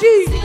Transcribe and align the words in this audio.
Ninguém 0.00 0.40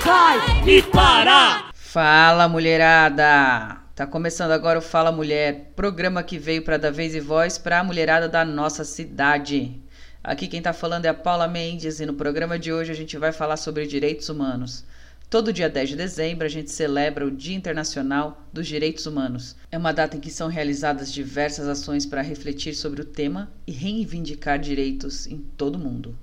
vai 0.00 0.64
Me 0.64 0.82
parar! 0.82 1.70
Fala 1.72 2.48
mulherada! 2.48 3.82
Tá 3.94 4.04
começando 4.04 4.50
agora 4.50 4.80
o 4.80 4.82
Fala 4.82 5.12
Mulher, 5.12 5.70
programa 5.76 6.24
que 6.24 6.40
veio 6.40 6.62
para 6.62 6.76
dar 6.76 6.90
vez 6.90 7.14
e 7.14 7.20
voz 7.20 7.56
para 7.56 7.78
a 7.78 7.84
mulherada 7.84 8.28
da 8.28 8.44
nossa 8.44 8.82
cidade. 8.82 9.80
Aqui 10.24 10.48
quem 10.48 10.60
tá 10.60 10.72
falando 10.72 11.04
é 11.04 11.08
a 11.08 11.14
Paula 11.14 11.46
Mendes 11.46 12.00
e 12.00 12.06
no 12.06 12.14
programa 12.14 12.58
de 12.58 12.72
hoje 12.72 12.90
a 12.90 12.96
gente 12.96 13.16
vai 13.16 13.30
falar 13.30 13.58
sobre 13.58 13.86
direitos 13.86 14.28
humanos. 14.28 14.84
Todo 15.30 15.52
dia 15.52 15.70
10 15.70 15.90
de 15.90 15.96
dezembro 15.96 16.46
a 16.46 16.50
gente 16.50 16.72
celebra 16.72 17.24
o 17.24 17.30
Dia 17.30 17.56
Internacional 17.56 18.44
dos 18.52 18.66
Direitos 18.66 19.06
Humanos. 19.06 19.54
É 19.70 19.78
uma 19.78 19.92
data 19.92 20.16
em 20.16 20.20
que 20.20 20.30
são 20.32 20.48
realizadas 20.48 21.12
diversas 21.12 21.68
ações 21.68 22.04
para 22.04 22.22
refletir 22.22 22.74
sobre 22.74 23.02
o 23.02 23.04
tema 23.04 23.52
e 23.68 23.70
reivindicar 23.72 24.58
direitos 24.58 25.28
em 25.28 25.38
todo 25.38 25.76
o 25.76 25.78
mundo. 25.78 26.16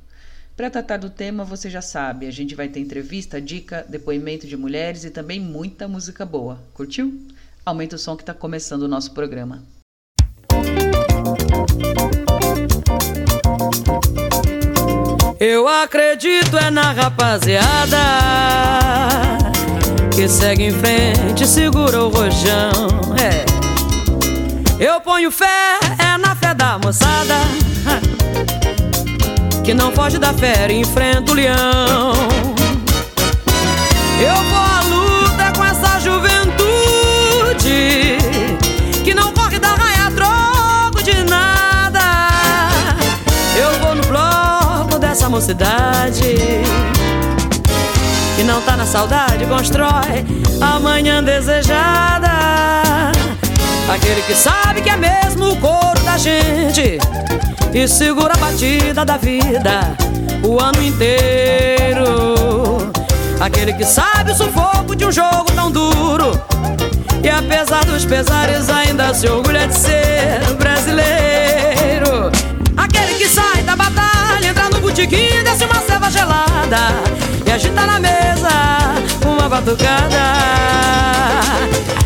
Para 0.56 0.70
tratar 0.70 0.98
do 0.98 1.10
tema, 1.10 1.44
você 1.44 1.68
já 1.68 1.82
sabe, 1.82 2.28
a 2.28 2.32
gente 2.32 2.54
vai 2.54 2.68
ter 2.68 2.80
entrevista, 2.80 3.42
dica, 3.42 3.84
depoimento 3.90 4.46
de 4.46 4.56
mulheres 4.56 5.04
e 5.04 5.10
também 5.10 5.40
muita 5.40 5.88
música 5.88 6.24
boa. 6.26 6.60
Curtiu? 6.76 7.28
Aumenta 7.66 7.96
o 7.96 8.00
som 8.00 8.16
que 8.16 8.22
está 8.22 8.36
começando 8.36 8.84
o 8.84 8.88
nosso 8.88 9.12
programa. 9.14 9.64
Eu 15.40 15.68
acredito 15.68 16.56
é 16.56 16.70
na 16.70 16.92
rapaziada 16.92 17.98
que 20.16 20.28
segue 20.28 20.66
em 20.66 20.72
frente, 20.72 21.48
segura 21.48 22.04
o 22.04 22.10
rojão. 22.10 22.90
É. 23.20 23.44
Eu 24.80 25.02
ponho 25.02 25.32
fé 25.32 25.80
é 25.98 26.16
na 26.18 26.36
fé 26.36 26.54
da 26.54 26.78
moçada 26.78 27.34
que 29.64 29.74
não 29.74 29.94
foge 29.94 30.20
da 30.20 30.34
fera 30.34 30.74
e 30.74 30.82
enfrenta 30.82 31.32
o 31.32 31.36
leão. 31.36 32.14
Eu 34.20 34.36
vou 34.50 34.60
à 34.60 34.82
luta 34.82 35.54
com 35.56 35.64
essa 35.64 36.00
juventude 36.00 36.58
que 39.04 39.14
não 39.14 39.32
corre 39.32 39.60
da 39.60 39.70
raia 39.70 40.12
troco 40.12 41.02
de 41.02 41.24
nada. 41.24 42.02
Eu 43.56 43.80
vou 43.80 43.96
no 43.96 44.04
bloco 44.04 45.00
dessa 45.00 45.30
mocidade 45.30 46.36
que 48.36 48.44
não 48.44 48.62
tá 48.62 48.76
na 48.76 48.86
saudade, 48.86 49.46
constrói 49.46 50.26
a 50.60 50.80
manhã 50.80 51.24
desejada. 51.24 52.93
Aquele 53.90 54.22
que 54.24 54.34
sabe 54.34 54.82
que 54.82 54.90
é 54.90 54.98
mesmo 54.98 55.52
o 55.52 55.58
couro 55.58 56.00
da 56.04 56.18
gente 56.18 56.98
e 57.74 57.88
segura 57.88 58.34
a 58.34 58.38
batida 58.38 59.04
da 59.06 59.18
vida 59.18 59.96
o 60.44 60.60
ano 60.60 60.82
inteiro. 60.84 62.06
Aquele 63.40 63.74
que 63.74 63.86
sabe 63.86 64.32
o 64.32 64.36
sufoco 64.36 64.96
de 64.96 65.06
um 65.06 65.12
jogo 65.12 65.52
tão 65.56 65.72
duro 65.72 66.32
e 67.24 67.30
apesar 67.30 67.86
dos 67.86 68.06
pesares 68.06 68.70
ainda 68.70 69.14
se 69.14 69.28
orgulha 69.28 69.68
de 69.68 69.74
ser 69.74 70.40
brasileiro. 70.58 72.32
Aquele 72.76 73.14
que 73.16 73.28
sai 73.28 73.64
da 73.64 73.76
batalha, 73.76 74.48
entra 74.48 74.70
no 74.70 74.82
botequim, 74.82 75.44
desce 75.44 75.64
uma 75.66 75.82
selva 75.82 76.12
gelada 76.12 76.78
e 77.46 77.52
agita 77.52 77.86
na 77.86 78.00
mesa 78.00 78.50
uma 79.26 79.48
batucada. 79.48 80.34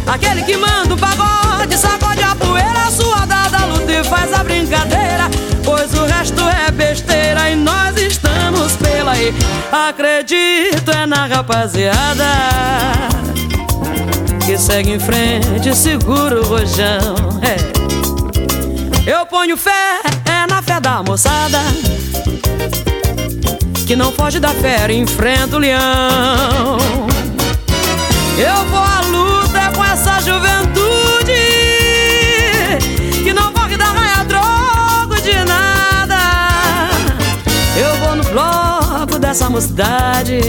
Aquele 0.08 0.44
que 0.44 0.56
manda 0.56 0.94
o 0.94 0.98
pagode, 0.98 1.37
sacode 1.78 2.22
a 2.24 2.36
poeira 2.36 2.90
suada 2.92 3.50
da 3.50 3.66
luta 3.66 4.04
faz 4.04 4.34
a 4.34 4.44
brincadeira, 4.44 5.30
pois 5.64 5.94
o 5.94 6.06
resto 6.06 6.42
é 6.42 6.72
besteira 6.72 7.50
e 7.50 7.56
nós 7.56 7.96
estamos 7.98 8.74
pela 8.74 9.12
aí. 9.12 9.34
Acredito 9.72 10.92
é 10.92 11.06
na 11.06 11.28
rapaziada 11.28 12.26
que 14.46 14.58
segue 14.58 14.92
em 14.92 15.00
frente, 15.00 15.76
segura 15.76 16.40
o 16.40 16.44
rojão. 16.44 17.16
É. 17.42 19.10
Eu 19.10 19.26
ponho 19.26 19.56
fé, 19.58 20.02
é 20.26 20.48
na 20.48 20.62
fé 20.62 20.80
da 20.80 21.04
moçada 21.04 21.60
que 23.86 23.96
não 23.96 24.12
foge 24.12 24.40
da 24.40 24.50
fera 24.50 24.92
enfrenta 24.92 25.56
o 25.56 25.60
leão. 25.60 26.78
Eu 28.38 28.66
vou 28.66 28.80
à 28.80 29.02
luta 29.02 29.72
com 29.76 29.84
essa 29.84 30.20
juventude 30.20 30.67
dessa 39.38 39.52
mocidade 39.52 40.40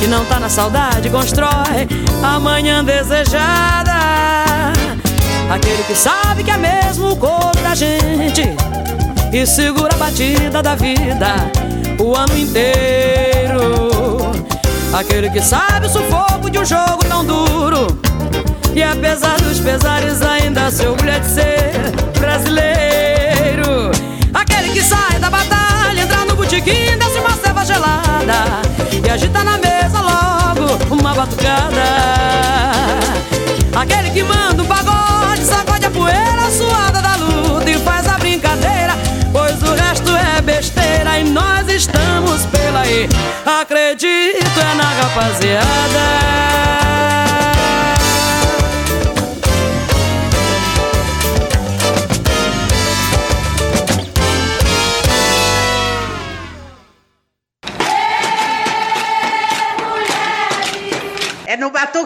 que 0.00 0.06
não 0.06 0.24
tá 0.24 0.40
na 0.40 0.48
saudade, 0.48 1.10
constrói 1.10 1.86
a 2.22 2.40
manhã 2.40 2.82
desejada. 2.82 3.92
Aquele 5.50 5.82
que 5.82 5.94
sabe 5.94 6.42
que 6.42 6.50
é 6.50 6.56
mesmo 6.56 7.10
o 7.10 7.16
corpo 7.16 7.60
da 7.62 7.74
gente 7.74 8.56
e 9.30 9.46
segura 9.46 9.94
a 9.94 9.98
batida 9.98 10.62
da 10.62 10.74
vida 10.74 11.34
o 11.98 12.16
ano 12.16 12.34
inteiro. 12.38 13.60
Aquele 14.94 15.28
que 15.28 15.42
sabe 15.42 15.86
o 15.86 15.90
sufoco 15.90 16.48
de 16.48 16.60
um 16.60 16.64
jogo 16.64 17.04
tão 17.06 17.22
duro 17.26 17.88
e 18.74 18.82
apesar 18.82 19.38
dos 19.42 19.60
pesares 19.60 20.22
ainda 20.22 20.70
se 20.70 20.86
orgulha 20.86 21.20
de 21.20 21.26
ser 21.26 21.72
brasileiro. 22.18 23.90
Aquele 24.32 24.70
que 24.70 24.82
sai 24.82 25.18
da 25.18 25.28
batalha, 25.28 25.69
botequim, 26.60 26.98
desce 26.98 27.18
uma 27.18 27.36
selva 27.36 27.64
gelada 27.64 28.62
e 29.04 29.10
agita 29.10 29.42
na 29.42 29.58
mesa 29.58 30.00
logo 30.00 30.94
uma 30.94 31.14
batucada. 31.14 31.82
Aquele 33.74 34.10
que 34.10 34.22
manda 34.22 34.62
o 34.62 34.66
pagode, 34.66 35.42
sacode 35.42 35.86
a 35.86 35.90
poeira 35.90 36.50
suada 36.50 37.00
da 37.00 37.16
luta 37.16 37.70
e 37.70 37.78
faz 37.78 38.06
a 38.06 38.18
brincadeira, 38.18 38.94
pois 39.32 39.62
o 39.62 39.74
resto 39.74 40.10
é 40.16 40.40
besteira 40.42 41.18
e 41.18 41.24
nós 41.24 41.66
estamos 41.68 42.44
pela 42.46 42.80
aí. 42.80 43.08
Acredito 43.44 44.60
é 44.60 44.74
na 44.74 44.84
rapaziada. 44.84 46.89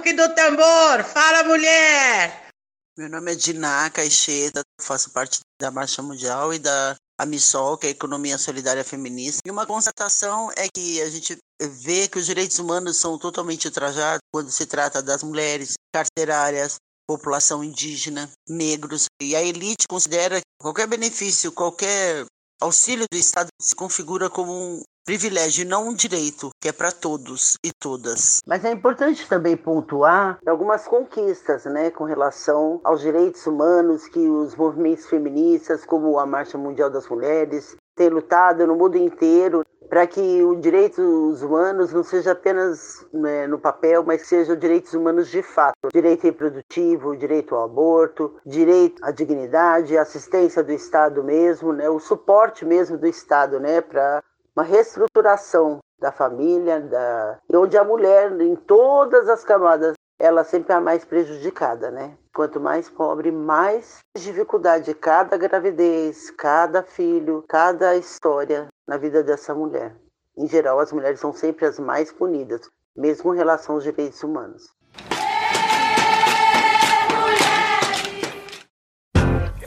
Batuque 0.05 0.13
do 0.13 0.35
tambor. 0.35 1.03
Fala, 1.05 1.43
mulher! 1.45 2.49
Meu 2.97 3.09
nome 3.09 3.33
é 3.33 3.35
Diná 3.35 3.91
Caixeta, 3.91 4.61
faço 4.81 5.11
parte 5.11 5.41
da 5.61 5.71
Marcha 5.71 6.03
Mundial 6.03 6.53
e 6.55 6.59
da 6.59 6.95
AMISOL, 7.19 7.79
que 7.79 7.87
é 7.87 7.89
a 7.89 7.93
Economia 7.93 8.39
Solidária 8.39 8.85
Feminista. 8.85 9.41
E 9.45 9.51
uma 9.51 9.67
constatação 9.67 10.51
é 10.57 10.69
que 10.73 11.01
a 11.01 11.11
gente 11.11 11.37
vê 11.61 12.07
que 12.07 12.19
os 12.19 12.27
direitos 12.27 12.59
humanos 12.59 12.99
são 12.99 13.19
totalmente 13.19 13.67
ultrajados 13.67 14.21
quando 14.33 14.51
se 14.51 14.67
trata 14.67 15.03
das 15.03 15.23
mulheres 15.23 15.75
carcerárias, 15.93 16.77
população 17.09 17.65
indígena, 17.65 18.31
negros. 18.49 19.07
E 19.21 19.35
a 19.35 19.43
elite 19.43 19.89
considera 19.89 20.37
que 20.37 20.47
qualquer 20.61 20.87
benefício, 20.87 21.51
qualquer 21.51 22.25
auxílio 22.65 23.07
do 23.11 23.19
Estado 23.19 23.49
se 23.61 23.77
configura 23.77 24.31
como 24.31 24.53
um 24.53 24.83
privilégio 25.05 25.67
não 25.67 25.89
um 25.89 25.95
direito, 25.95 26.51
que 26.59 26.69
é 26.69 26.73
para 26.73 26.91
todos 26.91 27.59
e 27.63 27.71
todas. 27.71 28.41
Mas 28.47 28.65
é 28.65 28.73
importante 28.73 29.29
também 29.29 29.55
pontuar 29.55 30.39
algumas 30.47 30.89
conquistas, 30.89 31.67
né, 31.67 31.91
com 31.91 32.05
relação 32.05 32.81
aos 32.83 33.03
direitos 33.03 33.47
humanos 33.47 34.09
que 34.09 34.19
os 34.19 34.57
movimentos 34.57 35.05
feministas, 35.07 35.85
como 35.85 36.19
a 36.19 36.25
Marcha 36.25 36.57
Mundial 36.57 36.89
das 36.89 37.07
Mulheres, 37.07 37.77
têm 37.95 38.09
lutado 38.09 38.67
no 38.67 38.75
mundo 38.75 38.97
inteiro. 38.97 39.65
para 39.89 40.07
que 40.07 40.43
os 40.43 40.61
direitos 40.61 41.43
humanos 41.43 41.93
não 41.93 42.03
seja 42.03 42.33
apenas 42.33 43.07
né, 43.13 43.47
no 43.47 43.59
papel, 43.59 44.03
mas 44.03 44.27
sejam 44.27 44.57
direitos 44.57 44.95
humanos 44.95 45.29
de 45.29 45.43
fato. 45.43 45.89
Direito 45.93 46.25
reprodutivo, 46.25 47.17
direito 47.17 47.55
ao 47.55 47.65
aborto, 47.65 48.35
direito 48.45 49.05
à 49.05 49.11
dignidade, 49.11 49.97
assistência 49.97 50.65
do 50.65 50.73
Estado 50.73 51.23
mesmo, 51.23 51.73
né, 51.73 51.89
o 51.89 52.01
suporte 52.01 52.65
mesmo 52.65 52.97
do 52.97 53.07
Estado 53.07 53.61
né, 53.61 53.83
para 53.83 54.23
uma 54.57 54.65
reestruturação 54.65 55.81
da 56.01 56.11
família, 56.11 56.81
da... 56.81 57.39
onde 57.53 57.77
a 57.77 57.85
mulher, 57.85 58.33
em 58.41 58.57
todas 58.57 59.29
as 59.29 59.45
camadas, 59.45 59.95
ela 60.19 60.45
sempre 60.45 60.73
é 60.73 60.77
a 60.77 60.81
mais 60.81 61.05
prejudicada, 61.05 61.91
né? 61.91 62.17
Quanto 62.35 62.59
mais 62.59 62.91
pobre, 62.91 63.31
mais 63.31 64.01
dificuldade 64.17 64.93
cada 64.93 65.37
gravidez, 65.37 66.33
cada 66.33 66.83
filho, 66.83 67.45
cada 67.49 67.95
história 67.95 68.67
na 68.89 68.97
vida 68.97 69.23
dessa 69.23 69.55
mulher. 69.55 69.95
Em 70.37 70.49
geral, 70.49 70.81
as 70.81 70.93
mulheres 70.93 71.21
são 71.21 71.33
sempre 71.33 71.65
as 71.65 71.79
mais 71.79 72.11
punidas, 72.11 72.69
mesmo 72.97 73.33
em 73.33 73.37
relação 73.37 73.77
aos 73.77 73.85
direitos 73.85 74.21
humanos. 74.25 74.65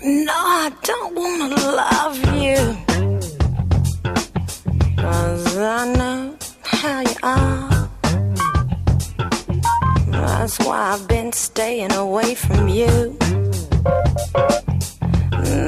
No, 0.04 0.34
I 0.34 0.70
don't 0.84 1.18
wanna 1.18 1.56
love 1.72 2.20
you. 2.36 2.76
Cause 4.98 5.58
I 5.58 5.86
know 5.96 6.36
how 6.66 7.00
you 7.00 7.16
are. 7.24 7.67
That's 10.48 10.66
why 10.66 10.94
I've 10.94 11.10
been 11.10 11.34
staying 11.34 11.92
away 11.92 12.34
from 12.34 12.70
you. 12.70 13.18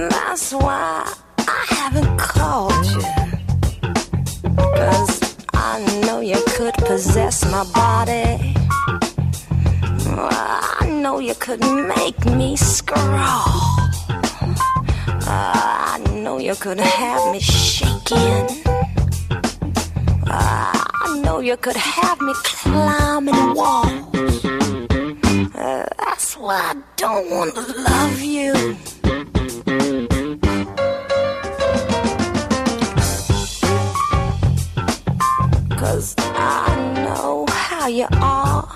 That's 0.10 0.54
why 0.54 1.14
I 1.38 1.66
haven't 1.68 2.18
called 2.18 2.86
you. 2.86 3.02
Cause 4.56 5.36
I 5.54 5.84
know 6.06 6.22
you 6.22 6.42
could 6.56 6.76
possess 6.76 7.44
my 7.52 7.66
body. 7.74 8.56
I 10.16 10.88
know 10.90 11.20
you 11.20 11.36
could 11.36 11.60
make 11.60 12.24
me 12.24 12.56
scrawl. 12.56 13.10
I 15.28 16.02
know 16.24 16.38
you 16.38 16.56
could 16.56 16.80
have 16.80 17.34
me 17.34 17.42
shaking. 17.42 18.48
I 20.26 21.22
know 21.22 21.42
you 21.42 21.58
could 21.58 21.76
have 21.76 22.22
me 22.22 22.32
climbing 22.46 23.56
walls. 23.56 24.09
I 26.52 26.76
don't 26.96 27.30
want 27.30 27.54
to 27.54 27.62
love 27.62 28.20
you. 28.22 28.54
Cause 35.78 36.16
I 36.18 37.04
know 37.06 37.46
how 37.50 37.88
you 37.88 38.08
are. 38.14 38.68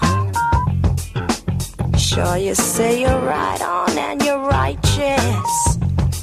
Sure, 1.98 2.38
you 2.38 2.54
say 2.54 3.02
you're 3.02 3.20
right 3.22 3.62
on 3.62 3.98
and 3.98 4.22
you're 4.22 4.38
righteous. 4.38 5.78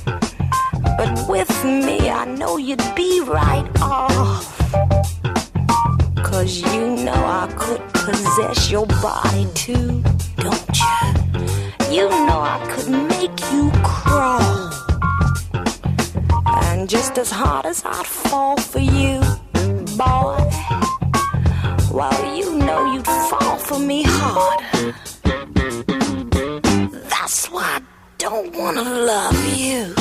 But 0.05 1.29
with 1.29 1.65
me, 1.65 2.11
I 2.11 2.27
know 2.27 2.59
you'd 2.59 2.95
be 2.95 3.23
right 3.23 3.69
off. 3.81 4.60
Cause 6.31 6.61
you 6.61 6.97
know 7.05 7.13
I 7.13 7.53
could 7.59 7.83
possess 7.93 8.71
your 8.71 8.87
body 8.87 9.47
too, 9.55 10.03
don't 10.37 10.79
you? 10.79 11.95
You 11.95 12.09
know 12.09 12.41
I 12.41 12.65
could 12.71 12.89
make 12.89 13.39
you 13.53 13.71
crawl. 13.83 14.71
And 16.47 16.89
just 16.89 17.19
as 17.19 17.31
hard 17.33 17.67
as 17.67 17.85
I'd 17.85 18.07
fall 18.07 18.57
for 18.57 18.79
you, 18.79 19.21
boy, 19.99 20.39
well, 21.93 22.37
you 22.37 22.55
know 22.57 22.95
you'd 22.95 23.07
fall 23.07 23.59
for 23.59 23.81
me 23.81 24.05
harder. 24.07 24.95
That's 27.11 27.51
why 27.51 27.65
I 27.65 27.83
don't 28.19 28.55
wanna 28.57 28.85
love 28.85 29.59
you. 29.59 29.95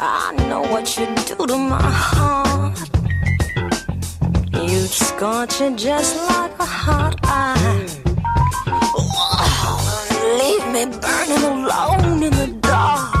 I 0.00 0.32
know 0.48 0.60
what 0.62 0.96
you 0.96 1.06
do 1.26 1.46
to 1.46 1.58
my 1.58 1.82
heart. 1.82 2.78
You 4.54 4.78
scorch 4.86 5.60
it 5.60 5.76
just 5.76 6.16
like 6.30 6.52
a 6.60 6.64
hot 6.64 7.16
iron. 7.24 7.86
Leave 10.38 10.66
me 10.72 10.84
burning 11.00 11.44
alone 11.44 12.22
in 12.22 12.32
the 12.32 12.46
dark. 12.60 13.12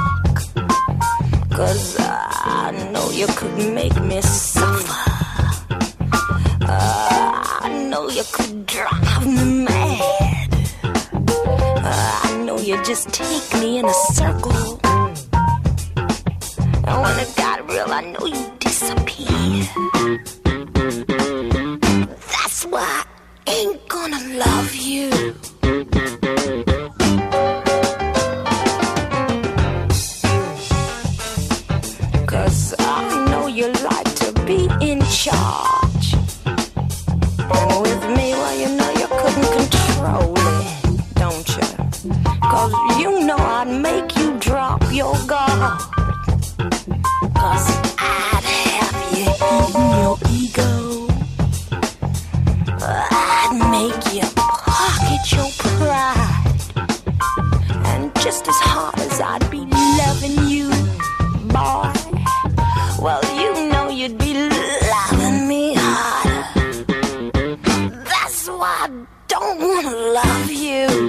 Cause 1.50 1.96
I 1.98 2.70
know 2.92 3.10
you 3.10 3.26
could 3.26 3.56
make 3.74 4.00
me 4.00 4.20
suffer. 4.20 5.10
Uh, 6.62 7.42
I 7.60 7.86
know 7.90 8.08
you 8.08 8.22
could 8.30 8.66
drive 8.66 9.26
me 9.26 9.64
mad. 9.64 10.54
Uh, 10.84 12.20
I 12.22 12.42
know 12.44 12.58
you 12.58 12.80
just 12.84 13.08
take 13.12 13.60
me 13.60 13.78
in 13.78 13.84
a 13.86 13.94
circle. 14.14 14.78
It 16.90 17.36
got 17.36 17.68
real, 17.68 17.92
I 17.92 18.00
know 18.00 18.24
you 18.26 18.50
disappear. 18.60 19.28
That's 22.32 22.64
why 22.64 23.04
I 23.46 23.50
ain't 23.50 23.88
gonna 23.88 24.38
love 24.38 24.74
you. 24.74 25.10
Cause 32.26 32.74
I 32.78 33.26
know 33.30 33.48
you 33.48 33.70
like 33.72 34.14
to 34.22 34.32
be 34.46 34.68
in 34.80 35.02
charge. 35.10 36.14
And 36.46 37.82
with 37.82 38.04
me, 38.16 38.32
well, 38.32 38.58
you 38.58 38.68
know 38.76 38.90
you 38.92 39.08
couldn't 39.20 39.50
control 39.58 40.34
it, 40.36 41.14
don't 41.14 41.48
you? 41.48 41.68
Cause 42.40 42.72
you 42.98 43.26
know 43.26 43.36
I'd 43.36 43.68
make 43.68 44.16
you 44.16 44.38
drop 44.38 44.82
your 44.90 45.14
guard. 45.26 45.97
Cause 47.34 47.68
I'd 47.98 48.44
have 48.44 48.98
you 49.16 49.28
eating 49.54 49.88
your 50.00 50.16
ego. 50.30 50.70
I'd 52.80 53.52
make 53.70 54.02
you 54.14 54.26
pocket 54.34 55.24
your 55.32 55.50
pride. 55.58 56.56
And 57.86 58.14
just 58.16 58.48
as 58.48 58.56
hard 58.60 58.98
as 59.00 59.20
I'd 59.20 59.50
be 59.50 59.60
loving 60.00 60.48
you, 60.48 60.70
boy, 61.52 61.92
well, 63.02 63.22
you 63.36 63.70
know 63.70 63.88
you'd 63.90 64.18
be 64.18 64.34
loving 64.34 65.48
me 65.48 65.74
harder. 65.76 66.44
That's 68.04 68.48
why 68.48 68.86
I 68.86 68.90
don't 69.28 69.60
wanna 69.60 69.96
love 69.96 70.50
you. 70.50 71.07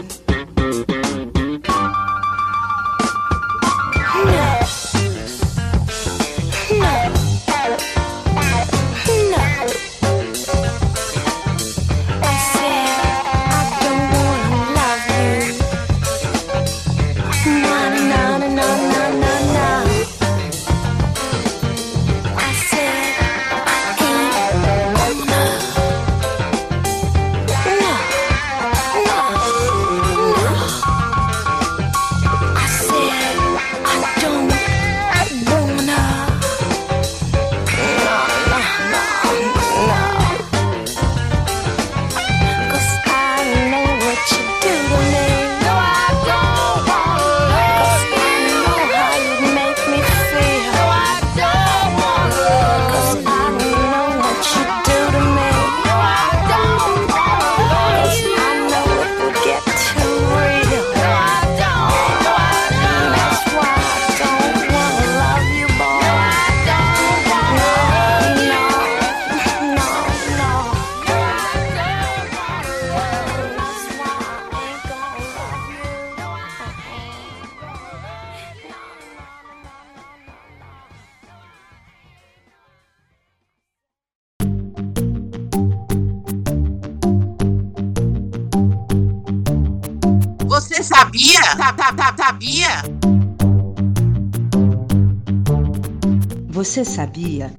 Você 96.70 96.86
sabia? 96.86 97.52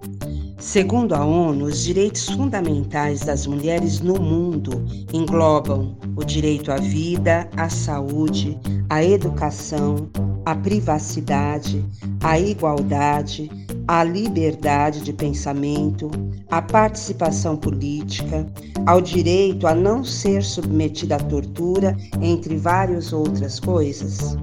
Segundo 0.57 1.17
a 1.17 1.25
ONU, 1.25 1.64
os 1.64 1.83
direitos 1.83 2.26
fundamentais 2.26 3.23
das 3.23 3.45
mulheres 3.45 3.99
no 3.99 4.14
mundo 4.21 4.87
englobam 5.12 5.97
o 6.14 6.23
direito 6.23 6.71
à 6.71 6.76
vida, 6.76 7.49
à 7.57 7.69
saúde, 7.69 8.57
à 8.88 9.02
educação, 9.02 10.09
à 10.47 10.55
privacidade, 10.55 11.85
à 12.23 12.38
igualdade, 12.38 13.50
à 13.88 14.05
liberdade 14.05 15.00
de 15.00 15.12
pensamento, 15.12 16.09
à 16.49 16.62
participação 16.62 17.57
política, 17.57 18.47
ao 18.87 19.00
direito 19.00 19.67
a 19.67 19.75
não 19.75 20.05
ser 20.05 20.45
submetida 20.45 21.17
à 21.17 21.19
tortura, 21.19 21.97
entre 22.23 22.57
várias 22.57 23.12
outras 23.12 23.59
coisas. 23.59 24.37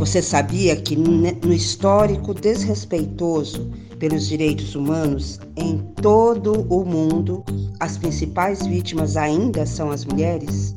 Você 0.00 0.22
sabia 0.22 0.76
que 0.76 0.96
no 0.96 1.52
histórico 1.52 2.32
desrespeitoso 2.32 3.70
pelos 4.00 4.26
direitos 4.26 4.74
humanos 4.74 5.38
em 5.54 5.76
todo 6.00 6.66
o 6.68 6.84
mundo, 6.84 7.44
as 7.78 7.98
principais 7.98 8.66
vítimas 8.66 9.16
ainda 9.16 9.66
são 9.66 9.90
as 9.90 10.04
mulheres? 10.04 10.74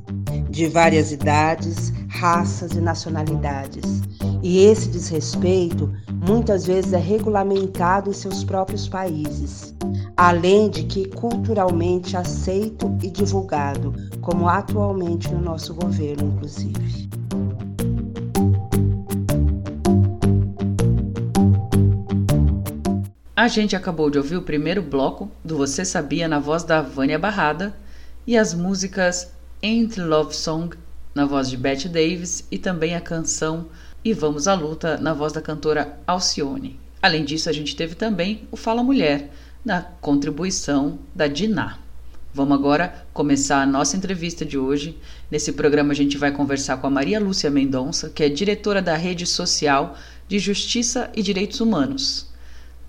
De 0.50 0.68
várias 0.68 1.12
idades, 1.12 1.92
raças 2.10 2.74
e 2.74 2.82
nacionalidades. 2.82 4.02
E 4.44 4.60
esse 4.66 4.90
desrespeito 4.90 5.92
muitas 6.28 6.66
vezes 6.66 6.92
é 6.94 7.00
regulamentado 7.00 8.10
em 8.10 8.14
seus 8.14 8.44
próprios 8.44 8.88
países, 8.88 9.74
além 10.18 10.70
de 10.70 10.84
que 10.84 11.08
culturalmente 11.08 12.18
aceito 12.18 12.96
e 13.02 13.10
divulgado, 13.10 13.94
como 14.22 14.48
atualmente 14.48 15.34
no 15.34 15.42
nosso 15.42 15.74
governo, 15.74 16.34
inclusive. 16.36 17.23
A 23.36 23.48
gente 23.48 23.76
acabou 23.76 24.12
de 24.12 24.20
ouvir 24.20 24.38
o 24.38 24.44
primeiro 24.44 24.80
bloco 24.80 25.32
do 25.44 25.58
Você 25.58 25.84
Sabia 25.84 26.28
na 26.28 26.38
voz 26.38 26.64
da 26.64 26.84
Vânia 26.84 27.18
Barrada 27.18 27.76
e 28.28 28.38
as 28.38 28.54
músicas 28.54 29.34
Ain't 29.64 30.00
Love 30.00 30.36
Song 30.36 30.78
na 31.16 31.26
voz 31.26 31.50
de 31.50 31.58
Bette 31.58 31.90
Davis 31.90 32.46
e 32.52 32.60
também 32.60 32.94
a 32.94 33.02
canção 33.02 33.70
E 34.06 34.14
Vamos 34.14 34.48
à 34.48 34.54
Luta 34.54 34.98
na 34.98 35.16
voz 35.16 35.34
da 35.34 35.42
cantora 35.42 35.98
Alcione. 36.06 36.80
Além 37.02 37.26
disso, 37.26 37.50
a 37.50 37.52
gente 37.52 37.76
teve 37.76 37.96
também 37.96 38.48
o 38.52 38.56
Fala 38.56 38.84
Mulher 38.84 39.32
na 39.66 39.82
contribuição 39.82 41.00
da 41.16 41.26
Diná. 41.26 41.80
Vamos 42.32 42.56
agora 42.56 43.04
começar 43.16 43.64
a 43.64 43.66
nossa 43.66 43.98
entrevista 43.98 44.46
de 44.46 44.60
hoje. 44.60 44.96
Nesse 45.32 45.54
programa 45.54 45.92
a 45.92 45.96
gente 45.96 46.20
vai 46.20 46.32
conversar 46.32 46.78
com 46.78 46.86
a 46.86 46.92
Maria 46.92 47.20
Lúcia 47.20 47.50
Mendonça, 47.50 48.12
que 48.12 48.24
é 48.24 48.30
diretora 48.30 48.80
da 48.80 48.96
Rede 48.96 49.26
Social 49.26 49.98
de 50.28 50.38
Justiça 50.38 51.10
e 51.16 51.24
Direitos 51.24 51.60
Humanos. 51.60 52.32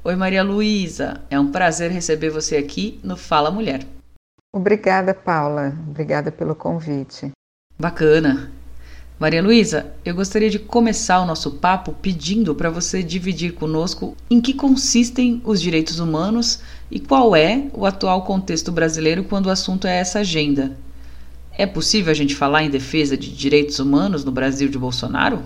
Oi, 0.07 0.17
Maria 0.17 0.43
Luísa. 0.43 1.23
É 1.31 1.41
um 1.41 1.51
prazer 1.51 1.91
receber 1.91 2.29
você 2.29 2.59
aqui 2.59 3.01
no 3.03 3.17
Fala 3.17 3.51
Mulher. 3.51 3.87
Obrigada, 4.55 5.15
Paula. 5.15 5.75
Obrigada 5.89 6.31
pelo 6.31 6.55
convite. 6.55 7.31
Bacana. 7.79 8.53
Maria 9.19 9.43
Luísa, 9.43 9.95
eu 10.05 10.15
gostaria 10.15 10.51
de 10.51 10.59
começar 10.59 11.23
o 11.23 11.25
nosso 11.25 11.53
papo 11.53 11.95
pedindo 12.03 12.55
para 12.55 12.69
você 12.69 13.03
dividir 13.03 13.55
conosco 13.55 14.15
em 14.31 14.43
que 14.43 14.53
consistem 14.53 15.41
os 15.43 15.59
direitos 15.59 15.99
humanos 15.99 16.61
e 16.91 17.01
qual 17.01 17.35
é 17.35 17.71
o 17.73 17.87
atual 17.87 18.25
contexto 18.27 18.71
brasileiro 18.71 19.25
quando 19.25 19.47
o 19.47 19.51
assunto 19.51 19.87
é 19.87 19.97
essa 19.97 20.19
agenda. 20.19 20.77
É 21.57 21.65
possível 21.65 22.11
a 22.11 22.15
gente 22.15 22.37
falar 22.37 22.63
em 22.63 22.69
defesa 22.69 23.17
de 23.17 23.35
direitos 23.35 23.79
humanos 23.79 24.23
no 24.23 24.31
Brasil 24.31 24.69
de 24.69 24.77
Bolsonaro? 24.77 25.43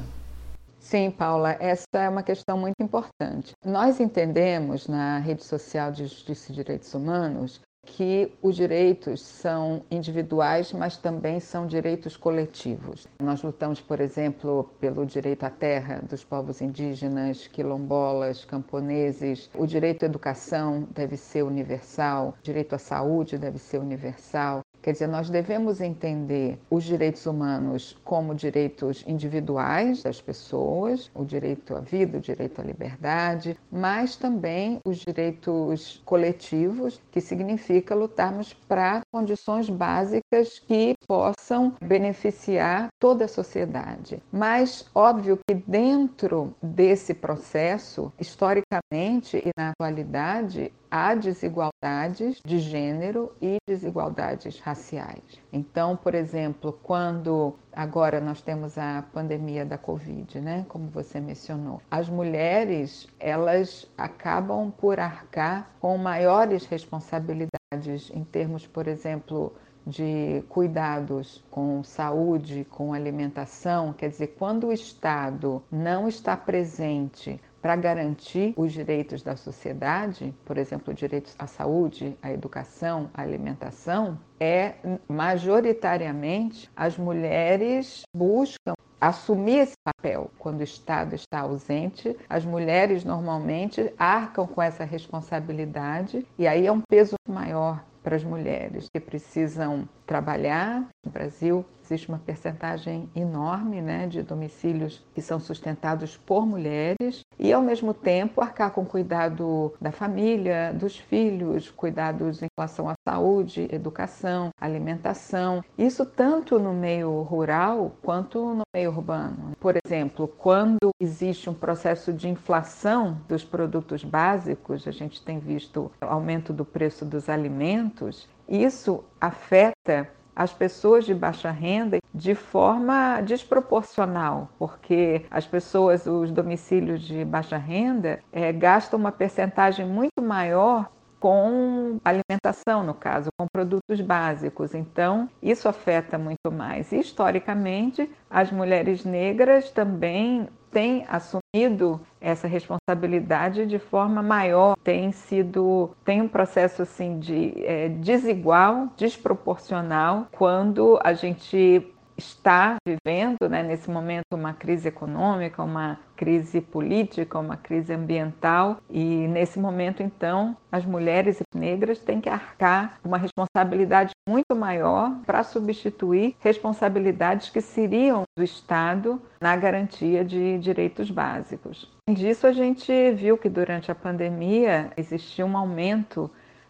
Sim, 0.91 1.11
Paula, 1.11 1.55
essa 1.61 1.85
é 1.93 2.09
uma 2.09 2.23
questão 2.23 2.57
muito 2.57 2.83
importante. 2.83 3.53
Nós 3.63 4.01
entendemos 4.01 4.89
na 4.89 5.19
rede 5.19 5.45
social 5.45 5.93
de 5.93 6.05
justiça 6.05 6.51
e 6.51 6.55
direitos 6.55 6.95
humanos 6.95 7.61
que 7.83 8.33
os 8.41 8.57
direitos 8.57 9.21
são 9.21 9.83
individuais, 9.91 10.73
mas 10.73 10.97
também 10.97 11.41
são 11.41 11.67
direitos 11.67 12.17
coletivos. 12.17 13.07
Nós 13.21 13.43
lutamos, 13.43 13.83
por 13.83 14.01
exemplo, 14.01 14.71
pelo 14.81 15.05
direito 15.05 15.45
à 15.45 15.51
terra 15.51 16.01
dos 16.09 16.25
povos 16.25 16.63
indígenas, 16.63 17.47
quilombolas, 17.47 18.47
camponeses. 18.47 19.51
O 19.55 19.67
direito 19.67 20.05
à 20.05 20.07
educação 20.07 20.89
deve 20.93 21.19
ser 21.19 21.43
universal, 21.43 22.35
o 22.39 22.43
direito 22.43 22.75
à 22.75 22.79
saúde 22.79 23.37
deve 23.37 23.59
ser 23.59 23.79
universal. 23.79 24.63
Quer 24.83 24.93
dizer, 24.93 25.09
nós 25.09 25.29
devemos 25.29 25.81
entender 25.81 26.59
os 26.71 26.85
direitos 26.85 27.27
humanos 27.27 27.97
como 28.05 28.35
direitos 28.35 29.05
individuais 29.07 30.03
das 30.03 30.21
pessoas, 30.21 31.11
o 31.15 31.25
direito 31.25 31.77
à 31.77 31.81
vida, 31.81 32.19
o 32.19 32.21
direito 32.21 32.61
à 32.61 32.65
liberdade, 32.65 33.59
mas 33.71 34.17
também 34.17 34.79
os 34.87 34.99
direitos 34.99 36.01
coletivos, 36.05 37.01
que 37.11 37.21
significa 37.21 37.95
lutarmos 37.95 38.53
para 38.53 39.03
condições 39.13 39.69
básicas 39.69 40.59
que 40.59 40.95
possam 41.07 41.75
beneficiar 41.83 42.89
toda 42.99 43.25
a 43.25 43.29
sociedade. 43.29 44.23
Mas 44.33 44.89
óbvio 44.95 45.39
que 45.47 45.55
dentro 45.55 46.55
desse 46.63 47.15
processo, 47.15 48.13
historicamente 48.19 49.37
e 49.37 49.51
na 49.57 49.71
atualidade, 49.71 50.73
há 50.91 51.15
desigualdades 51.15 52.41
de 52.45 52.59
gênero 52.59 53.33
e 53.41 53.59
desigualdades 53.67 54.59
raciais. 54.61 55.23
Então, 55.53 55.97
por 55.97 56.15
exemplo, 56.15 56.79
quando 56.83 57.55
agora 57.73 58.21
nós 58.21 58.41
temos 58.43 58.77
a 58.79 59.05
pandemia 59.13 59.65
da 59.65 59.79
Covid, 59.79 60.41
né, 60.41 60.67
como 60.69 60.89
você 60.89 61.21
mencionou, 61.21 61.81
as 61.91 62.09
mulheres, 62.09 63.07
elas 63.19 63.91
acabam 63.97 64.71
por 64.71 64.99
arcar 64.99 65.71
com 65.81 65.97
maiores 65.99 66.67
responsabilidades 66.67 68.11
em 68.15 68.25
termos, 68.25 68.67
por 68.67 68.89
exemplo, 68.89 69.55
de 69.89 70.45
cuidados 70.49 71.43
com 71.51 71.83
saúde, 71.83 72.67
com 72.71 72.93
alimentação, 72.93 73.93
quer 73.93 74.11
dizer, 74.11 74.29
quando 74.39 74.69
o 74.69 74.73
Estado 74.73 75.63
não 75.71 76.07
está 76.07 76.37
presente 76.37 77.41
para 77.61 77.77
garantir 77.77 78.55
os 78.57 78.73
direitos 78.73 79.23
da 79.23 79.37
sociedade, 79.37 80.35
por 80.45 80.59
exemplo, 80.59 80.95
direitos 80.95 81.35
à 81.39 81.47
saúde, 81.47 82.17
à 82.23 82.33
educação, 82.33 83.11
à 83.13 83.23
alimentação, 83.23 84.19
é 84.41 84.75
majoritariamente 85.09 86.71
as 86.77 86.97
mulheres 86.97 88.03
buscam 88.15 88.75
assumir 89.01 89.59
esse 89.59 89.75
papel. 89.85 90.31
Quando 90.39 90.61
o 90.61 90.65
Estado 90.65 91.15
está 91.15 91.41
ausente, 91.41 92.17
as 92.29 92.45
mulheres 92.45 93.05
normalmente 93.05 93.93
arcam 93.99 94.47
com 94.47 94.61
essa 94.61 94.85
responsabilidade 94.85 96.27
e 96.39 96.47
aí 96.47 96.67
é 96.67 96.73
um 96.73 96.81
peso 96.89 97.15
maior 97.29 97.85
para 98.03 98.17
as 98.17 98.25
mulheres 98.25 98.89
que 98.93 99.01
precisam 99.01 99.89
trabalhar. 100.09 100.89
No 101.05 101.13
Brasil 101.13 101.65
existe 101.85 102.09
uma 102.09 102.19
percentagem 102.19 103.09
enorme 103.15 103.81
né, 103.81 104.07
de 104.07 104.23
domicílios 104.23 105.05
que 105.15 105.23
são 105.23 105.39
sustentados 105.39 106.17
por 106.17 106.47
mulheres 106.47 107.21
e, 107.39 107.53
ao 107.53 107.63
mesmo 107.63 107.95
tempo, 107.95 108.41
arcar 108.41 108.73
com 108.73 108.85
cuidado 108.85 109.73
da 109.81 109.93
família, 109.93 110.73
dos 110.73 110.99
filhos, 110.99 111.71
cuidados 111.71 112.43
em 112.43 112.47
relação 112.59 112.89
à 112.89 112.95
saúde, 113.09 113.69
educação, 113.71 114.51
alimentação. 114.61 115.63
Isso 115.79 116.05
tanto 116.05 116.59
no 116.59 116.73
meio 116.73 117.23
rural 117.23 117.93
quanto 118.03 118.55
no 118.55 118.63
meio 118.75 118.91
urbano. 118.91 119.53
Por 119.61 119.75
exemplo, 119.85 120.29
quando 120.29 120.91
existe 121.01 121.49
um 121.49 121.55
processo 121.55 122.13
de 122.13 122.29
inflação 122.29 123.19
dos 123.29 123.45
produtos 123.45 124.05
básicos, 124.05 124.87
a 124.87 124.91
gente 124.91 125.23
tem 125.23 125.39
visto 125.39 125.91
aumento 126.01 126.53
do 126.53 126.65
preço 126.65 127.05
dos 127.05 127.29
alimentos, 127.29 128.29
isso 128.49 129.05
afeta 129.21 130.09
as 130.35 130.53
pessoas 130.53 131.05
de 131.05 131.13
baixa 131.13 131.51
renda 131.51 131.99
de 132.15 132.33
forma 132.33 133.21
desproporcional, 133.21 134.49
porque 134.57 135.27
as 135.31 135.45
pessoas, 135.47 136.07
os 136.07 136.31
domicílios 136.31 137.03
de 137.03 137.25
baixa 137.25 137.57
renda, 137.57 138.21
é, 138.33 138.53
gastam 138.53 139.01
uma 139.01 139.11
percentagem 139.11 139.85
muito 139.85 140.23
maior 140.23 140.89
com 141.21 141.99
alimentação, 142.05 142.83
no 142.83 142.95
caso, 142.95 143.29
com 143.39 143.47
produtos 143.53 144.01
básicos. 144.01 144.75
Então, 144.75 145.29
isso 145.43 145.69
afeta 145.69 146.19
muito 146.19 146.51
mais. 146.51 146.93
E, 146.93 147.01
historicamente, 147.01 148.11
as 148.31 148.51
mulheres 148.51 149.05
negras 149.05 149.71
também 149.71 150.49
têm 150.71 151.05
assumido 151.09 152.01
essa 152.21 152.47
responsabilidade 152.47 153.67
de 153.67 153.79
forma 153.79 154.23
maior, 154.23 154.77
tem 154.85 155.13
sido 155.13 155.91
tem 156.05 156.21
um 156.21 156.29
processo 156.29 156.83
assim 156.83 157.19
de 157.19 157.55
é, 157.65 157.89
desigual, 157.89 158.89
desproporcional 158.97 160.27
quando 160.33 160.99
a 161.03 161.13
gente 161.15 161.87
está 162.19 162.77
vivendo 162.87 163.49
né, 163.49 163.63
nesse 163.63 163.89
momento 163.89 164.25
uma 164.33 164.53
crise 164.53 164.89
econômica, 164.89 165.63
uma 165.63 165.99
crise 166.17 166.61
política, 166.61 167.39
uma 167.39 167.57
crise 167.57 167.93
ambiental 167.93 168.79
e 168.91 169.29
nesse 169.29 169.59
momento 169.59 170.03
então 170.03 170.57
as 170.71 170.85
mulheres 170.85 171.39
negras 171.55 172.01
têm 172.01 172.21
que 172.21 172.29
arcar 172.29 172.99
uma 173.05 173.17
responsabilidade 173.17 174.11
muito 174.29 174.57
maior 174.57 175.17
para 175.25 175.45
substituir 175.45 176.35
responsabilidades 176.41 177.51
que 177.51 177.61
seriam 177.61 178.25
do 178.37 178.43
Estado 178.43 179.23
na 179.41 179.55
garantia 179.57 180.25
de 180.25 180.59
direitos 180.59 181.11
básicos. 181.11 181.89
Disso 182.11 182.49
a 182.49 182.53
gente 182.53 183.13
viu 183.13 183.39
que 183.39 183.49
durante 183.49 183.93
a 183.93 183.95
pandemia 183.95 184.91
existiu 184.97 185.47
um 185.47 185.57
aumento 185.57 186.29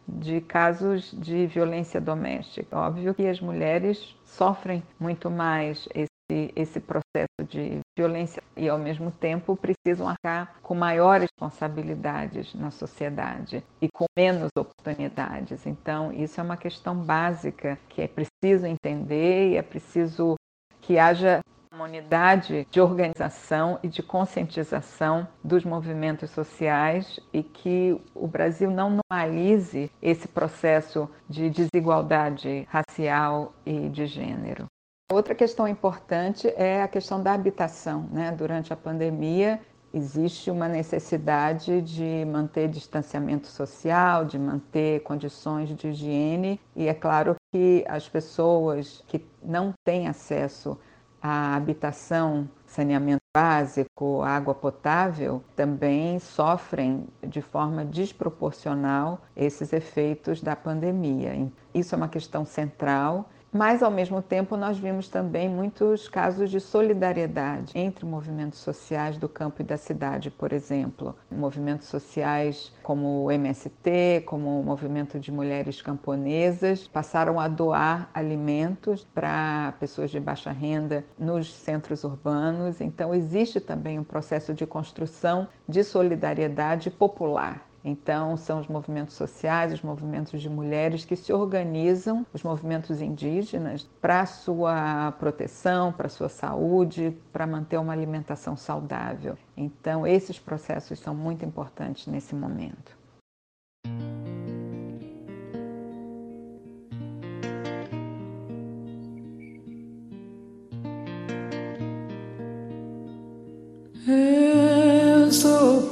de 0.09 0.41
casos 0.41 1.13
de 1.13 1.47
violência 1.47 2.01
doméstica. 2.01 2.77
Óbvio 2.77 3.15
que 3.15 3.27
as 3.27 3.41
mulheres 3.41 4.17
sofrem 4.25 4.83
muito 4.99 5.31
mais 5.31 5.87
esse, 5.95 6.53
esse 6.57 6.81
processo 6.81 7.29
de 7.47 7.81
violência 7.97 8.43
e, 8.57 8.69
ao 8.69 8.79
mesmo 8.79 9.11
tempo, 9.11 9.57
precisam 9.57 10.09
arcar 10.09 10.57
com 10.63 10.75
maiores 10.75 11.29
responsabilidades 11.31 12.55
na 12.55 12.71
sociedade 12.71 13.63
e 13.83 13.89
com 13.89 14.07
menos 14.17 14.51
oportunidades. 14.57 15.67
Então, 15.67 16.13
isso 16.13 16.41
é 16.41 16.45
uma 16.45 16.57
questão 16.57 16.97
básica 16.97 17.79
que 17.89 18.01
é 18.01 18.09
preciso 18.09 18.67
entender 18.67 19.51
e 19.51 19.57
é 19.57 19.63
preciso 19.63 20.37
que 20.81 20.99
haja 20.99 21.41
uma 21.79 21.85
unidade 21.85 22.67
de 22.71 22.81
organização 22.81 23.79
e 23.85 23.89
de 23.89 24.03
conscientização 24.03 25.29
dos 25.45 25.65
movimentos 25.65 26.31
sociais 26.31 27.21
e 27.33 27.41
que 27.41 27.97
o 28.15 28.27
Brasil 28.27 28.69
não 28.69 28.99
normalize 28.99 29.89
esse 30.03 30.27
processo 30.27 31.09
de 31.29 31.49
desigualdade 31.49 32.67
racial 32.69 33.55
e 33.65 33.89
de 33.89 34.07
gênero. 34.07 34.67
Outra 35.11 35.37
questão 35.37 35.69
importante 35.69 36.53
é 36.57 36.83
a 36.83 36.89
questão 36.89 37.23
da 37.23 37.33
habitação. 37.33 38.09
Né? 38.11 38.33
Durante 38.33 38.73
a 38.73 38.77
pandemia, 38.77 39.61
existe 39.95 40.51
uma 40.51 40.69
necessidade 40.69 41.81
de 41.81 42.25
manter 42.27 42.69
distanciamento 42.69 43.47
social, 43.47 44.25
de 44.25 44.39
manter 44.39 45.01
condições 45.03 45.75
de 45.75 45.89
higiene, 45.89 46.61
e 46.75 46.89
é 46.89 46.95
claro 46.95 47.37
que 47.53 47.85
as 47.89 48.09
pessoas 48.09 49.03
que 49.07 49.25
não 49.43 49.73
têm 49.85 50.09
acesso 50.09 50.79
a 51.23 51.57
habitação, 51.57 52.49
saneamento 52.67 53.23
básico, 53.37 54.23
água 54.23 54.55
potável, 54.55 55.43
também 55.55 56.19
sofrem 56.19 57.07
de 57.27 57.41
forma 57.41 57.85
desproporcional 57.85 59.21
esses 59.37 59.73
efeitos 59.73 60.41
da 60.41 60.57
pandemia. 60.57 61.51
Isso 61.75 61.95
é 61.95 61.99
uma 61.99 62.09
questão 62.09 62.45
central 62.45 63.29
mas, 63.53 63.83
ao 63.83 63.91
mesmo 63.91 64.21
tempo, 64.21 64.57
nós 64.57 64.79
vimos 64.79 65.09
também 65.09 65.49
muitos 65.49 66.09
casos 66.09 66.51
de 66.51 66.61
solidariedade 66.61 67.73
entre 67.75 68.05
movimentos 68.05 68.59
sociais 68.59 69.17
do 69.17 69.29
campo 69.29 69.63
e 69.63 69.65
da 69.65 69.77
cidade, 69.77 70.31
por 70.31 70.53
exemplo. 70.53 71.15
Movimentos 71.31 71.89
sociais 71.89 72.73
como 72.83 73.25
o 73.25 73.31
MST, 73.31 74.25
como 74.27 74.61
o 74.61 74.65
Movimento 74.65 75.19
de 75.19 75.33
Mulheres 75.33 75.81
Camponesas, 75.81 76.87
passaram 76.87 77.41
a 77.41 77.49
doar 77.49 78.11
alimentos 78.13 79.07
para 79.15 79.75
pessoas 79.81 80.11
de 80.11 80.21
baixa 80.21 80.51
renda 80.51 81.05
nos 81.19 81.53
centros 81.53 82.05
urbanos. 82.05 82.81
Então, 82.81 83.15
existe 83.15 83.61
também 83.61 83.99
um 83.99 84.05
processo 84.05 84.53
de 84.53 84.67
construção 84.67 85.49
de 85.69 85.83
solidariedade 85.83 86.91
popular 86.91 87.68
então, 87.85 88.37
são 88.37 88.61
os 88.61 88.67
movimentos 88.67 89.15
sociais, 89.15 89.73
os 89.73 89.83
movimentos 89.83 90.41
de 90.41 90.49
mulheres 90.49 91.05
que 91.05 91.17
se 91.17 91.33
organizam, 91.33 92.27
os 92.33 92.43
movimentos 92.43 93.01
indígenas, 93.01 93.89
para 94.01 94.27
sua 94.27 95.13
proteção, 95.13 95.93
para 95.93 96.09
sua 96.09 96.29
saúde, 96.29 97.17
para 97.33 97.47
manter 97.47 97.79
uma 97.79 97.93
alimentação 97.93 98.57
saudável. 98.57 99.37
Então, 99.57 100.07
esses 100.07 100.39
processos 100.39 100.99
são 100.99 101.15
muito 101.15 101.45
importantes 101.45 102.07
nesse 102.07 102.35
momento. 102.35 102.99
Eu 114.11 115.31
sou 115.31 115.91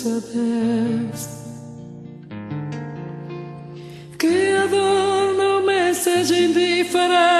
peço 0.00 0.22
Deus 0.32 1.28
que 4.18 4.52
a 4.52 4.66
dor 4.66 5.34
não 5.34 5.66
me 5.66 5.94
seja 5.94 6.36
indiferente, 6.36 7.39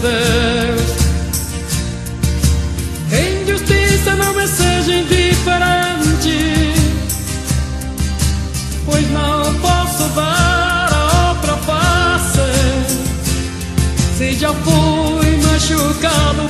Deus. 0.00 0.98
Em 3.12 3.46
justiça 3.46 4.14
não 4.16 4.34
me 4.34 4.46
seja 4.46 4.94
indiferente, 4.94 6.74
pois 8.84 9.10
não 9.10 9.54
posso 9.60 10.08
dar 10.14 10.90
a 10.92 11.28
outra 11.30 11.56
face. 11.58 12.38
Se 14.16 14.34
já 14.34 14.52
fui 14.52 15.36
machucado 15.38 16.47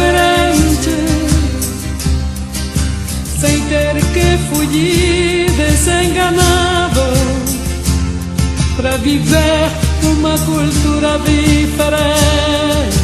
seja 0.00 0.54
indiferente, 0.54 0.96
sem 3.38 3.60
ter 3.68 3.94
que 4.14 4.38
fugir 4.48 5.50
desenganado 5.52 7.00
para 8.76 8.96
viver 8.98 9.70
uma 10.02 10.38
cultura 10.38 11.18
diferente. 11.18 12.99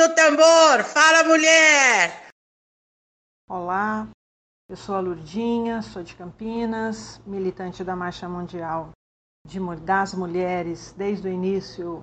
Do 0.00 0.14
tambor. 0.14 0.82
Fala, 0.82 1.24
mulher! 1.24 2.28
Olá, 3.46 4.08
eu 4.66 4.74
sou 4.74 4.94
a 4.94 5.00
Lurdinha, 5.00 5.82
sou 5.82 6.02
de 6.02 6.14
Campinas, 6.14 7.20
militante 7.26 7.84
da 7.84 7.94
Marcha 7.94 8.26
Mundial 8.26 8.92
de, 9.46 9.60
das 9.84 10.14
Mulheres 10.14 10.94
desde 10.96 11.28
o 11.28 11.30
início 11.30 12.02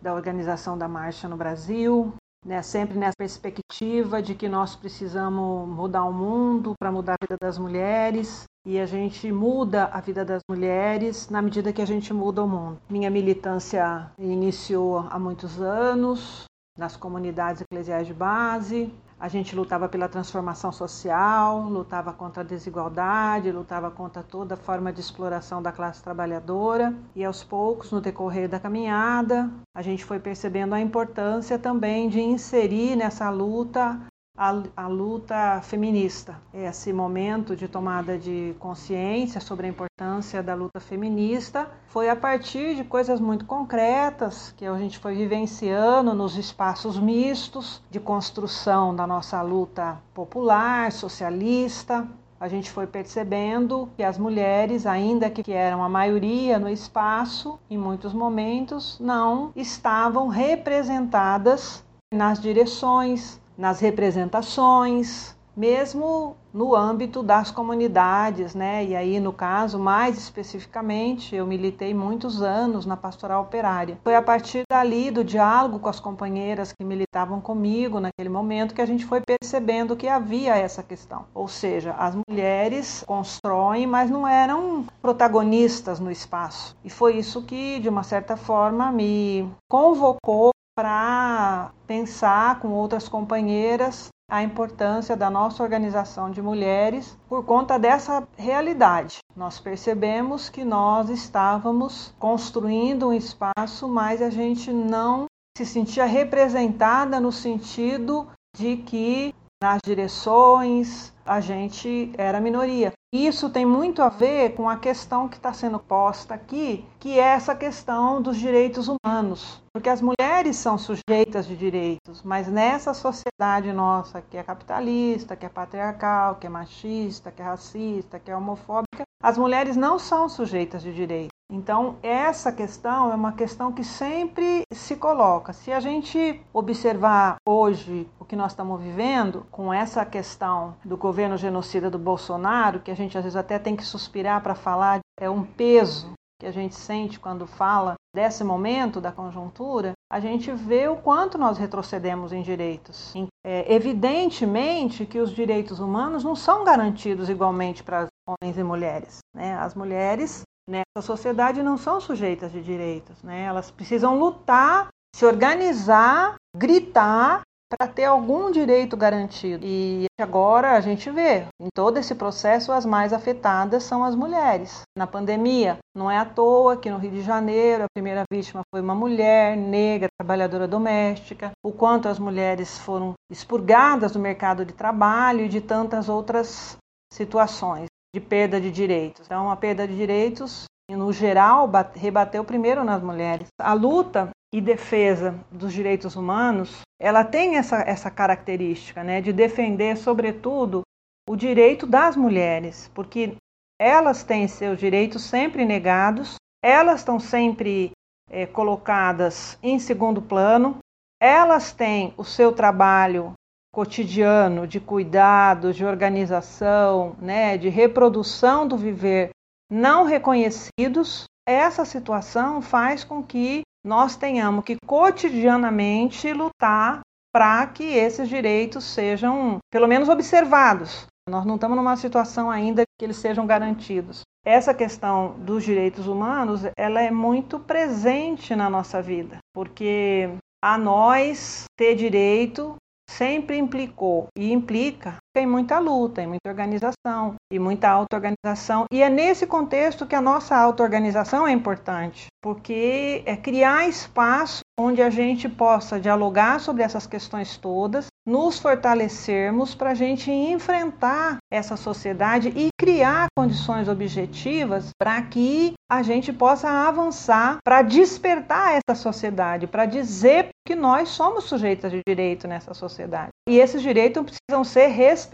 da 0.00 0.14
organização 0.14 0.78
da 0.78 0.86
marcha 0.86 1.28
no 1.28 1.36
Brasil, 1.36 2.14
né, 2.44 2.62
sempre 2.62 2.96
nessa 2.96 3.16
perspectiva 3.18 4.22
de 4.22 4.36
que 4.36 4.48
nós 4.48 4.76
precisamos 4.76 5.68
mudar 5.68 6.04
o 6.04 6.12
mundo 6.12 6.74
para 6.78 6.92
mudar 6.92 7.14
a 7.14 7.24
vida 7.24 7.36
das 7.40 7.58
mulheres 7.58 8.44
e 8.64 8.78
a 8.78 8.86
gente 8.86 9.32
muda 9.32 9.86
a 9.86 10.00
vida 10.00 10.24
das 10.24 10.42
mulheres 10.48 11.28
na 11.28 11.42
medida 11.42 11.72
que 11.72 11.82
a 11.82 11.86
gente 11.86 12.12
muda 12.12 12.44
o 12.44 12.48
mundo. 12.48 12.80
Minha 12.88 13.10
militância 13.10 14.12
iniciou 14.16 15.08
há 15.10 15.18
muitos 15.18 15.60
anos 15.60 16.46
nas 16.76 16.96
comunidades 16.96 17.62
eclesiais 17.62 18.06
de 18.06 18.14
base. 18.14 18.92
A 19.18 19.28
gente 19.28 19.56
lutava 19.56 19.88
pela 19.88 20.10
transformação 20.10 20.70
social, 20.70 21.62
lutava 21.62 22.12
contra 22.12 22.42
a 22.42 22.46
desigualdade, 22.46 23.50
lutava 23.50 23.90
contra 23.90 24.22
toda 24.22 24.58
forma 24.58 24.92
de 24.92 25.00
exploração 25.00 25.62
da 25.62 25.72
classe 25.72 26.02
trabalhadora. 26.02 26.94
E 27.14 27.24
aos 27.24 27.42
poucos, 27.42 27.90
no 27.90 28.00
decorrer 28.00 28.46
da 28.46 28.60
caminhada, 28.60 29.50
a 29.74 29.80
gente 29.80 30.04
foi 30.04 30.20
percebendo 30.20 30.74
a 30.74 30.80
importância 30.80 31.58
também 31.58 32.10
de 32.10 32.20
inserir 32.20 32.94
nessa 32.94 33.30
luta 33.30 33.98
a, 34.36 34.62
a 34.76 34.86
luta 34.86 35.60
feminista. 35.62 36.40
Esse 36.52 36.92
momento 36.92 37.56
de 37.56 37.66
tomada 37.66 38.18
de 38.18 38.54
consciência 38.58 39.40
sobre 39.40 39.66
a 39.66 39.70
importância 39.70 40.42
da 40.42 40.54
luta 40.54 40.78
feminista 40.78 41.70
foi 41.88 42.10
a 42.10 42.16
partir 42.16 42.74
de 42.76 42.84
coisas 42.84 43.18
muito 43.18 43.46
concretas 43.46 44.52
que 44.56 44.66
a 44.66 44.76
gente 44.76 44.98
foi 44.98 45.14
vivenciando 45.14 46.12
nos 46.14 46.36
espaços 46.36 46.98
mistos 46.98 47.82
de 47.90 47.98
construção 47.98 48.94
da 48.94 49.06
nossa 49.06 49.40
luta 49.40 49.98
popular, 50.12 50.92
socialista. 50.92 52.06
A 52.38 52.48
gente 52.48 52.70
foi 52.70 52.86
percebendo 52.86 53.88
que 53.96 54.02
as 54.02 54.18
mulheres, 54.18 54.84
ainda 54.84 55.30
que 55.30 55.50
eram 55.50 55.82
a 55.82 55.88
maioria 55.88 56.58
no 56.58 56.68
espaço, 56.68 57.58
em 57.70 57.78
muitos 57.78 58.12
momentos 58.12 58.98
não 59.00 59.52
estavam 59.56 60.28
representadas 60.28 61.82
nas 62.12 62.38
direções, 62.38 63.40
nas 63.56 63.80
representações, 63.80 65.36
mesmo 65.56 66.36
no 66.52 66.74
âmbito 66.74 67.22
das 67.22 67.50
comunidades, 67.50 68.54
né? 68.54 68.84
E 68.84 68.94
aí, 68.94 69.18
no 69.18 69.32
caso, 69.32 69.78
mais 69.78 70.18
especificamente, 70.18 71.34
eu 71.34 71.46
militei 71.46 71.94
muitos 71.94 72.42
anos 72.42 72.84
na 72.84 72.96
pastoral 72.96 73.42
operária. 73.42 73.98
Foi 74.04 74.14
a 74.14 74.22
partir 74.22 74.62
dali, 74.70 75.10
do 75.10 75.24
diálogo 75.24 75.78
com 75.78 75.88
as 75.88 76.00
companheiras 76.00 76.72
que 76.72 76.84
militavam 76.84 77.40
comigo 77.40 78.00
naquele 78.00 78.28
momento, 78.28 78.74
que 78.74 78.82
a 78.82 78.86
gente 78.86 79.04
foi 79.04 79.20
percebendo 79.20 79.96
que 79.96 80.08
havia 80.08 80.56
essa 80.56 80.82
questão. 80.82 81.24
Ou 81.34 81.48
seja, 81.48 81.92
as 81.92 82.14
mulheres 82.28 83.02
constroem, 83.06 83.86
mas 83.86 84.10
não 84.10 84.26
eram 84.26 84.84
protagonistas 85.00 86.00
no 86.00 86.10
espaço. 86.10 86.76
E 86.84 86.90
foi 86.90 87.16
isso 87.16 87.42
que, 87.42 87.78
de 87.80 87.88
uma 87.88 88.02
certa 88.02 88.36
forma, 88.36 88.92
me 88.92 89.48
convocou 89.68 90.50
para 90.76 91.72
pensar 91.86 92.60
com 92.60 92.68
outras 92.68 93.08
companheiras 93.08 94.08
a 94.30 94.42
importância 94.42 95.16
da 95.16 95.30
nossa 95.30 95.62
organização 95.62 96.30
de 96.30 96.42
mulheres 96.42 97.16
por 97.28 97.44
conta 97.44 97.78
dessa 97.78 98.26
realidade. 98.36 99.18
Nós 99.34 99.58
percebemos 99.58 100.48
que 100.48 100.64
nós 100.64 101.08
estávamos 101.08 102.12
construindo 102.18 103.08
um 103.08 103.12
espaço, 103.12 103.88
mas 103.88 104.20
a 104.20 104.28
gente 104.28 104.70
não 104.72 105.26
se 105.56 105.64
sentia 105.64 106.04
representada 106.04 107.18
no 107.20 107.32
sentido 107.32 108.28
de 108.54 108.76
que 108.78 109.34
nas 109.62 109.78
direções 109.82 111.14
a 111.24 111.40
gente 111.40 112.12
era 112.18 112.40
minoria. 112.40 112.92
Isso 113.16 113.48
tem 113.48 113.64
muito 113.64 114.02
a 114.02 114.10
ver 114.10 114.54
com 114.54 114.68
a 114.68 114.76
questão 114.76 115.26
que 115.26 115.38
está 115.38 115.50
sendo 115.50 115.78
posta 115.78 116.34
aqui, 116.34 116.84
que 117.00 117.18
é 117.18 117.22
essa 117.22 117.54
questão 117.54 118.20
dos 118.20 118.36
direitos 118.36 118.88
humanos. 118.88 119.62
Porque 119.72 119.88
as 119.88 120.02
mulheres 120.02 120.56
são 120.56 120.76
sujeitas 120.76 121.46
de 121.46 121.56
direitos, 121.56 122.22
mas 122.22 122.46
nessa 122.46 122.92
sociedade 122.92 123.72
nossa 123.72 124.20
que 124.20 124.36
é 124.36 124.42
capitalista, 124.42 125.34
que 125.34 125.46
é 125.46 125.48
patriarcal, 125.48 126.34
que 126.34 126.46
é 126.46 126.50
machista, 126.50 127.32
que 127.32 127.40
é 127.40 127.44
racista, 127.46 128.18
que 128.18 128.30
é 128.30 128.36
homofóbica, 128.36 129.04
as 129.22 129.38
mulheres 129.38 129.76
não 129.76 129.98
são 129.98 130.28
sujeitas 130.28 130.82
de 130.82 130.92
direitos. 130.92 131.36
Então, 131.48 131.96
essa 132.02 132.50
questão 132.50 133.12
é 133.12 133.14
uma 133.14 133.30
questão 133.30 133.70
que 133.70 133.84
sempre 133.84 134.62
se 134.72 134.96
coloca. 134.96 135.52
Se 135.52 135.70
a 135.70 135.78
gente 135.78 136.42
observar 136.52 137.36
hoje 137.48 138.08
o 138.18 138.24
que 138.24 138.34
nós 138.34 138.50
estamos 138.50 138.80
vivendo 138.80 139.46
com 139.48 139.72
essa 139.72 140.04
questão 140.04 140.74
do 140.84 140.96
governo 140.96 141.36
genocida 141.36 141.88
do 141.88 142.00
Bolsonaro, 142.00 142.80
que 142.80 142.90
a 142.90 142.96
gente 142.96 143.05
às 143.14 143.24
vezes 143.24 143.36
até 143.36 143.58
tem 143.58 143.76
que 143.76 143.84
suspirar 143.84 144.42
para 144.42 144.54
falar, 144.54 145.00
é 145.20 145.28
um 145.28 145.44
peso 145.44 146.12
que 146.40 146.46
a 146.46 146.50
gente 146.50 146.74
sente 146.74 147.18
quando 147.18 147.46
fala 147.46 147.94
desse 148.14 148.42
momento 148.42 149.00
da 149.00 149.12
conjuntura, 149.12 149.92
a 150.10 150.20
gente 150.20 150.50
vê 150.52 150.88
o 150.88 150.96
quanto 150.96 151.36
nós 151.36 151.58
retrocedemos 151.58 152.32
em 152.32 152.42
direitos. 152.42 153.12
É 153.44 153.74
evidentemente 153.74 155.04
que 155.06 155.18
os 155.18 155.30
direitos 155.30 155.80
humanos 155.80 156.24
não 156.24 156.36
são 156.36 156.64
garantidos 156.64 157.28
igualmente 157.28 157.82
para 157.82 158.06
homens 158.26 158.58
e 158.58 158.62
mulheres. 158.62 159.18
Né? 159.34 159.54
As 159.54 159.74
mulheres 159.74 160.42
nessa 160.68 161.02
sociedade 161.02 161.62
não 161.62 161.76
são 161.76 162.00
sujeitas 162.00 162.52
de 162.52 162.62
direitos. 162.62 163.22
Né? 163.22 163.44
Elas 163.44 163.70
precisam 163.70 164.18
lutar, 164.18 164.88
se 165.14 165.24
organizar, 165.24 166.36
gritar 166.56 167.42
para 167.68 167.88
ter 167.88 168.04
algum 168.04 168.50
direito 168.50 168.96
garantido. 168.96 169.64
E 169.66 170.06
agora 170.20 170.72
a 170.72 170.80
gente 170.80 171.10
vê, 171.10 171.46
em 171.60 171.68
todo 171.74 171.98
esse 171.98 172.14
processo, 172.14 172.72
as 172.72 172.86
mais 172.86 173.12
afetadas 173.12 173.82
são 173.82 174.04
as 174.04 174.14
mulheres. 174.14 174.82
Na 174.96 175.06
pandemia, 175.06 175.78
não 175.94 176.10
é 176.10 176.16
à 176.16 176.24
toa 176.24 176.76
que 176.76 176.90
no 176.90 176.98
Rio 176.98 177.10
de 177.10 177.22
Janeiro 177.22 177.84
a 177.84 177.92
primeira 177.94 178.22
vítima 178.30 178.62
foi 178.72 178.80
uma 178.80 178.94
mulher 178.94 179.56
negra, 179.56 180.08
trabalhadora 180.18 180.68
doméstica, 180.68 181.50
o 181.64 181.72
quanto 181.72 182.08
as 182.08 182.18
mulheres 182.18 182.78
foram 182.78 183.14
expurgadas 183.30 184.12
do 184.12 184.18
mercado 184.18 184.64
de 184.64 184.72
trabalho 184.72 185.44
e 185.44 185.48
de 185.48 185.60
tantas 185.60 186.08
outras 186.08 186.76
situações 187.12 187.86
de 188.14 188.20
perda 188.20 188.60
de 188.60 188.70
direitos. 188.70 189.26
Então, 189.26 189.50
a 189.50 189.56
perda 189.56 189.86
de 189.86 189.96
direitos, 189.96 190.64
no 190.94 191.12
geral, 191.12 191.70
rebateu 191.94 192.44
primeiro 192.44 192.84
nas 192.84 193.02
mulheres. 193.02 193.48
A 193.58 193.72
luta 193.72 194.30
e 194.52 194.60
defesa 194.60 195.34
dos 195.50 195.72
direitos 195.72 196.14
humanos, 196.14 196.82
ela 197.00 197.24
tem 197.24 197.56
essa, 197.56 197.78
essa 197.78 198.10
característica 198.10 199.02
né, 199.02 199.20
de 199.20 199.32
defender, 199.32 199.96
sobretudo, 199.96 200.82
o 201.28 201.34
direito 201.34 201.86
das 201.86 202.16
mulheres, 202.16 202.90
porque 202.94 203.36
elas 203.80 204.22
têm 204.22 204.46
seus 204.46 204.78
direitos 204.78 205.22
sempre 205.22 205.64
negados, 205.64 206.36
elas 206.62 207.00
estão 207.00 207.18
sempre 207.18 207.90
é, 208.30 208.46
colocadas 208.46 209.58
em 209.62 209.78
segundo 209.78 210.22
plano, 210.22 210.78
elas 211.20 211.72
têm 211.72 212.14
o 212.16 212.24
seu 212.24 212.52
trabalho 212.52 213.32
cotidiano 213.74 214.66
de 214.66 214.80
cuidados, 214.80 215.76
de 215.76 215.84
organização, 215.84 217.16
né, 217.18 217.58
de 217.58 217.68
reprodução 217.68 218.66
do 218.66 218.76
viver 218.76 219.30
não 219.70 220.04
reconhecidos. 220.04 221.24
Essa 221.48 221.84
situação 221.84 222.60
faz 222.60 223.04
com 223.04 223.22
que 223.22 223.62
nós 223.84 224.16
tenhamos 224.16 224.64
que 224.64 224.76
cotidianamente 224.84 226.32
lutar 226.32 227.00
para 227.32 227.66
que 227.66 227.84
esses 227.84 228.28
direitos 228.28 228.84
sejam, 228.84 229.58
pelo 229.70 229.86
menos, 229.86 230.08
observados. 230.08 231.06
Nós 231.28 231.44
não 231.44 231.56
estamos 231.56 231.76
numa 231.76 231.96
situação 231.96 232.50
ainda 232.50 232.82
que 232.98 233.04
eles 233.04 233.16
sejam 233.16 233.46
garantidos. 233.46 234.22
Essa 234.44 234.72
questão 234.72 235.34
dos 235.40 235.64
direitos 235.64 236.06
humanos, 236.06 236.62
ela 236.76 237.00
é 237.00 237.10
muito 237.10 237.58
presente 237.58 238.54
na 238.54 238.70
nossa 238.70 239.02
vida, 239.02 239.38
porque 239.52 240.30
a 240.64 240.78
nós 240.78 241.64
ter 241.76 241.94
direito 241.96 242.76
sempre 243.10 243.56
implicou 243.56 244.28
e 244.36 244.52
implica 244.52 245.16
em 245.40 245.46
muita 245.46 245.78
luta, 245.78 246.22
em 246.22 246.26
muita 246.26 246.48
organização 246.48 247.34
e 247.52 247.58
muita 247.58 247.88
auto-organização. 247.88 248.84
E 248.92 249.02
é 249.02 249.08
nesse 249.08 249.46
contexto 249.46 250.06
que 250.06 250.14
a 250.14 250.20
nossa 250.20 250.56
auto-organização 250.56 251.46
é 251.46 251.52
importante, 251.52 252.26
porque 252.42 253.22
é 253.26 253.36
criar 253.36 253.88
espaço 253.88 254.60
onde 254.78 255.00
a 255.00 255.08
gente 255.08 255.48
possa 255.48 255.98
dialogar 255.98 256.60
sobre 256.60 256.82
essas 256.82 257.06
questões 257.06 257.56
todas, 257.56 258.06
nos 258.26 258.58
fortalecermos 258.58 259.74
para 259.74 259.90
a 259.90 259.94
gente 259.94 260.30
enfrentar 260.30 261.38
essa 261.50 261.76
sociedade 261.76 262.52
e 262.54 262.68
criar 262.78 263.28
condições 263.36 263.88
objetivas 263.88 264.90
para 265.00 265.22
que 265.22 265.74
a 265.90 266.02
gente 266.02 266.32
possa 266.32 266.68
avançar 266.68 267.58
para 267.64 267.82
despertar 267.82 268.74
essa 268.74 269.00
sociedade, 269.00 269.66
para 269.68 269.86
dizer 269.86 270.48
que 270.66 270.74
nós 270.74 271.10
somos 271.10 271.44
sujeitos 271.44 271.92
de 271.92 272.00
direito 272.06 272.48
nessa 272.48 272.74
sociedade. 272.74 273.30
E 273.48 273.58
esses 273.58 273.80
direitos 273.80 274.24
precisam 274.24 274.64
ser 274.64 274.88
respeitados. 274.88 275.25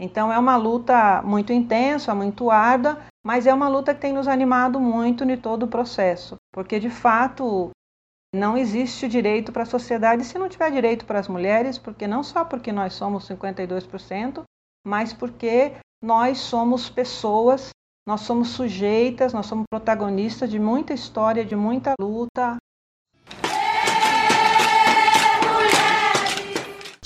Então 0.00 0.32
é 0.32 0.38
uma 0.38 0.56
luta 0.56 1.22
muito 1.22 1.52
intensa, 1.52 2.14
muito 2.14 2.50
árdua, 2.50 2.98
mas 3.24 3.46
é 3.46 3.54
uma 3.54 3.68
luta 3.68 3.94
que 3.94 4.00
tem 4.00 4.12
nos 4.12 4.28
animado 4.28 4.80
muito 4.80 5.24
em 5.24 5.36
todo 5.36 5.64
o 5.64 5.68
processo, 5.68 6.36
porque 6.52 6.80
de 6.80 6.90
fato 6.90 7.70
não 8.34 8.56
existe 8.56 9.06
direito 9.08 9.52
para 9.52 9.64
a 9.64 9.66
sociedade 9.66 10.24
se 10.24 10.38
não 10.38 10.48
tiver 10.48 10.70
direito 10.70 11.04
para 11.04 11.18
as 11.18 11.28
mulheres, 11.28 11.76
porque 11.78 12.06
não 12.06 12.22
só 12.22 12.44
porque 12.44 12.72
nós 12.72 12.94
somos 12.94 13.28
52%, 13.28 14.42
mas 14.86 15.12
porque 15.12 15.72
nós 16.02 16.38
somos 16.38 16.88
pessoas, 16.88 17.70
nós 18.06 18.22
somos 18.22 18.48
sujeitas, 18.48 19.32
nós 19.32 19.46
somos 19.46 19.64
protagonistas 19.70 20.50
de 20.50 20.58
muita 20.58 20.92
história, 20.92 21.44
de 21.44 21.54
muita 21.54 21.92
luta. 22.00 22.56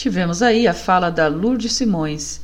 Tivemos 0.07 0.41
aí 0.41 0.69
a 0.69 0.73
fala 0.73 1.11
da 1.11 1.27
Lourdes 1.27 1.73
Simões, 1.73 2.41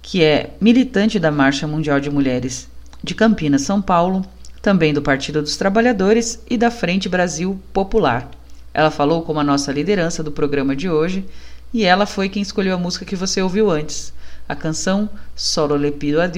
que 0.00 0.22
é 0.22 0.50
militante 0.60 1.18
da 1.18 1.28
Marcha 1.28 1.66
Mundial 1.66 1.98
de 1.98 2.08
Mulheres 2.08 2.68
de 3.02 3.16
Campinas, 3.16 3.62
São 3.62 3.82
Paulo, 3.82 4.24
também 4.62 4.94
do 4.94 5.02
Partido 5.02 5.42
dos 5.42 5.56
Trabalhadores 5.56 6.40
e 6.48 6.56
da 6.56 6.70
Frente 6.70 7.08
Brasil 7.08 7.60
Popular. 7.72 8.30
Ela 8.72 8.92
falou 8.92 9.22
como 9.22 9.40
a 9.40 9.44
nossa 9.44 9.72
liderança 9.72 10.22
do 10.22 10.30
programa 10.30 10.76
de 10.76 10.88
hoje 10.88 11.26
e 11.72 11.82
ela 11.82 12.06
foi 12.06 12.28
quem 12.28 12.40
escolheu 12.40 12.76
a 12.76 12.78
música 12.78 13.04
que 13.04 13.16
você 13.16 13.42
ouviu 13.42 13.72
antes, 13.72 14.12
a 14.48 14.54
canção 14.54 15.10
Solo 15.34 15.74
Le 15.74 15.90
Pido 15.90 16.20
a 16.20 16.30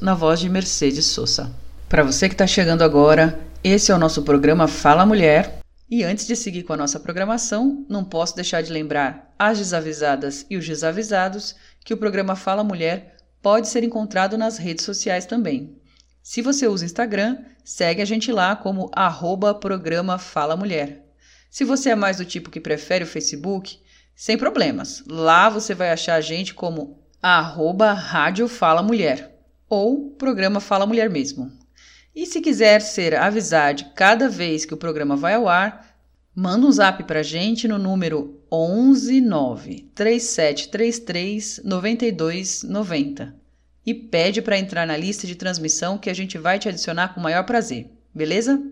na 0.00 0.14
voz 0.14 0.38
de 0.38 0.48
Mercedes 0.48 1.06
Sosa. 1.06 1.50
Para 1.88 2.04
você 2.04 2.28
que 2.28 2.34
está 2.34 2.46
chegando 2.46 2.82
agora, 2.82 3.40
esse 3.64 3.90
é 3.90 3.94
o 3.96 3.98
nosso 3.98 4.22
programa 4.22 4.68
Fala 4.68 5.04
Mulher. 5.04 5.58
E 5.90 6.04
antes 6.04 6.24
de 6.24 6.36
seguir 6.36 6.62
com 6.62 6.72
a 6.72 6.76
nossa 6.76 7.00
programação, 7.00 7.84
não 7.88 8.04
posso 8.04 8.36
deixar 8.36 8.62
de 8.62 8.72
lembrar 8.72 9.23
as 9.38 9.58
desavisadas 9.58 10.46
e 10.48 10.56
os 10.56 10.66
desavisados 10.66 11.54
que 11.84 11.94
o 11.94 11.96
programa 11.96 12.36
Fala 12.36 12.64
Mulher 12.64 13.16
pode 13.42 13.68
ser 13.68 13.84
encontrado 13.84 14.38
nas 14.38 14.58
redes 14.58 14.84
sociais 14.84 15.26
também. 15.26 15.76
Se 16.22 16.40
você 16.40 16.66
usa 16.66 16.84
Instagram, 16.84 17.38
segue 17.62 18.00
a 18.00 18.04
gente 18.04 18.32
lá 18.32 18.56
como 18.56 18.90
arroba 18.94 19.54
programa 19.54 20.18
Fala 20.18 20.56
Mulher. 20.56 21.04
Se 21.50 21.64
você 21.64 21.90
é 21.90 21.94
mais 21.94 22.16
do 22.16 22.24
tipo 22.24 22.50
que 22.50 22.60
prefere 22.60 23.04
o 23.04 23.06
Facebook, 23.06 23.78
sem 24.14 24.38
problemas. 24.38 25.02
Lá 25.08 25.48
você 25.48 25.74
vai 25.74 25.90
achar 25.90 26.14
a 26.14 26.20
gente 26.20 26.54
como 26.54 26.98
arroba 27.20 27.92
Rádio 27.92 28.46
Fala 28.48 28.82
Mulher 28.82 29.38
ou 29.68 30.10
programa 30.10 30.60
Fala 30.60 30.86
Mulher 30.86 31.10
mesmo. 31.10 31.50
E 32.14 32.26
se 32.26 32.40
quiser 32.40 32.80
ser 32.80 33.16
avisado 33.16 33.84
cada 33.94 34.28
vez 34.28 34.64
que 34.64 34.74
o 34.74 34.76
programa 34.76 35.16
vai 35.16 35.34
ao 35.34 35.48
ar, 35.48 35.96
manda 36.34 36.66
um 36.66 36.70
zap 36.70 37.02
pra 37.04 37.22
gente 37.22 37.66
no 37.66 37.78
número 37.78 38.40
119 38.54 39.90
3733 39.94 41.60
9290 41.64 43.34
e 43.86 43.92
pede 43.92 44.40
para 44.40 44.58
entrar 44.58 44.86
na 44.86 44.96
lista 44.96 45.26
de 45.26 45.34
transmissão 45.34 45.98
que 45.98 46.08
a 46.08 46.14
gente 46.14 46.38
vai 46.38 46.58
te 46.58 46.68
adicionar 46.68 47.08
com 47.08 47.20
o 47.20 47.22
maior 47.22 47.44
prazer, 47.44 47.90
beleza? 48.14 48.62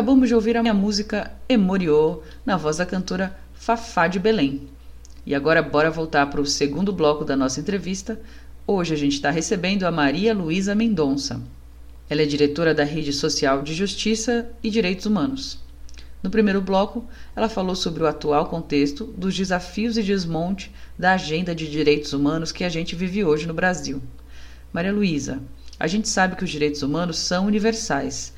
Acabamos 0.00 0.28
de 0.28 0.34
ouvir 0.34 0.56
a 0.56 0.62
minha 0.62 0.72
música 0.72 1.30
Emoriô, 1.46 2.22
na 2.46 2.56
voz 2.56 2.78
da 2.78 2.86
cantora 2.86 3.38
Fafá 3.52 4.08
de 4.08 4.18
Belém. 4.18 4.66
E 5.26 5.34
agora 5.34 5.60
bora 5.62 5.90
voltar 5.90 6.24
para 6.30 6.40
o 6.40 6.46
segundo 6.46 6.90
bloco 6.90 7.22
da 7.22 7.36
nossa 7.36 7.60
entrevista. 7.60 8.18
Hoje 8.66 8.94
a 8.94 8.96
gente 8.96 9.12
está 9.12 9.30
recebendo 9.30 9.84
a 9.84 9.90
Maria 9.90 10.32
Luísa 10.32 10.74
Mendonça. 10.74 11.42
Ela 12.08 12.22
é 12.22 12.24
diretora 12.24 12.72
da 12.72 12.82
Rede 12.82 13.12
Social 13.12 13.60
de 13.60 13.74
Justiça 13.74 14.48
e 14.62 14.70
Direitos 14.70 15.04
Humanos. 15.04 15.58
No 16.22 16.30
primeiro 16.30 16.62
bloco, 16.62 17.04
ela 17.36 17.50
falou 17.50 17.74
sobre 17.74 18.02
o 18.02 18.06
atual 18.06 18.46
contexto 18.46 19.04
dos 19.04 19.36
desafios 19.36 19.98
e 19.98 20.02
desmonte 20.02 20.72
da 20.98 21.12
agenda 21.12 21.54
de 21.54 21.70
direitos 21.70 22.14
humanos 22.14 22.52
que 22.52 22.64
a 22.64 22.70
gente 22.70 22.96
vive 22.96 23.22
hoje 23.22 23.46
no 23.46 23.52
Brasil. 23.52 24.02
Maria 24.72 24.94
Luísa, 24.94 25.42
a 25.78 25.86
gente 25.86 26.08
sabe 26.08 26.36
que 26.36 26.44
os 26.44 26.50
direitos 26.50 26.82
humanos 26.82 27.18
são 27.18 27.44
universais, 27.44 28.32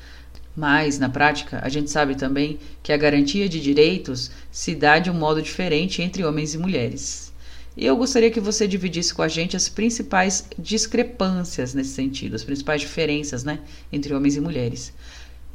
mas, 0.55 0.99
na 0.99 1.09
prática, 1.09 1.59
a 1.63 1.69
gente 1.69 1.89
sabe 1.89 2.15
também 2.15 2.59
que 2.81 2.93
a 2.93 2.97
garantia 2.97 3.49
de 3.49 3.59
direitos 3.59 4.29
se 4.51 4.75
dá 4.75 4.99
de 4.99 5.09
um 5.09 5.13
modo 5.13 5.41
diferente 5.41 6.01
entre 6.01 6.23
homens 6.23 6.53
e 6.53 6.57
mulheres. 6.57 7.33
E 7.75 7.85
eu 7.85 7.97
gostaria 7.97 8.29
que 8.29 8.39
você 8.39 8.67
dividisse 8.67 9.13
com 9.13 9.23
a 9.23 9.27
gente 9.27 9.57
as 9.57 9.67
principais 9.67 10.47
discrepâncias 10.59 11.73
nesse 11.73 11.89
sentido, 11.89 12.35
as 12.35 12.43
principais 12.43 12.81
diferenças 12.81 13.43
né, 13.43 13.59
entre 13.91 14.13
homens 14.13 14.35
e 14.35 14.41
mulheres. 14.41 14.93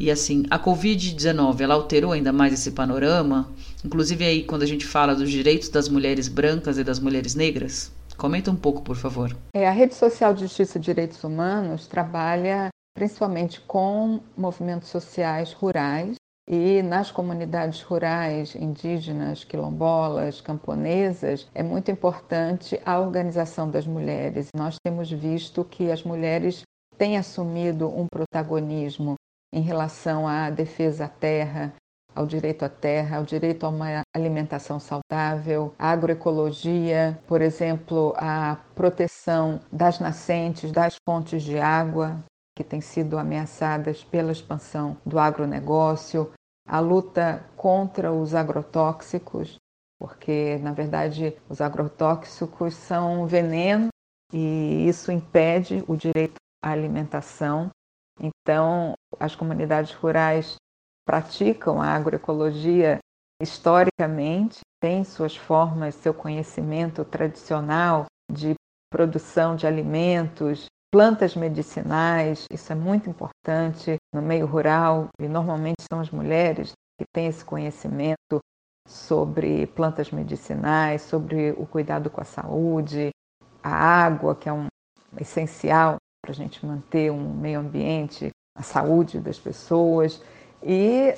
E 0.01 0.11
assim, 0.11 0.45
a 0.51 0.59
Covid-19 0.59 1.61
ela 1.61 1.75
alterou 1.75 2.13
ainda 2.13 2.33
mais 2.33 2.53
esse 2.53 2.73
panorama, 2.73 3.53
inclusive 3.85 4.25
aí 4.25 4.43
quando 4.43 4.63
a 4.63 4.67
gente 4.67 4.85
fala 4.85 5.15
dos 5.15 5.31
direitos 5.31 5.69
das 5.69 5.89
mulheres 5.89 6.27
brancas 6.27 6.77
e 6.77 6.85
das 6.85 6.99
mulheres 6.99 7.37
negras. 7.37 7.93
Comenta 8.17 8.51
um 8.51 8.57
pouco, 8.57 8.83
por 8.83 8.97
favor. 8.97 9.37
É, 9.55 9.69
a 9.69 9.71
Rede 9.71 9.95
Social 9.95 10.35
de 10.35 10.41
Justiça 10.41 10.77
e 10.77 10.81
Direitos 10.81 11.23
Humanos 11.23 11.87
trabalha 11.87 12.69
principalmente 12.99 13.61
com 13.61 14.19
movimentos 14.37 14.89
sociais 14.89 15.53
rurais 15.53 16.17
e 16.51 16.83
nas 16.83 17.13
comunidades 17.13 17.81
rurais, 17.81 18.57
indígenas, 18.57 19.45
quilombolas, 19.45 20.41
camponesas, 20.41 21.49
é 21.55 21.63
muito 21.63 21.93
importante 21.93 22.81
a 22.85 22.99
organização 22.99 23.71
das 23.71 23.87
mulheres. 23.87 24.49
Nós 24.53 24.75
temos 24.85 25.09
visto 25.13 25.65
que 25.65 25.93
as 25.93 26.03
mulheres 26.03 26.63
têm 26.97 27.17
assumido 27.17 27.87
um 27.89 28.07
protagonismo 28.13 29.15
em 29.55 29.61
relação 29.61 30.27
à 30.27 30.51
defesa 30.51 31.05
à 31.05 31.09
terra, 31.09 31.73
ao 32.17 32.27
direito 32.27 32.65
à 32.65 32.69
terra, 32.69 33.19
ao 33.19 33.25
direito 33.25 33.65
a 33.65 33.69
uma 33.69 34.01
alimentação 34.13 34.81
saudável, 34.81 35.73
à 35.79 35.93
agroecologia, 35.93 37.17
por 37.29 37.43
exemplo, 37.43 38.13
a 38.17 38.57
proteção 38.75 39.61
das 39.71 40.01
nascentes, 40.01 40.73
das 40.73 40.97
fontes 41.09 41.45
de 41.45 41.61
água, 41.61 42.25
que 42.59 42.65
têm 42.65 42.81
sido 42.81 43.17
ameaçadas 43.17 44.03
pela 44.03 44.33
expansão 44.33 44.97
do 45.07 45.17
agronegócio, 45.17 46.33
a 46.67 46.81
luta 46.81 47.49
contra 47.57 48.13
os 48.13 48.35
agrotóxicos, 48.35 49.59
porque 49.97 50.59
na 50.59 50.73
verdade 50.73 51.41
os 51.49 51.61
agrotóxicos 51.61 52.75
são 52.75 53.29
veneno 53.29 53.91
e 54.33 54.89
isso 54.89 55.13
impede 55.13 55.85
o 55.87 55.95
direito 55.95 56.35
à 56.61 56.73
alimentação. 56.73 57.71
Então, 58.21 58.95
as 59.21 59.37
comunidades 59.37 59.95
rurais 59.95 60.57
praticam 61.07 61.81
a 61.81 61.95
agroecologia 61.95 62.99
historicamente, 63.41 64.63
têm 64.83 65.05
suas 65.05 65.37
formas, 65.37 65.95
seu 65.95 66.13
conhecimento 66.13 67.05
tradicional 67.05 68.07
de 68.29 68.55
produção 68.91 69.55
de 69.55 69.65
alimentos, 69.65 70.67
plantas 70.91 71.37
medicinais, 71.37 72.47
isso 72.51 72.73
é 72.73 72.77
muito 72.77 73.09
importante 73.11 73.97
no 74.15 74.23
meio 74.23 74.47
rural 74.47 75.09
e 75.21 75.29
normalmente 75.29 75.83
são 75.91 76.01
as 76.01 76.11
mulheres 76.11 76.73
que 76.99 77.05
têm 77.15 77.27
esse 77.27 77.45
conhecimento 77.45 78.41
sobre 78.89 79.67
plantas 79.67 80.11
medicinais, 80.11 81.03
sobre 81.03 81.53
o 81.53 81.67
cuidado 81.67 82.09
com 82.09 82.21
a 82.21 82.25
saúde, 82.25 83.11
a 83.63 83.71
água, 83.71 84.35
que 84.35 84.49
é 84.49 84.53
um 84.53 84.67
essencial 85.21 85.97
para 86.23 86.33
a 86.33 86.35
gente 86.35 86.65
manter 86.65 87.11
um 87.11 87.35
meio 87.35 87.61
ambiente, 87.61 88.31
a 88.57 88.63
saúde 88.63 89.21
das 89.21 89.39
pessoas 89.39 90.23
e 90.63 91.15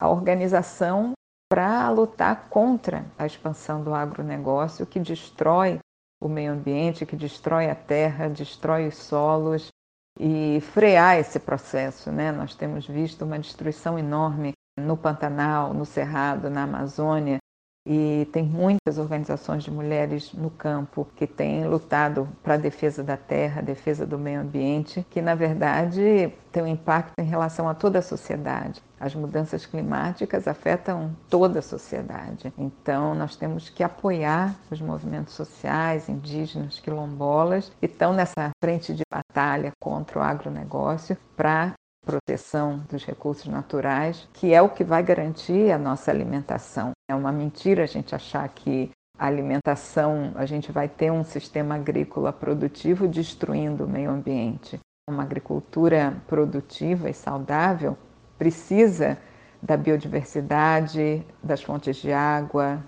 a 0.00 0.08
organização 0.08 1.12
para 1.48 1.88
lutar 1.90 2.48
contra 2.48 3.06
a 3.16 3.24
expansão 3.24 3.82
do 3.82 3.94
agronegócio 3.94 4.86
que 4.86 4.98
destrói 4.98 5.78
o 6.22 6.28
meio 6.28 6.52
ambiente, 6.52 7.04
que 7.04 7.16
destrói 7.16 7.68
a 7.68 7.74
terra, 7.74 8.28
destrói 8.28 8.86
os 8.86 8.96
solos 8.96 9.68
e 10.18 10.60
frear 10.60 11.18
esse 11.18 11.40
processo. 11.40 12.12
Né? 12.12 12.30
Nós 12.30 12.54
temos 12.54 12.86
visto 12.86 13.24
uma 13.24 13.38
destruição 13.38 13.98
enorme 13.98 14.52
no 14.78 14.96
Pantanal, 14.96 15.74
no 15.74 15.84
Cerrado, 15.84 16.48
na 16.48 16.62
Amazônia, 16.62 17.38
e 17.86 18.28
tem 18.32 18.44
muitas 18.44 18.96
organizações 18.98 19.64
de 19.64 19.70
mulheres 19.70 20.32
no 20.32 20.50
campo 20.50 21.06
que 21.16 21.26
têm 21.26 21.66
lutado 21.66 22.28
para 22.42 22.54
a 22.54 22.58
defesa 22.58 23.02
da 23.02 23.16
terra, 23.16 23.60
defesa 23.60 24.06
do 24.06 24.18
meio 24.18 24.40
ambiente, 24.40 25.04
que 25.10 25.20
na 25.20 25.34
verdade 25.34 26.32
tem 26.52 26.62
um 26.62 26.66
impacto 26.66 27.12
em 27.18 27.24
relação 27.24 27.68
a 27.68 27.74
toda 27.74 27.98
a 27.98 28.02
sociedade. 28.02 28.80
As 29.00 29.14
mudanças 29.16 29.66
climáticas 29.66 30.46
afetam 30.46 31.16
toda 31.28 31.58
a 31.58 31.62
sociedade. 31.62 32.52
Então, 32.56 33.16
nós 33.16 33.34
temos 33.34 33.68
que 33.68 33.82
apoiar 33.82 34.54
os 34.70 34.80
movimentos 34.80 35.34
sociais, 35.34 36.08
indígenas, 36.08 36.78
quilombolas, 36.78 37.72
que 37.80 37.86
estão 37.86 38.12
nessa 38.12 38.50
frente 38.62 38.94
de 38.94 39.02
batalha 39.10 39.72
contra 39.80 40.20
o 40.20 40.22
agronegócio 40.22 41.16
para 41.36 41.72
proteção 42.04 42.84
dos 42.90 43.04
recursos 43.04 43.46
naturais, 43.46 44.28
que 44.34 44.52
é 44.52 44.60
o 44.60 44.68
que 44.68 44.84
vai 44.84 45.02
garantir 45.02 45.70
a 45.70 45.78
nossa 45.78 46.10
alimentação. 46.10 46.90
É 47.08 47.14
uma 47.14 47.32
mentira 47.32 47.84
a 47.84 47.86
gente 47.86 48.14
achar 48.14 48.48
que 48.48 48.90
a 49.18 49.26
alimentação, 49.26 50.32
a 50.34 50.44
gente 50.44 50.72
vai 50.72 50.88
ter 50.88 51.12
um 51.12 51.22
sistema 51.22 51.76
agrícola 51.76 52.32
produtivo 52.32 53.06
destruindo 53.06 53.84
o 53.84 53.88
meio 53.88 54.10
ambiente. 54.10 54.78
Uma 55.08 55.22
agricultura 55.22 56.16
produtiva 56.26 57.08
e 57.08 57.14
saudável 57.14 57.96
precisa 58.36 59.18
da 59.62 59.76
biodiversidade, 59.76 61.24
das 61.42 61.62
fontes 61.62 61.96
de 61.96 62.12
água, 62.12 62.82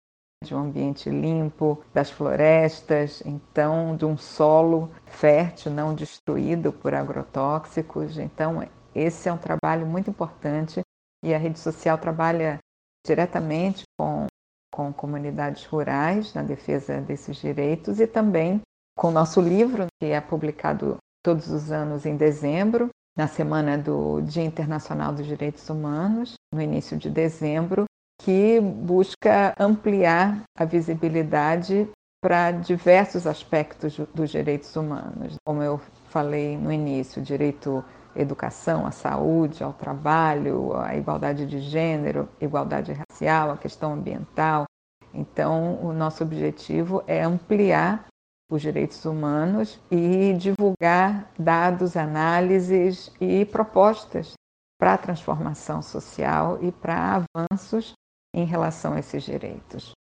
de 0.44 0.54
um 0.54 0.58
ambiente 0.58 1.08
limpo, 1.08 1.82
das 1.92 2.10
florestas, 2.10 3.22
então 3.24 3.96
de 3.96 4.04
um 4.04 4.16
solo 4.16 4.90
fértil, 5.06 5.72
não 5.72 5.94
destruído 5.94 6.72
por 6.72 6.94
agrotóxicos. 6.94 8.18
Então, 8.18 8.62
esse 8.94 9.28
é 9.28 9.32
um 9.32 9.38
trabalho 9.38 9.86
muito 9.86 10.10
importante 10.10 10.80
e 11.24 11.34
a 11.34 11.38
rede 11.38 11.58
social 11.58 11.98
trabalha 11.98 12.58
diretamente 13.06 13.82
com, 13.98 14.26
com 14.72 14.92
comunidades 14.92 15.64
rurais 15.66 16.32
na 16.34 16.42
defesa 16.42 17.00
desses 17.00 17.36
direitos 17.36 18.00
e 18.00 18.06
também 18.06 18.60
com 18.96 19.08
o 19.08 19.12
nosso 19.12 19.40
livro, 19.40 19.86
que 20.00 20.06
é 20.06 20.20
publicado 20.20 20.96
todos 21.22 21.48
os 21.50 21.72
anos 21.72 22.06
em 22.06 22.16
dezembro, 22.16 22.88
na 23.16 23.26
semana 23.26 23.78
do 23.78 24.20
Dia 24.22 24.44
Internacional 24.44 25.12
dos 25.12 25.26
Direitos 25.26 25.68
Humanos, 25.68 26.34
no 26.52 26.60
início 26.60 26.96
de 26.96 27.08
dezembro, 27.08 27.84
que 28.20 28.60
busca 28.60 29.54
ampliar 29.58 30.42
a 30.56 30.64
visibilidade 30.64 31.88
para 32.22 32.52
diversos 32.52 33.26
aspectos 33.26 33.98
dos 34.14 34.30
direitos 34.30 34.74
humanos. 34.76 35.36
Como 35.44 35.62
eu 35.62 35.78
falei 36.08 36.56
no 36.56 36.72
início, 36.72 37.20
direito 37.20 37.84
educação, 38.16 38.86
à 38.86 38.90
saúde, 38.90 39.62
ao 39.62 39.72
trabalho, 39.72 40.74
à 40.76 40.96
igualdade 40.96 41.46
de 41.46 41.60
gênero, 41.60 42.28
igualdade 42.40 42.92
racial, 42.92 43.50
a 43.50 43.56
questão 43.56 43.92
ambiental. 43.92 44.64
Então, 45.12 45.78
o 45.82 45.92
nosso 45.92 46.22
objetivo 46.22 47.02
é 47.06 47.22
ampliar 47.22 48.06
os 48.50 48.62
direitos 48.62 49.04
humanos 49.04 49.80
e 49.90 50.32
divulgar 50.34 51.30
dados, 51.38 51.96
análises 51.96 53.10
e 53.20 53.44
propostas 53.44 54.34
para 54.78 54.94
a 54.94 54.98
transformação 54.98 55.80
social 55.80 56.58
e 56.62 56.70
para 56.70 57.24
avanços 57.50 57.94
em 58.34 58.44
relação 58.44 58.94
a 58.94 58.98
esses 58.98 59.22
direitos. 59.22 59.92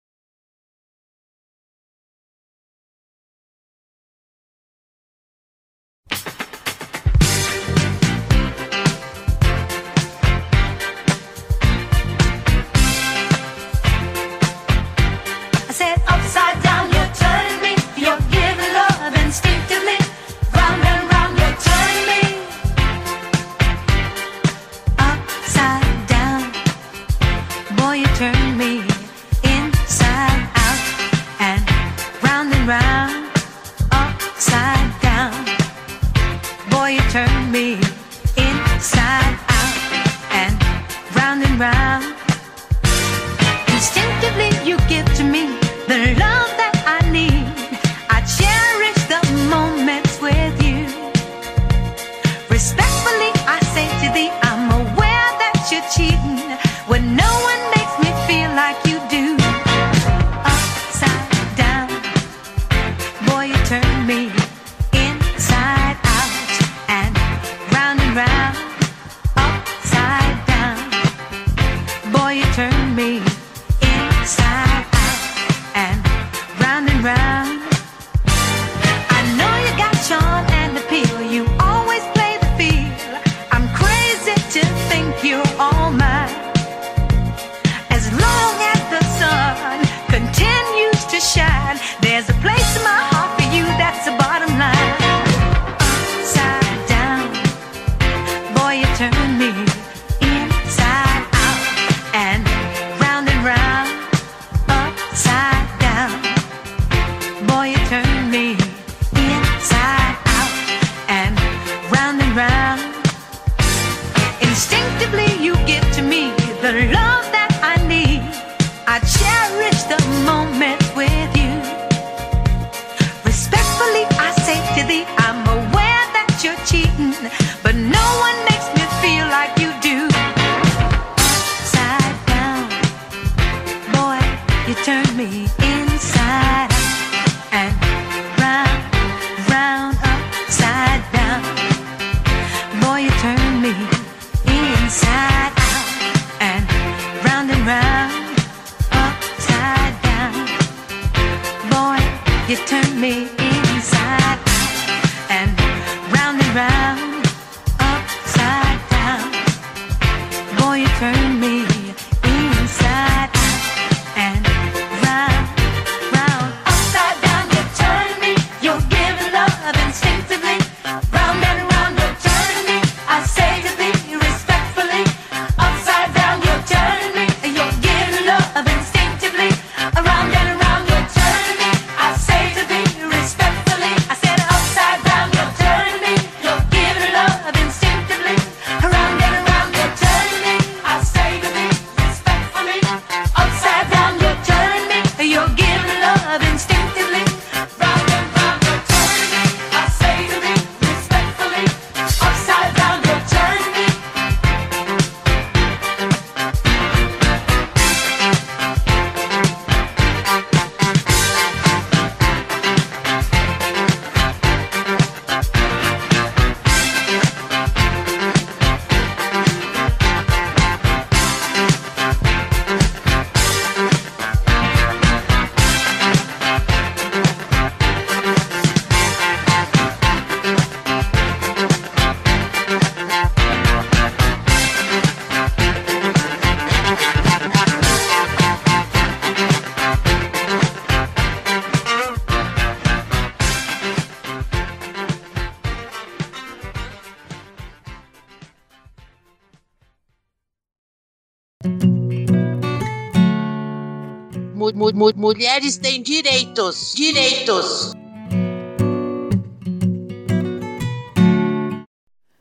Mulheres 98.73 99.32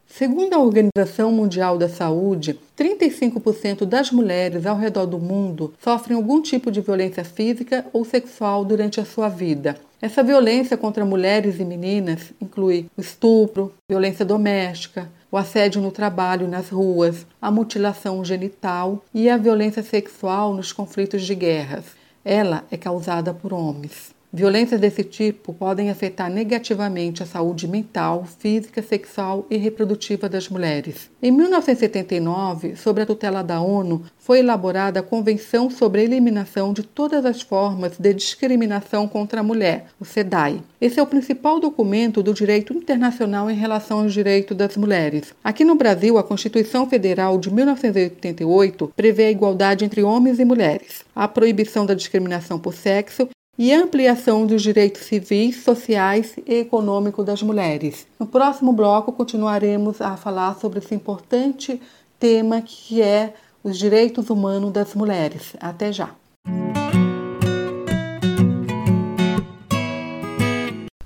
Segundo 0.05 0.53
a 0.53 0.59
Organização 0.59 1.31
Mundial 1.31 1.75
da 1.75 1.89
Saúde, 1.89 2.59
35% 2.77 3.85
das 3.85 4.11
mulheres 4.11 4.67
ao 4.67 4.77
redor 4.77 5.07
do 5.07 5.17
mundo 5.17 5.73
sofrem 5.83 6.15
algum 6.15 6.39
tipo 6.39 6.69
de 6.69 6.81
violência 6.81 7.25
física 7.25 7.83
ou 7.91 8.05
sexual 8.05 8.63
durante 8.63 8.99
a 8.99 9.05
sua 9.05 9.27
vida. 9.27 9.75
Essa 9.99 10.21
violência 10.21 10.77
contra 10.77 11.03
mulheres 11.03 11.59
e 11.59 11.65
meninas 11.65 12.31
inclui 12.39 12.85
o 12.95 13.01
estupro, 13.01 13.73
violência 13.89 14.23
doméstica, 14.23 15.09
o 15.31 15.37
assédio 15.37 15.81
no 15.81 15.91
trabalho 15.91 16.47
nas 16.47 16.69
ruas, 16.69 17.25
a 17.41 17.49
mutilação 17.49 18.23
genital 18.23 19.03
e 19.11 19.27
a 19.27 19.37
violência 19.37 19.81
sexual 19.81 20.53
nos 20.53 20.71
conflitos 20.71 21.23
de 21.23 21.33
guerras. 21.33 21.85
Ela 22.23 22.63
é 22.69 22.77
causada 22.77 23.33
por 23.33 23.51
homens. 23.51 24.20
Violências 24.33 24.79
desse 24.79 25.03
tipo 25.03 25.53
podem 25.53 25.89
afetar 25.89 26.31
negativamente 26.31 27.21
a 27.21 27.25
saúde 27.25 27.67
mental, 27.67 28.25
física, 28.39 28.81
sexual 28.81 29.45
e 29.49 29.57
reprodutiva 29.57 30.29
das 30.29 30.47
mulheres. 30.47 31.09
Em 31.21 31.31
1979, 31.31 32.77
sob 32.77 33.01
a 33.01 33.05
tutela 33.05 33.43
da 33.43 33.59
ONU, 33.59 34.05
foi 34.17 34.39
elaborada 34.39 35.01
a 35.01 35.03
Convenção 35.03 35.69
sobre 35.69 35.99
a 35.99 36.03
Eliminação 36.05 36.71
de 36.71 36.81
Todas 36.81 37.25
as 37.25 37.41
Formas 37.41 37.97
de 37.99 38.13
Discriminação 38.13 39.05
contra 39.05 39.41
a 39.41 39.43
Mulher, 39.43 39.87
o 39.99 40.05
CEDAI. 40.05 40.61
Esse 40.79 40.97
é 40.97 41.03
o 41.03 41.07
principal 41.07 41.59
documento 41.59 42.23
do 42.23 42.33
direito 42.33 42.73
internacional 42.73 43.51
em 43.51 43.55
relação 43.55 43.99
aos 43.99 44.13
direitos 44.13 44.55
das 44.55 44.77
mulheres. 44.77 45.33
Aqui 45.43 45.65
no 45.65 45.75
Brasil, 45.75 46.17
a 46.17 46.23
Constituição 46.23 46.89
Federal 46.89 47.37
de 47.37 47.53
1988 47.53 48.93
prevê 48.95 49.25
a 49.25 49.31
igualdade 49.31 49.83
entre 49.83 50.01
homens 50.01 50.39
e 50.39 50.45
mulheres, 50.45 51.03
a 51.13 51.27
proibição 51.27 51.85
da 51.85 51.93
discriminação 51.93 52.57
por 52.57 52.73
sexo 52.73 53.27
e 53.63 53.71
ampliação 53.71 54.47
dos 54.47 54.63
direitos 54.63 55.03
civis, 55.03 55.63
sociais 55.63 56.35
e 56.47 56.61
econômicos 56.61 57.23
das 57.23 57.43
mulheres. 57.43 58.07
No 58.19 58.25
próximo 58.25 58.73
bloco, 58.73 59.11
continuaremos 59.11 60.01
a 60.01 60.17
falar 60.17 60.55
sobre 60.55 60.79
esse 60.79 60.95
importante 60.95 61.79
tema 62.19 62.59
que 62.63 63.03
é 63.03 63.35
os 63.63 63.77
direitos 63.77 64.31
humanos 64.31 64.73
das 64.73 64.95
mulheres. 64.95 65.55
Até 65.59 65.93
já! 65.93 66.09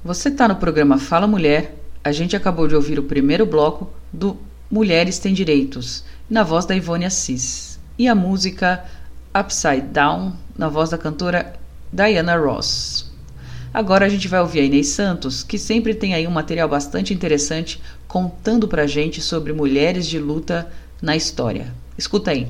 Você 0.02 0.30
está 0.30 0.48
no 0.48 0.56
programa 0.56 0.98
Fala 0.98 1.28
Mulher. 1.28 1.76
A 2.06 2.14
gente 2.14 2.38
acabou 2.38 2.70
de 2.70 2.76
ouvir 2.76 2.98
o 2.98 3.04
primeiro 3.04 3.46
bloco 3.46 3.90
do 4.14 4.38
Mulheres 4.72 5.20
Têm 5.20 5.34
Direitos, 5.34 6.06
na 6.30 6.42
voz 6.42 6.66
da 6.66 6.74
Ivone 6.74 7.04
Assis, 7.04 7.78
e 8.00 8.08
a 8.08 8.16
música 8.16 8.86
Upside 9.38 9.82
Down, 9.82 10.32
na 10.58 10.70
voz 10.70 10.92
da 10.92 10.98
cantora 10.98 11.65
Diana 11.96 12.36
Ross. 12.36 13.10
Agora 13.74 14.06
a 14.06 14.10
gente 14.10 14.28
vai 14.28 14.42
ouvir 14.42 14.60
a 14.60 14.64
Inês 14.64 14.90
Santos, 14.90 15.44
que 15.44 15.58
sempre 15.58 15.96
tem 15.96 16.14
aí 16.14 16.28
um 16.28 16.32
material 16.32 16.68
bastante 16.68 17.14
interessante 17.14 17.82
contando 18.06 18.68
pra 18.68 18.86
gente 18.86 19.22
sobre 19.22 19.54
mulheres 19.54 20.06
de 20.06 20.20
luta 20.20 20.70
na 21.02 21.16
história. 21.16 21.74
Escuta 21.98 22.32
aí. 22.32 22.50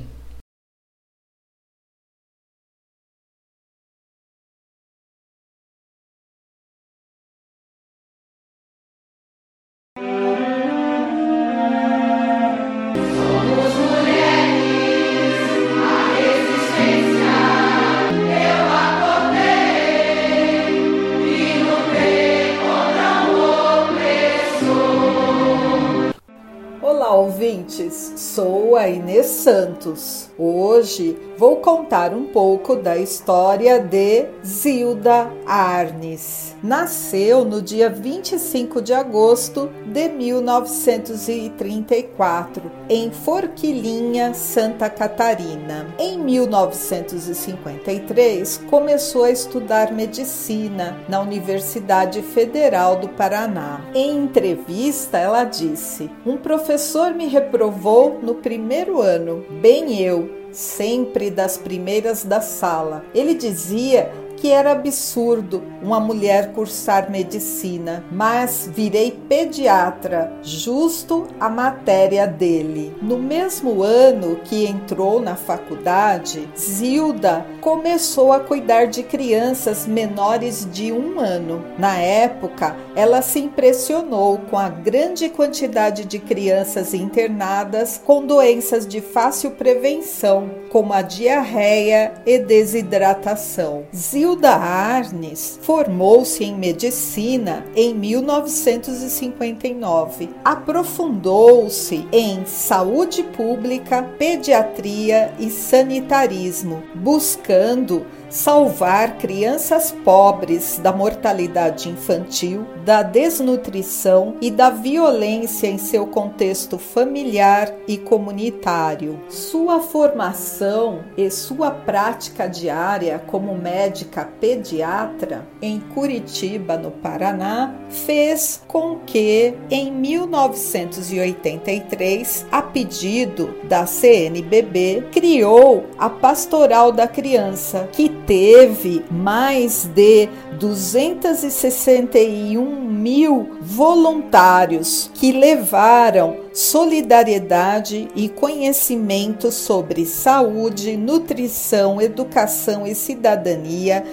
Santos. 29.46 30.25
Hoje 30.38 31.16
vou 31.38 31.56
contar 31.56 32.12
um 32.12 32.26
pouco 32.26 32.76
da 32.76 32.98
história 32.98 33.80
de 33.80 34.26
Zilda 34.44 35.32
Arnes. 35.46 36.54
Nasceu 36.62 37.42
no 37.42 37.62
dia 37.62 37.88
25 37.88 38.82
de 38.82 38.92
agosto 38.92 39.70
de 39.86 40.10
1934, 40.10 42.70
em 42.90 43.10
Forquilinha, 43.10 44.34
Santa 44.34 44.90
Catarina. 44.90 45.86
Em 45.98 46.18
1953, 46.18 48.58
começou 48.68 49.24
a 49.24 49.30
estudar 49.30 49.90
medicina 49.90 50.98
na 51.08 51.18
Universidade 51.20 52.20
Federal 52.20 52.96
do 52.96 53.08
Paraná. 53.08 53.80
Em 53.94 54.18
entrevista, 54.18 55.16
ela 55.16 55.44
disse: 55.44 56.10
Um 56.26 56.36
professor 56.36 57.14
me 57.14 57.26
reprovou 57.26 58.18
no 58.22 58.34
primeiro 58.34 59.00
ano, 59.00 59.42
bem 59.62 60.02
eu, 60.02 60.25
sempre 60.56 61.30
das 61.30 61.58
primeiras 61.58 62.24
da 62.24 62.40
sala. 62.40 63.04
Ele 63.14 63.34
dizia 63.34 64.10
que 64.36 64.50
era 64.50 64.72
absurdo 64.72 65.62
uma 65.82 65.98
mulher 65.98 66.52
cursar 66.52 67.10
medicina, 67.10 68.04
mas 68.10 68.70
virei 68.72 69.10
pediatra, 69.10 70.32
justo 70.42 71.26
a 71.40 71.48
matéria 71.48 72.26
dele. 72.26 72.94
No 73.00 73.18
mesmo 73.18 73.82
ano 73.82 74.36
que 74.44 74.66
entrou 74.66 75.20
na 75.20 75.36
faculdade, 75.36 76.48
Zilda 76.56 77.46
começou 77.60 78.32
a 78.32 78.40
cuidar 78.40 78.86
de 78.86 79.02
crianças 79.02 79.86
menores 79.86 80.68
de 80.70 80.92
um 80.92 81.18
ano. 81.18 81.64
Na 81.78 81.96
época, 81.98 82.76
ela 82.94 83.22
se 83.22 83.38
impressionou 83.38 84.38
com 84.50 84.58
a 84.58 84.68
grande 84.68 85.28
quantidade 85.28 86.04
de 86.04 86.18
crianças 86.18 86.94
internadas 86.94 88.00
com 88.04 88.24
doenças 88.24 88.86
de 88.86 89.00
fácil 89.00 89.52
prevenção, 89.52 90.50
como 90.70 90.92
a 90.92 91.02
diarreia 91.02 92.14
e 92.26 92.38
desidratação. 92.38 93.84
Zilda 93.94 94.25
Arnes 94.44 95.60
formou-se 95.62 96.42
em 96.42 96.52
medicina 96.54 97.64
em 97.76 97.94
1959. 97.94 100.30
Aprofundou-se 100.44 102.04
em 102.10 102.44
saúde 102.44 103.22
pública, 103.22 104.02
pediatria 104.18 105.32
e 105.38 105.48
sanitarismo, 105.48 106.82
buscando 106.94 108.04
salvar 108.28 109.18
crianças 109.18 109.92
pobres 110.04 110.78
da 110.78 110.92
mortalidade 110.92 111.88
infantil, 111.88 112.66
da 112.84 113.02
desnutrição 113.02 114.36
e 114.40 114.50
da 114.50 114.70
violência 114.70 115.66
em 115.66 115.78
seu 115.78 116.06
contexto 116.06 116.78
familiar 116.78 117.72
e 117.86 117.96
comunitário. 117.96 119.20
Sua 119.28 119.80
formação 119.80 121.04
e 121.16 121.30
sua 121.30 121.70
prática 121.70 122.46
diária 122.46 123.22
como 123.26 123.56
médica 123.56 124.28
pediatra 124.40 125.46
em 125.60 125.80
Curitiba, 125.80 126.76
no 126.76 126.90
Paraná, 126.90 127.74
fez 127.88 128.62
com 128.66 128.98
que 129.06 129.54
em 129.70 129.92
1983, 129.92 132.46
a 132.50 132.60
pedido 132.62 133.54
da 133.64 133.86
CNBB, 133.86 135.06
criou 135.12 135.84
a 135.98 136.10
Pastoral 136.10 136.92
da 136.92 137.08
Criança, 137.08 137.88
que 137.92 138.08
teve 138.26 139.04
mais 139.10 139.84
de 139.84 140.28
261 140.58 142.86
mil 143.06 143.56
voluntários 143.60 145.10
que 145.14 145.32
levaram 145.32 146.38
solidariedade 146.52 148.08
e 148.16 148.28
conhecimento 148.28 149.52
sobre 149.52 150.04
saúde, 150.04 150.96
nutrição, 150.96 152.00
educação 152.00 152.86
e 152.86 152.94
cidadania 152.94 154.04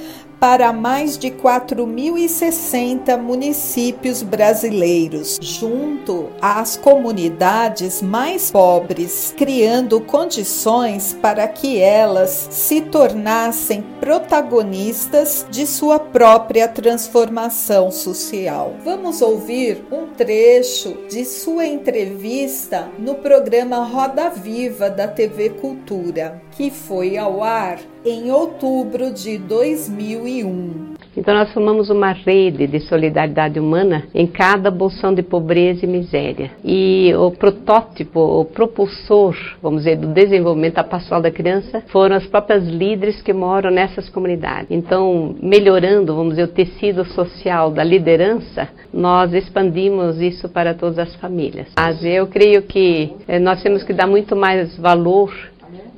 para 0.44 0.74
mais 0.74 1.18
de 1.18 1.32
4.060 1.32 3.18
municípios 3.18 4.22
brasileiros, 4.22 5.40
junto 5.42 6.32
às 6.42 6.76
comunidades 6.76 8.02
mais 8.02 8.52
pobres, 8.52 9.34
criando 9.38 10.02
condições 10.02 11.18
para 11.22 11.48
que 11.48 11.80
elas 11.80 12.50
se 12.52 12.82
tornassem 12.82 13.82
protagonistas 14.02 15.46
de 15.50 15.66
sua 15.66 15.98
própria 15.98 16.68
transformação 16.68 17.90
social. 17.90 18.76
Vamos 18.84 19.22
ouvir 19.22 19.86
um 19.90 20.08
trecho 20.08 21.08
de 21.08 21.24
sua 21.24 21.66
entrevista 21.66 22.90
no 23.00 23.16
programa 23.16 23.86
Roda 23.86 24.30
Viva 24.30 24.90
da 24.90 25.08
TV 25.08 25.52
Cultura, 25.52 26.42
que 26.52 26.70
foi 26.70 27.18
ao 27.18 27.42
ar 27.42 27.80
em 28.06 28.32
outubro 28.32 29.12
de 29.14 29.38
2001. 29.38 30.94
Então, 31.16 31.34
nós 31.36 31.54
formamos 31.54 31.90
uma 31.90 32.12
rede 32.12 32.66
de 32.66 32.80
solidariedade 32.80 33.60
humana 33.60 34.04
em 34.16 34.26
cada 34.26 34.72
bolsão 34.72 35.14
de 35.14 35.22
pobreza 35.22 35.86
e 35.86 35.88
miséria. 35.88 36.52
E 36.64 37.14
o 37.16 37.30
protótipo, 37.32 38.20
o 38.20 38.46
propulsor, 38.46 39.36
vamos 39.62 39.84
dizer, 39.84 39.98
do 39.98 40.08
desenvolvimento 40.08 40.76
da 40.76 40.84
pastoral 40.84 41.22
da 41.22 41.30
criança 41.30 41.84
foram 41.90 42.16
as 42.16 42.26
próprias 42.26 42.68
líderes 42.68 43.22
que 43.22 43.32
moram 43.32 43.70
nessas 43.70 44.10
comunidades. 44.10 44.72
Então, 44.72 45.36
melhorando, 45.40 46.16
vamos 46.16 46.32
dizer, 46.32 46.44
o 46.44 46.48
tecido 46.48 47.06
social 47.06 47.70
da 47.70 47.84
liderança, 47.84 48.68
nós 48.92 49.34
expandimos 49.34 50.20
isso 50.20 50.50
para 50.50 50.74
todas 50.74 50.98
as 50.98 51.16
famílias. 51.16 51.68
Mas 51.78 52.04
eu 52.04 52.26
creio 52.26 52.64
que 52.64 53.14
eh, 53.28 53.40
nós 53.40 53.62
temos 53.62 53.84
que 53.84 53.94
dar 53.94 54.08
muito 54.08 54.36
mais 54.36 54.76
valor 54.78 55.32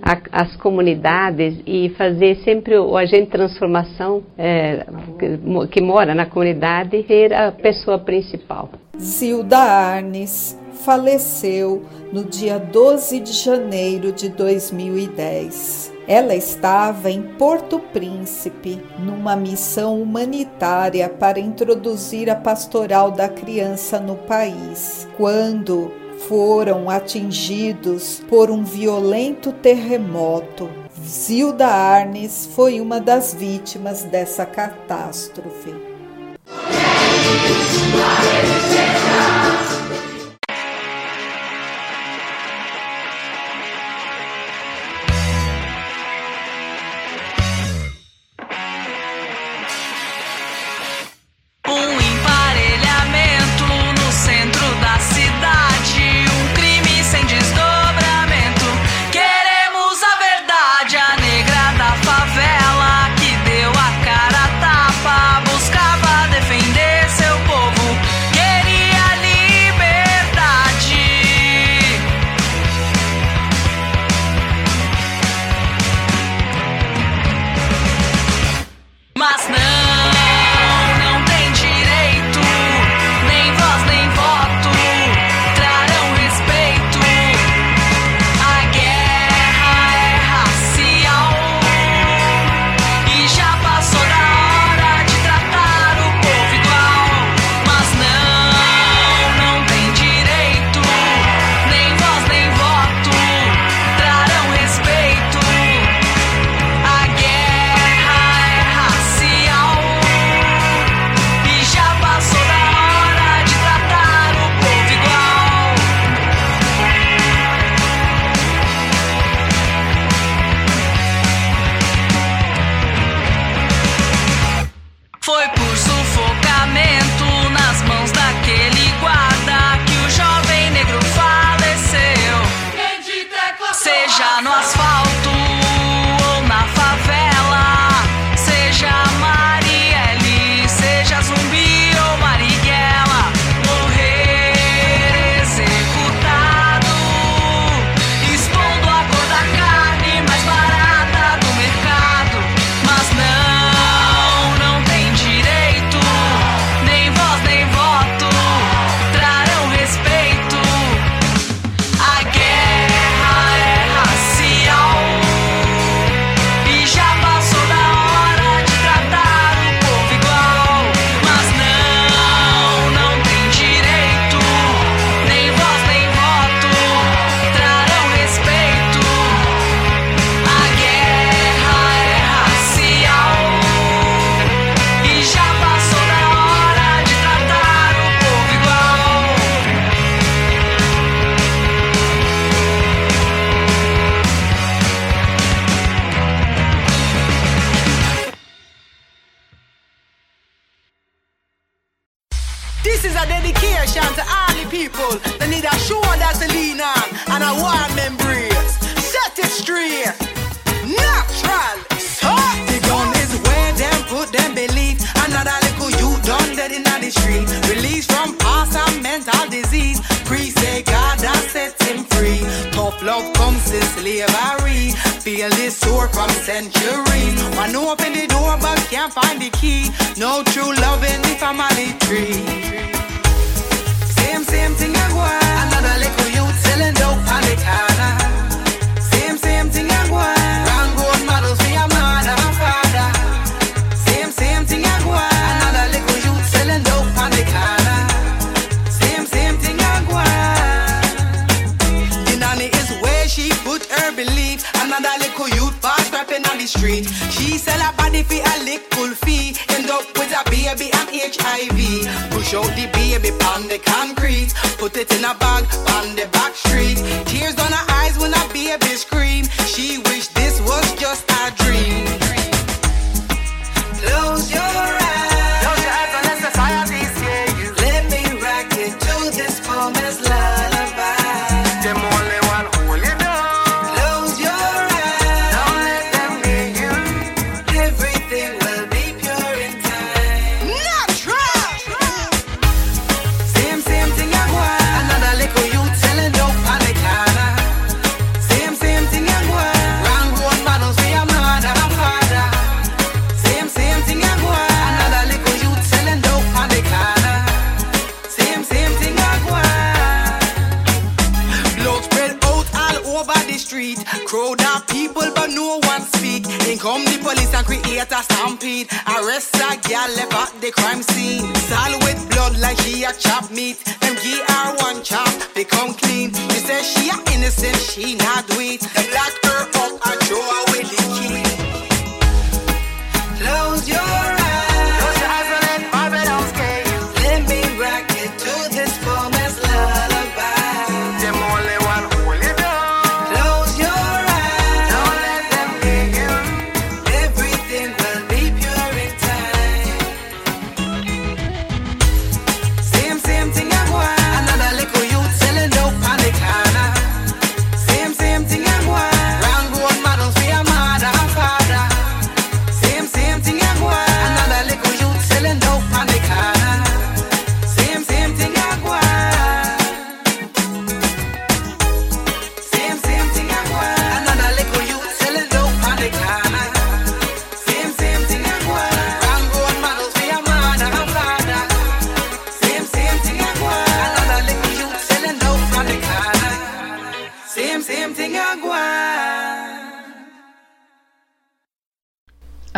a, 0.02 0.18
as 0.32 0.56
comunidades 0.58 1.56
e 1.66 1.90
fazer 1.98 2.38
sempre 2.44 2.78
o, 2.78 2.92
o 2.92 2.98
agente 2.98 3.26
de 3.26 3.32
transformação 3.32 4.24
é, 4.38 4.86
que, 5.20 5.68
que, 5.68 5.82
mora 5.82 6.14
na 6.14 6.26
comunidade 6.26 7.06
ser 7.08 7.34
a 7.34 7.52
pessoa 7.52 8.00
principal. 8.00 8.70
Zilda 8.98 9.58
Arnes 9.58 10.58
faleceu 10.86 11.84
no 12.14 12.24
dia 12.24 12.60
12 12.60 13.20
de 13.20 13.34
janeiro 13.34 14.12
de 14.12 14.30
2010. 14.30 15.94
Ela 16.08 16.36
estava 16.36 17.10
em 17.10 17.22
Porto 17.22 17.80
Príncipe, 17.80 18.80
numa 19.00 19.36
missão 19.36 20.00
humanitária 20.00 21.10
para 21.10 21.40
introduzir 21.40 22.30
a 22.30 22.36
pastoral 22.36 23.10
da 23.10 23.28
criança 23.28 24.00
no 24.00 24.16
país, 24.16 25.08
quando 25.18 25.92
foram 26.28 26.90
atingidos 26.90 28.22
por 28.28 28.50
um 28.50 28.64
violento 28.64 29.52
terremoto. 29.52 30.70
Zilda 31.04 31.68
Arnes 31.68 32.50
foi 32.56 32.82
uma 32.82 33.00
das 33.00 33.34
vítimas 33.34 34.04
dessa 34.04 34.46
catástrofe. 34.46 35.74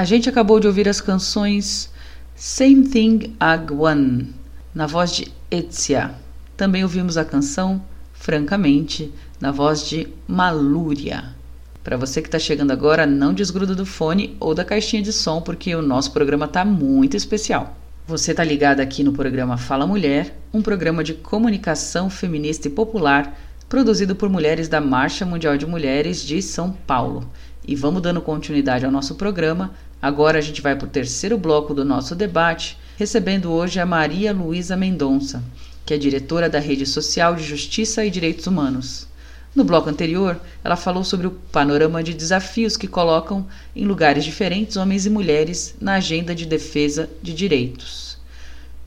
Gente 0.08 0.30
acabou 0.30 0.60
de 0.60 0.66
ouvir 0.66 0.88
as 0.88 1.02
canções 1.02 1.92
Same 2.34 2.88
Thing 2.88 3.36
Agwan, 3.40 4.28
na 4.74 4.88
voz 4.88 5.12
de 5.12 5.28
Etzia. 5.52 6.16
Também 6.56 6.82
ouvimos 6.82 7.18
a 7.18 7.26
canção 7.26 7.84
Francamente, 8.14 9.14
na 9.40 9.52
voz 9.52 9.88
de 9.88 10.08
Malúria. 10.28 11.36
Para 11.84 11.98
você 11.98 12.22
que 12.22 12.30
está 12.30 12.40
chegando 12.40 12.72
agora, 12.72 13.06
não 13.06 13.34
desgruda 13.34 13.76
do 13.76 13.86
fone 13.86 14.36
ou 14.40 14.56
da 14.56 14.66
caixinha 14.66 15.04
de 15.04 15.12
som, 15.12 15.42
porque 15.42 15.76
o 15.76 15.82
nosso 15.82 16.12
programa 16.12 16.46
está 16.46 16.66
muito 16.66 17.16
especial. 17.16 17.78
Você 18.08 18.32
está 18.32 18.44
ligado 18.44 18.80
aqui 18.80 19.04
no 19.04 19.12
programa 19.12 19.58
Fala 19.58 19.86
Mulher, 19.86 20.38
um 20.54 20.62
programa 20.62 21.04
de 21.04 21.14
comunicação 21.14 22.10
feminista 22.10 22.68
e 22.68 22.72
popular 22.72 23.38
produzido 23.68 24.16
por 24.16 24.30
mulheres 24.30 24.70
da 24.70 24.80
Marcha 24.80 25.26
Mundial 25.26 25.58
de 25.58 25.66
Mulheres 25.66 26.22
de 26.22 26.42
São 26.42 26.72
Paulo. 26.72 27.30
E 27.68 27.76
vamos 27.76 28.02
dando 28.02 28.22
continuidade 28.22 28.86
ao 28.86 28.92
nosso 28.92 29.16
programa. 29.16 29.74
Agora 30.02 30.38
a 30.38 30.42
gente 30.42 30.62
vai 30.62 30.76
para 30.76 30.86
o 30.86 30.90
terceiro 30.90 31.38
bloco 31.38 31.74
do 31.74 31.84
nosso 31.84 32.14
debate, 32.14 32.78
recebendo 32.98 33.52
hoje 33.52 33.80
a 33.80 33.86
Maria 33.86 34.32
Luísa 34.32 34.78
Mendonça, 34.78 35.44
que 35.86 35.94
é 35.94 35.98
diretora 35.98 36.48
da 36.48 36.60
Rede 36.60 36.86
Social 36.86 37.36
de 37.36 37.44
Justiça 37.44 38.06
e 38.06 38.12
Direitos 38.12 38.46
Humanos. 38.46 39.08
No 39.56 39.64
bloco 39.64 39.90
anterior, 39.90 40.40
ela 40.64 40.76
falou 40.76 41.04
sobre 41.04 41.26
o 41.26 41.32
panorama 41.32 42.04
de 42.04 42.14
desafios 42.14 42.78
que 42.78 42.88
colocam 42.88 43.48
em 43.76 43.86
lugares 43.86 44.24
diferentes 44.24 44.78
homens 44.78 45.08
e 45.08 45.10
mulheres 45.10 45.76
na 45.82 45.96
agenda 45.96 46.36
de 46.36 46.46
defesa 46.46 47.10
de 47.24 47.34
direitos. 47.34 48.20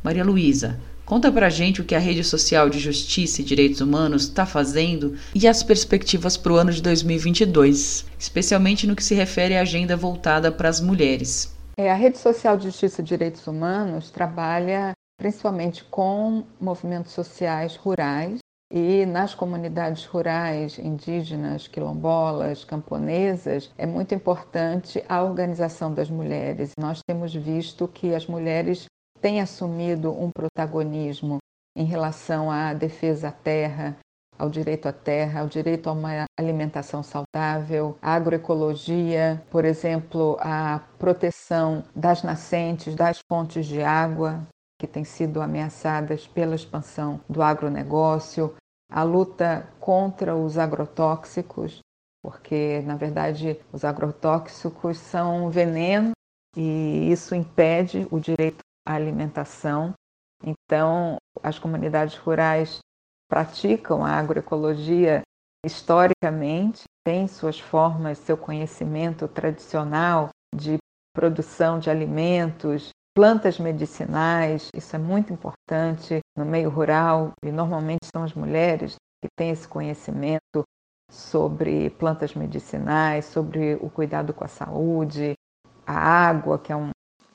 Maria 0.05 0.25
Luísa, 0.25 0.79
conta 1.11 1.33
pra 1.33 1.51
gente 1.51 1.81
o 1.81 1.85
que 1.85 1.97
a 1.97 1.99
Rede 1.99 2.23
Social 2.23 2.71
de 2.71 2.79
Justiça 2.79 3.41
e 3.41 3.45
Direitos 3.45 3.81
Humanos 3.81 4.23
está 4.23 4.47
fazendo 4.47 5.17
e 5.35 5.49
as 5.49 5.61
perspectivas 5.61 6.37
para 6.37 6.53
o 6.53 6.57
ano 6.57 6.71
de 6.71 6.81
2022, 6.81 8.07
especialmente 8.17 8.87
no 8.87 8.95
que 8.95 9.03
se 9.03 9.17
refere 9.17 9.57
à 9.57 9.63
agenda 9.63 9.97
voltada 9.97 10.53
para 10.53 10.69
as 10.69 10.81
mulheres. 10.81 11.53
É, 11.77 11.91
a 11.91 11.97
Rede 11.97 12.17
Social 12.17 12.57
de 12.57 12.67
Justiça 12.67 13.01
e 13.01 13.05
Direitos 13.05 13.45
Humanos 13.49 14.09
trabalha 14.09 14.93
principalmente 15.19 15.83
com 15.83 16.45
movimentos 16.61 17.11
sociais 17.11 17.75
rurais 17.75 18.39
e 18.73 19.05
nas 19.05 19.35
comunidades 19.35 20.05
rurais, 20.05 20.79
indígenas, 20.79 21.67
quilombolas, 21.67 22.63
camponesas, 22.63 23.69
é 23.77 23.85
muito 23.85 24.15
importante 24.15 25.03
a 25.09 25.25
organização 25.25 25.93
das 25.93 26.09
mulheres. 26.09 26.71
Nós 26.79 27.01
temos 27.05 27.35
visto 27.35 27.89
que 27.89 28.15
as 28.15 28.29
mulheres 28.29 28.85
têm 29.21 29.41
assumido 29.41 30.11
um 30.11 30.31
protagonismo 30.31 31.39
em 31.77 31.85
relação 31.85 32.51
à 32.51 32.75
defesa 32.75 33.29
à 33.29 33.33
terra, 33.33 33.97
ao 34.39 34.49
direito 34.49 34.87
à 34.87 34.93
terra, 34.93 35.41
ao 35.41 35.47
direito 35.47 35.89
a 35.89 35.93
uma 35.93 36.25
alimentação 36.39 37.03
saudável, 37.03 37.97
à 38.01 38.15
agroecologia, 38.15 39.43
por 39.51 39.65
exemplo, 39.65 40.37
a 40.41 40.81
proteção 40.99 41.85
das 41.95 42.23
nascentes, 42.23 42.95
das 42.95 43.21
fontes 43.31 43.67
de 43.67 43.83
água 43.83 44.47
que 44.81 44.87
têm 44.87 45.05
sido 45.05 45.43
ameaçadas 45.43 46.27
pela 46.27 46.55
expansão 46.55 47.21
do 47.29 47.43
agronegócio, 47.43 48.55
a 48.91 49.03
luta 49.03 49.69
contra 49.79 50.35
os 50.35 50.57
agrotóxicos, 50.57 51.81
porque 52.23 52.81
na 52.87 52.97
verdade 52.97 53.61
os 53.71 53.85
agrotóxicos 53.85 54.97
são 54.97 55.51
veneno 55.51 56.13
e 56.57 57.13
isso 57.13 57.35
impede 57.35 58.09
o 58.11 58.19
direito 58.19 58.65
à 58.87 58.95
alimentação. 58.95 59.93
Então, 60.45 61.17
as 61.43 61.59
comunidades 61.59 62.17
rurais 62.17 62.79
praticam 63.29 64.05
a 64.05 64.13
agroecologia 64.13 65.23
historicamente, 65.65 66.85
têm 67.05 67.29
suas 67.29 67.61
formas, 67.61 68.19
seu 68.19 68.37
conhecimento 68.37 69.29
tradicional 69.29 70.31
de 70.55 70.79
produção 71.15 71.79
de 71.79 71.91
alimentos, 71.91 72.91
plantas 73.15 73.59
medicinais, 73.59 74.69
isso 74.75 74.97
é 74.97 74.99
muito 74.99 75.33
importante 75.33 76.21
no 76.37 76.45
meio 76.45 76.71
rural 76.71 77.33
e 77.45 77.51
normalmente 77.51 78.07
são 78.11 78.23
as 78.23 78.33
mulheres 78.33 78.95
que 79.23 79.29
têm 79.37 79.51
esse 79.51 79.69
conhecimento 79.69 80.63
sobre 81.11 81.91
plantas 81.91 82.35
medicinais, 82.35 83.27
sobre 83.27 83.75
o 83.75 83.91
cuidado 83.91 84.33
com 84.33 84.45
a 84.45 84.49
saúde, 84.49 85.35
a 85.87 85.93
água, 85.93 86.59
que 86.59 86.73
é 86.73 86.77
um 86.77 86.91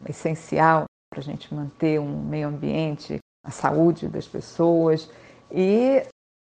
essencial 0.08 0.86
para 1.10 1.20
a 1.20 1.24
gente 1.24 1.54
manter 1.54 2.00
um 2.00 2.24
meio 2.24 2.48
ambiente, 2.48 3.20
a 3.44 3.52
saúde 3.52 4.08
das 4.08 4.28
pessoas 4.28 5.10
e 5.52 6.04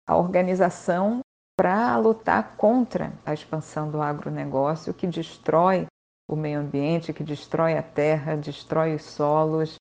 a 0.07 0.17
organização 0.17 1.21
para 1.57 1.97
lutar 1.97 2.57
contra 2.57 3.13
a 3.27 3.35
expansão 3.35 3.91
do 3.91 4.01
agronegócio 4.01 4.95
que 4.95 5.07
destrói 5.07 5.87
o 6.31 6.37
meio 6.37 6.61
ambiente, 6.61 7.13
que 7.13 7.25
destrói 7.25 7.77
a 7.77 7.83
terra, 7.83 8.37
destrói 8.37 8.95
os 8.95 9.03
solos 9.03 9.77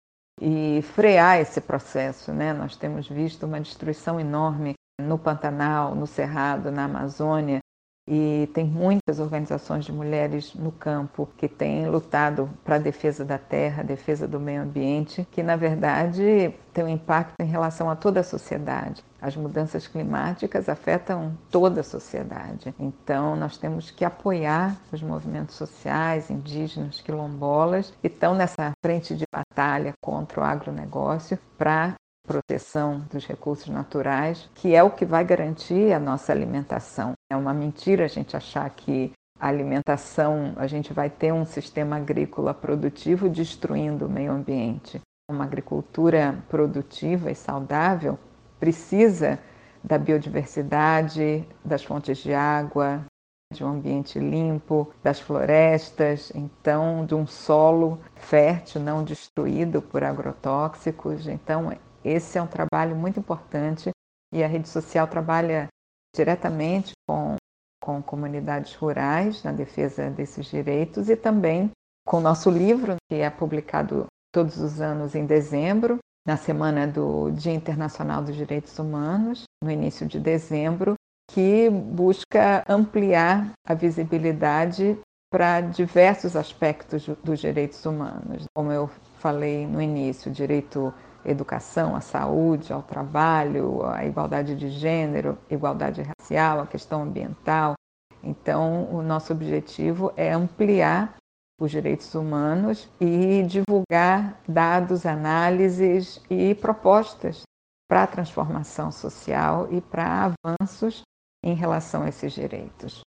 e 0.41 0.83
frear 0.83 1.41
esse 1.41 1.61
processo. 1.61 2.33
Né? 2.33 2.53
Nós 2.53 2.77
temos 2.77 3.09
visto 3.09 3.47
uma 3.47 3.61
destruição 3.61 4.18
enorme 4.18 4.75
no 5.01 5.18
Pantanal, 5.18 5.95
no 5.95 6.07
Cerrado, 6.07 6.70
na 6.70 6.85
Amazônia, 6.85 7.61
e 8.07 8.48
tem 8.53 8.64
muitas 8.64 9.20
organizações 9.20 9.84
de 9.84 9.92
mulheres 9.92 10.55
no 10.55 10.72
campo 10.72 11.28
que 11.36 11.48
têm 11.48 11.88
lutado 11.88 12.50
para 12.64 12.76
a 12.76 12.78
defesa 12.78 13.24
da 13.24 13.38
terra, 13.38 13.82
defesa 13.82 14.26
do 14.26 14.40
meio 14.40 14.62
ambiente, 14.62 15.26
que 15.30 15.42
na 15.42 15.55
verdade 15.55 16.53
tem 16.72 16.84
um 16.84 16.88
impacto 16.88 17.34
em 17.40 17.46
relação 17.46 17.88
a 17.88 17.94
toda 17.94 18.20
a 18.20 18.24
sociedade. 18.24 19.05
As 19.20 19.36
mudanças 19.36 19.86
climáticas 19.86 20.68
afetam 20.68 21.38
toda 21.48 21.82
a 21.82 21.84
sociedade. 21.84 22.74
Então 22.78 23.36
nós 23.36 23.57
temos 23.57 23.90
que 23.90 24.05
apoiar 24.05 24.76
os 24.90 25.00
movimentos 25.00 25.55
sociais, 25.55 26.28
indígenas, 26.28 27.00
quilombolas, 27.00 27.92
que 28.00 28.09
estão 28.09 28.34
nessa 28.34 28.72
frente 28.84 29.14
de 29.14 29.24
batalha 29.32 29.92
contra 30.03 30.40
o 30.40 30.44
agronegócio 30.44 31.38
para 31.57 31.94
proteção 32.27 33.01
dos 33.11 33.27
recursos 33.27 33.68
naturais, 33.68 34.49
que 34.55 34.75
é 34.75 34.83
o 34.83 34.91
que 34.91 35.05
vai 35.05 35.25
garantir 35.25 35.93
a 35.93 35.99
nossa 35.99 36.33
alimentação. 36.33 37.12
É 37.31 37.37
uma 37.37 37.53
mentira 37.53 38.05
a 38.05 38.09
gente 38.09 38.37
achar 38.37 38.68
que 38.70 39.12
a 39.39 39.49
alimentação, 39.49 40.53
a 40.57 40.66
gente 40.66 40.93
vai 40.93 41.11
ter 41.11 41.33
um 41.33 41.45
sistema 41.45 41.97
agrícola 41.97 42.55
produtivo 42.55 43.29
destruindo 43.29 44.07
o 44.07 44.11
meio 44.11 44.31
ambiente. 44.31 45.01
Uma 45.29 45.45
agricultura 45.45 46.39
produtiva 46.49 47.31
e 47.31 47.35
saudável 47.35 48.18
precisa 48.61 49.39
da 49.83 49.99
biodiversidade, 49.99 51.45
das 51.64 51.83
fontes 51.83 52.18
de 52.18 52.33
água, 52.33 53.05
de 53.53 53.64
um 53.64 53.68
ambiente 53.68 54.18
limpo, 54.18 54.93
das 55.03 55.20
florestas, 55.20 56.33
então 56.35 57.05
de 57.05 57.14
um 57.14 57.27
solo 57.27 57.99
fértil, 58.14 58.81
não 58.81 59.05
destruído 59.05 59.83
por 59.83 60.03
agrotóxicos. 60.03 61.27
Então, 61.27 61.73
esse 62.05 62.38
é 62.38 62.42
um 62.42 62.46
trabalho 62.46 62.96
muito 62.96 63.20
importante 63.20 63.90
e 64.32 64.42
a 64.42 64.46
rede 64.46 64.68
social 64.68 65.07
trabalha 65.07 65.68
diretamente 66.14 66.92
com, 67.09 67.36
com 67.82 68.03
comunidades 68.03 68.74
rurais 68.74 69.42
na 69.42 69.53
defesa 69.53 70.11
desses 70.11 70.46
direitos 70.46 71.09
e 71.09 71.16
também 71.16 71.70
com 72.07 72.18
o 72.18 72.20
nosso 72.20 72.50
livro, 72.50 72.96
que 73.09 73.16
é 73.16 73.30
publicado 73.30 74.07
todos 74.32 74.59
os 74.59 74.80
anos 74.80 75.14
em 75.14 75.26
dezembro, 75.26 75.98
na 76.26 76.36
semana 76.36 76.86
do 76.86 77.30
Dia 77.30 77.53
Internacional 77.53 78.22
dos 78.22 78.36
Direitos 78.36 78.78
Humanos, 78.78 79.44
no 79.62 79.70
início 79.70 80.07
de 80.07 80.18
dezembro, 80.18 80.94
que 81.30 81.68
busca 81.70 82.64
ampliar 82.68 83.53
a 83.66 83.74
visibilidade 83.74 84.98
para 85.30 85.61
diversos 85.61 86.36
aspectos 86.36 87.07
dos 87.24 87.40
direitos 87.40 87.84
humanos. 87.86 88.44
Como 88.55 88.70
eu 88.70 88.88
falei 89.18 89.66
no 89.66 89.80
início, 89.80 90.30
direito 90.30 90.92
educação, 91.25 91.95
à 91.95 92.01
saúde, 92.01 92.73
ao 92.73 92.83
trabalho, 92.83 93.85
à 93.87 94.05
igualdade 94.05 94.55
de 94.55 94.68
gênero, 94.68 95.39
igualdade 95.51 96.03
racial, 96.03 96.61
a 96.61 96.66
questão 96.66 97.03
ambiental. 97.03 97.75
Então, 98.23 98.89
o 98.93 99.03
nosso 99.03 99.33
objetivo 99.33 100.12
é 100.16 100.33
ampliar 100.33 101.16
os 101.61 101.70
direitos 101.70 102.14
humanos 102.14 102.89
e 103.01 103.43
divulgar 103.45 104.41
dados, 104.49 105.07
análises 105.07 106.20
e 106.29 106.55
propostas 106.55 107.43
para 107.89 108.05
a 108.05 108.07
transformação 108.07 108.91
social 108.91 109.68
e 109.70 109.81
para 109.81 110.33
avanços 110.61 111.03
em 111.45 111.55
relação 111.55 112.03
a 112.03 112.09
esses 112.09 112.33
direitos. 112.33 113.03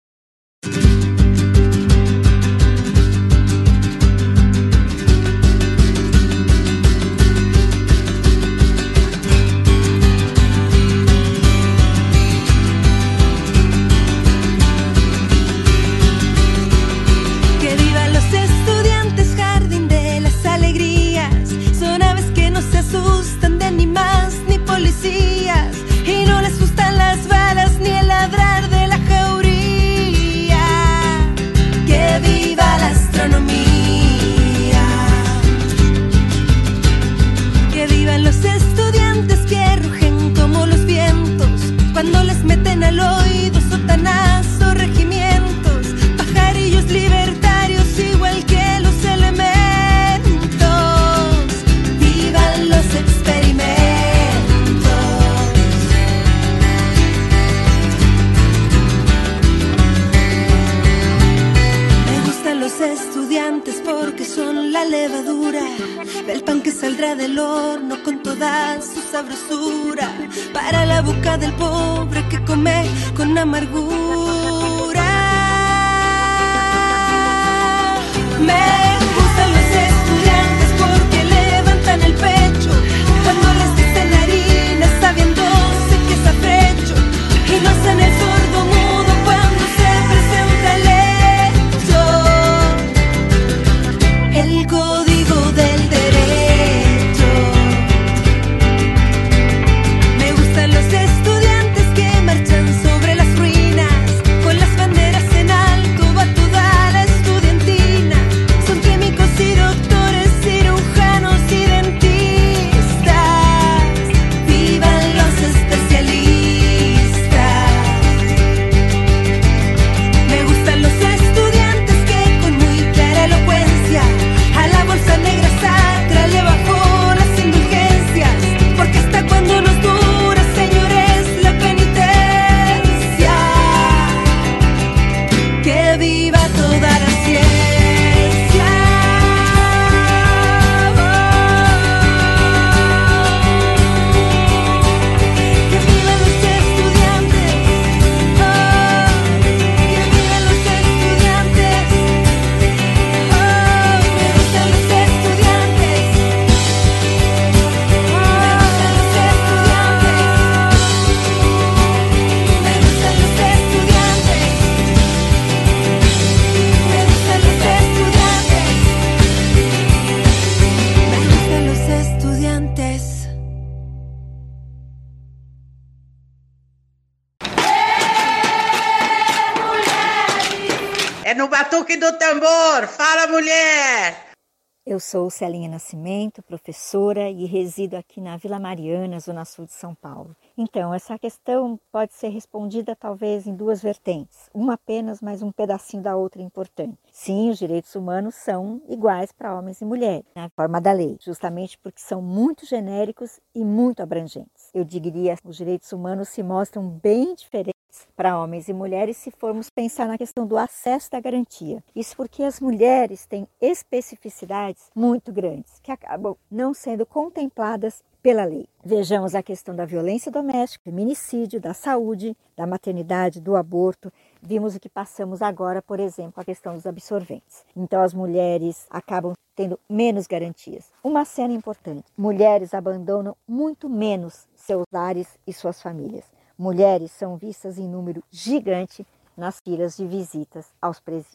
Sou 184.99 185.29
Celinha 185.29 185.69
Nascimento, 185.69 186.43
professora 186.43 187.29
e 187.29 187.45
resido 187.45 187.95
aqui 187.95 188.19
na 188.19 188.35
Vila 188.35 188.59
Mariana, 188.59 189.21
Zona 189.21 189.45
Sul 189.45 189.65
de 189.65 189.71
São 189.71 189.95
Paulo. 189.95 190.35
Então, 190.57 190.93
essa 190.93 191.17
questão 191.17 191.79
pode 191.89 192.13
ser 192.13 192.27
respondida 192.27 192.93
talvez 192.93 193.47
em 193.47 193.55
duas 193.55 193.81
vertentes, 193.81 194.49
uma 194.53 194.73
apenas, 194.73 195.21
mas 195.21 195.41
um 195.41 195.53
pedacinho 195.53 196.03
da 196.03 196.17
outra 196.17 196.41
importante. 196.41 196.97
Sim, 197.09 197.49
os 197.49 197.57
direitos 197.57 197.95
humanos 197.95 198.35
são 198.35 198.81
iguais 198.89 199.31
para 199.31 199.57
homens 199.57 199.79
e 199.79 199.85
mulheres, 199.85 200.25
na 200.35 200.49
forma 200.49 200.81
da 200.81 200.91
lei, 200.91 201.17
justamente 201.21 201.77
porque 201.77 202.01
são 202.01 202.21
muito 202.21 202.65
genéricos 202.65 203.39
e 203.55 203.63
muito 203.63 204.03
abrangentes. 204.03 204.69
Eu 204.73 204.83
diria 204.83 205.37
que 205.37 205.47
os 205.47 205.55
direitos 205.55 205.93
humanos 205.93 206.27
se 206.27 206.43
mostram 206.43 206.89
bem 206.89 207.33
diferentes 207.35 207.72
para 208.15 208.39
homens 208.39 208.67
e 208.67 208.73
mulheres 208.73 209.17
se 209.17 209.31
formos 209.31 209.69
pensar 209.69 210.07
na 210.07 210.17
questão 210.17 210.45
do 210.45 210.57
acesso 210.57 211.11
da 211.11 211.19
garantia. 211.19 211.83
Isso 211.95 212.15
porque 212.15 212.43
as 212.43 212.59
mulheres 212.59 213.25
têm 213.25 213.47
especificidades 213.61 214.89
muito 214.95 215.31
grandes 215.31 215.79
que 215.81 215.91
acabam 215.91 216.35
não 216.49 216.73
sendo 216.73 217.05
contempladas 217.05 218.03
pela 218.23 218.45
lei. 218.45 218.67
Vejamos 218.83 219.35
a 219.35 219.43
questão 219.43 219.75
da 219.75 219.85
violência 219.85 220.31
doméstica, 220.31 220.85
feminicídio, 220.85 221.59
da 221.59 221.73
saúde, 221.73 222.37
da 222.55 222.65
maternidade, 222.65 223.41
do 223.41 223.57
aborto. 223.57 224.11
Vimos 224.41 224.75
o 224.75 224.79
que 224.79 224.87
passamos 224.87 225.41
agora, 225.41 225.81
por 225.81 225.99
exemplo, 225.99 226.39
a 226.39 226.45
questão 226.45 226.73
dos 226.73 226.87
absorventes. 226.87 227.65
Então 227.75 228.01
as 228.01 228.13
mulheres 228.13 228.87
acabam 228.89 229.33
tendo 229.55 229.77
menos 229.89 230.25
garantias. 230.25 230.89
Uma 231.03 231.25
cena 231.25 231.53
importante: 231.53 232.05
mulheres 232.17 232.73
abandonam 232.73 233.35
muito 233.45 233.89
menos 233.89 234.47
seus 234.55 234.85
lares 234.91 235.27
e 235.45 235.51
suas 235.51 235.81
famílias. 235.81 236.23
Mulheres 236.57 237.11
são 237.11 237.35
vistas 237.35 237.79
em 237.79 237.87
número 237.87 238.23
gigante 238.31 239.05
nas 239.35 239.59
filas 239.59 239.97
de 239.97 240.05
visitas 240.05 240.67
aos 240.79 240.99
presídios. 240.99 241.33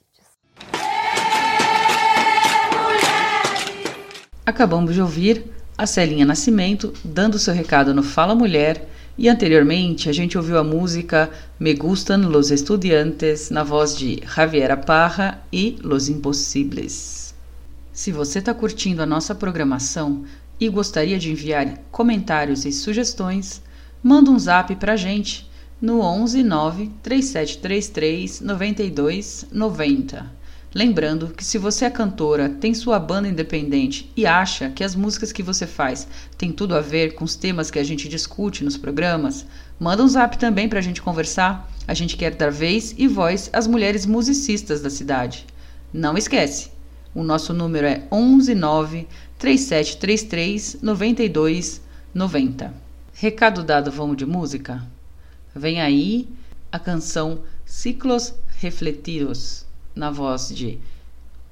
Acabamos 4.47 4.95
de 4.95 5.03
ouvir 5.03 5.45
a 5.77 5.87
Celinha 5.87 6.25
Nascimento 6.25 6.93
dando 7.05 7.39
seu 7.39 7.53
recado 7.53 7.93
no 7.93 8.03
Fala 8.03 8.35
Mulher 8.35 8.89
e 9.19 9.29
anteriormente 9.29 10.09
a 10.09 10.13
gente 10.13 10.39
ouviu 10.39 10.57
a 10.57 10.65
música 10.65 11.29
Me 11.59 11.75
Gustan 11.75 12.29
Los 12.29 12.53
Estudiantes 12.53 13.51
na 13.51 13.65
voz 13.65 13.97
de 13.97 14.23
Javiera 14.25 14.77
Parra 14.77 15.43
e 15.53 15.77
Los 15.83 16.09
Impossibles. 16.09 17.35
Se 17.93 18.13
você 18.13 18.39
está 18.39 18.55
curtindo 18.55 19.03
a 19.03 19.07
nossa 19.07 19.35
programação 19.35 20.25
e 20.61 20.69
gostaria 20.69 21.19
de 21.19 21.33
enviar 21.33 21.79
comentários 21.91 22.65
e 22.65 22.71
sugestões, 22.71 23.61
manda 24.03 24.31
um 24.31 24.39
zap 24.39 24.75
para 24.77 24.93
a 24.93 24.97
gente 24.97 25.49
no 25.81 26.01
11 26.01 26.43
9 26.43 26.91
3733 27.03 28.41
9290. 28.41 30.39
Lembrando 30.75 31.29
que 31.29 31.45
se 31.45 31.57
você 31.57 31.87
é 31.87 31.91
cantora, 31.91 32.49
tem 32.49 32.75
sua 32.75 32.99
banda 32.99 33.27
independente 33.27 34.13
e 34.15 34.27
acha 34.27 34.69
que 34.69 34.85
as 34.85 34.95
músicas 34.95 35.33
que 35.33 35.43
você 35.43 35.67
faz 35.67 36.07
têm 36.37 36.53
tudo 36.53 36.77
a 36.77 36.81
ver 36.81 37.15
com 37.15 37.25
os 37.25 37.35
temas 37.35 37.71
que 37.71 37.79
a 37.79 37.85
gente 37.85 38.09
discute 38.09 38.63
nos 38.63 38.77
programas, 38.77 39.47
manda 39.81 40.03
um 40.03 40.09
zap 40.09 40.37
também 40.37 40.69
para 40.69 40.79
a 40.79 40.83
gente 40.83 41.01
conversar. 41.01 41.71
A 41.87 41.95
gente 41.95 42.19
quer 42.19 42.35
dar 42.35 42.51
vez 42.51 42.95
e 42.99 43.09
voz 43.09 43.49
às 43.53 43.67
mulheres 43.67 44.05
musicistas 44.05 44.83
da 44.83 44.91
cidade. 44.91 45.47
Não 45.91 46.19
esquece, 46.19 46.71
o 47.15 47.23
nosso 47.23 47.55
número 47.55 47.87
é 47.87 48.07
119 48.11 49.09
3733 49.39 50.83
9290. 50.83 52.88
Recado 53.21 53.65
dado, 53.65 53.91
vamos 53.91 54.17
de 54.17 54.25
música? 54.25 54.81
Vem 55.53 55.81
aí 55.81 56.29
a 56.71 56.79
canção 56.79 57.41
Ciclos 57.67 58.33
Refletidos 58.61 59.67
na 59.93 60.09
voz 60.09 60.51
de 60.55 60.79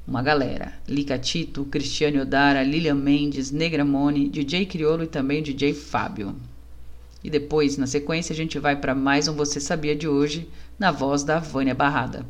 uma 0.06 0.22
galera: 0.22 0.74
Lica 0.86 1.18
Tito, 1.18 1.64
Cristiane 1.64 2.20
Odara, 2.20 2.62
Lilian 2.62 2.94
Mendes, 2.94 3.50
Negramone, 3.50 4.28
DJ 4.28 4.66
Criolo 4.66 5.02
e 5.02 5.08
também 5.08 5.42
DJ 5.42 5.74
Fábio. 5.74 6.36
E 7.24 7.28
depois, 7.28 7.76
na 7.76 7.88
sequência, 7.88 8.32
a 8.32 8.36
gente 8.36 8.60
vai 8.60 8.76
para 8.76 8.94
mais 8.94 9.26
um 9.26 9.34
Você 9.34 9.58
Sabia 9.58 9.96
de 9.96 10.06
hoje, 10.06 10.48
na 10.78 10.92
voz 10.92 11.24
da 11.24 11.40
Vânia 11.40 11.74
Barrada. 11.74 12.24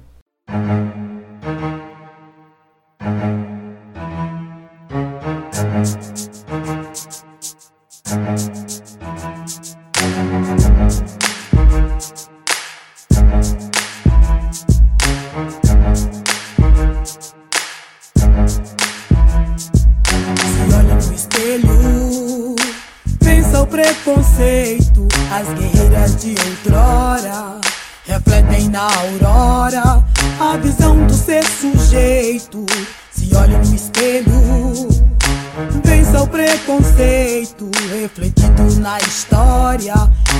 preconceito 36.56 37.70
refletido 37.90 38.80
na 38.80 38.98
história. 38.98 39.94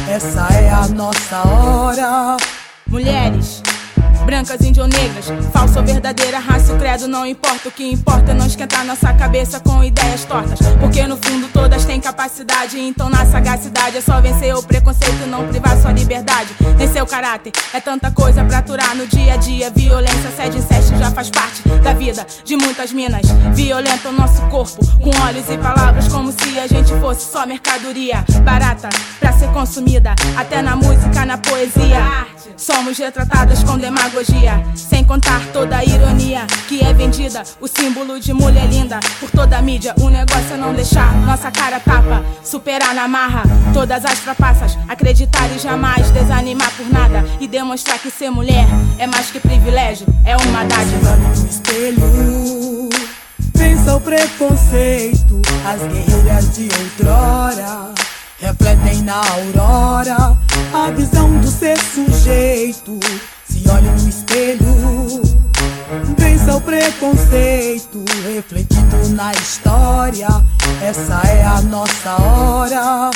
Essa 0.08 0.48
é 0.54 0.70
a 0.70 0.88
nossa 0.88 1.42
hora. 1.46 2.36
Mulheres, 2.86 3.62
verdadeira 6.06 6.38
raça, 6.38 6.72
o 6.72 6.78
credo 6.78 7.08
não 7.08 7.24
importa. 7.24 7.68
O 7.68 7.72
que 7.72 7.84
importa 7.84 8.32
é 8.32 8.34
não 8.34 8.46
esquentar 8.46 8.84
nossa 8.84 9.12
cabeça 9.14 9.60
com 9.60 9.82
ideias 9.82 10.24
tortas. 10.24 10.58
Porque 10.80 11.06
no 11.06 11.16
fundo 11.16 11.48
todas 11.52 11.84
têm 11.84 12.00
capacidade, 12.00 12.78
então 12.78 13.08
na 13.08 13.24
sagacidade 13.24 13.96
é 13.96 14.00
só 14.00 14.20
vencer 14.20 14.54
o 14.54 14.62
preconceito 14.62 15.24
e 15.24 15.28
não 15.28 15.46
privar 15.48 15.76
sua 15.80 15.92
liberdade. 15.92 16.50
Nem 16.76 16.92
seu 16.92 17.06
caráter, 17.06 17.52
é 17.72 17.80
tanta 17.80 18.10
coisa 18.10 18.44
pra 18.44 18.58
aturar 18.58 18.94
no 18.96 19.06
dia 19.06 19.34
a 19.34 19.36
dia. 19.36 19.70
Violência, 19.70 20.30
sede 20.36 20.58
incesto 20.58 20.96
já 20.96 21.10
faz 21.10 21.30
parte 21.30 21.62
da 21.82 21.92
vida 21.92 22.26
de 22.44 22.56
muitas 22.56 22.92
minas. 22.92 23.22
Violenta 23.54 24.08
o 24.08 24.12
nosso 24.12 24.42
corpo, 24.42 24.84
com 25.00 25.10
olhos 25.24 25.48
e 25.48 25.56
palavras, 25.58 26.08
como 26.08 26.32
se 26.32 26.58
a 26.58 26.66
gente 26.66 26.92
fosse 27.00 27.30
só 27.30 27.46
mercadoria 27.46 28.24
barata 28.42 28.88
pra 29.18 29.32
ser 29.32 29.48
consumida. 29.48 30.14
Até 30.36 30.62
na 30.62 30.76
música, 30.76 31.24
na 31.24 31.38
poesia. 31.38 32.26
Somos 32.56 32.96
retratadas 32.96 33.62
com 33.64 33.76
demagogia, 33.76 34.15
sem 34.74 35.04
contar 35.04 35.44
toda 35.52 35.76
a 35.76 35.84
ironia 35.84 36.46
que 36.66 36.82
é 36.82 36.94
vendida. 36.94 37.42
O 37.60 37.68
símbolo 37.68 38.18
de 38.18 38.32
mulher 38.32 38.66
linda 38.66 38.98
por 39.20 39.30
toda 39.30 39.58
a 39.58 39.62
mídia. 39.62 39.94
O 40.00 40.08
negócio 40.08 40.54
é 40.54 40.56
não 40.56 40.72
deixar 40.72 41.12
nossa 41.16 41.50
cara 41.50 41.78
tapa, 41.78 42.24
superar 42.42 42.94
na 42.94 43.06
marra 43.06 43.42
todas 43.74 44.06
as 44.06 44.20
trapaças, 44.20 44.78
acreditar 44.88 45.46
e 45.54 45.58
jamais 45.58 46.10
desanimar 46.12 46.70
por 46.72 46.88
nada 46.88 47.24
e 47.40 47.46
demonstrar 47.46 47.98
que 47.98 48.10
ser 48.10 48.30
mulher 48.30 48.66
é 48.98 49.06
mais 49.06 49.30
que 49.30 49.38
privilégio, 49.38 50.06
é 50.24 50.34
uma 50.34 50.64
dádiva. 50.64 51.16
No 51.16 51.48
espelho, 51.48 52.88
pensa 53.52 53.96
o 53.96 54.00
preconceito, 54.00 55.42
as 55.66 55.82
guerreiras 55.92 56.56
de 56.56 56.68
outrora 56.80 57.92
refletem 58.38 59.02
na 59.02 59.16
aurora 59.16 60.38
a 60.72 60.90
visão 60.90 61.38
do 61.38 61.48
ser 61.48 61.78
sujeito. 61.78 62.98
Se 63.56 63.68
olha 63.70 63.90
no 63.90 64.08
espelho, 64.08 65.22
pensa 66.16 66.56
o 66.56 66.60
preconceito 66.60 68.04
refletido 68.24 69.08
na 69.14 69.32
história. 69.32 70.28
Essa 70.82 71.22
é 71.26 71.44
a 71.44 71.62
nossa 71.62 72.20
hora. 72.20 73.10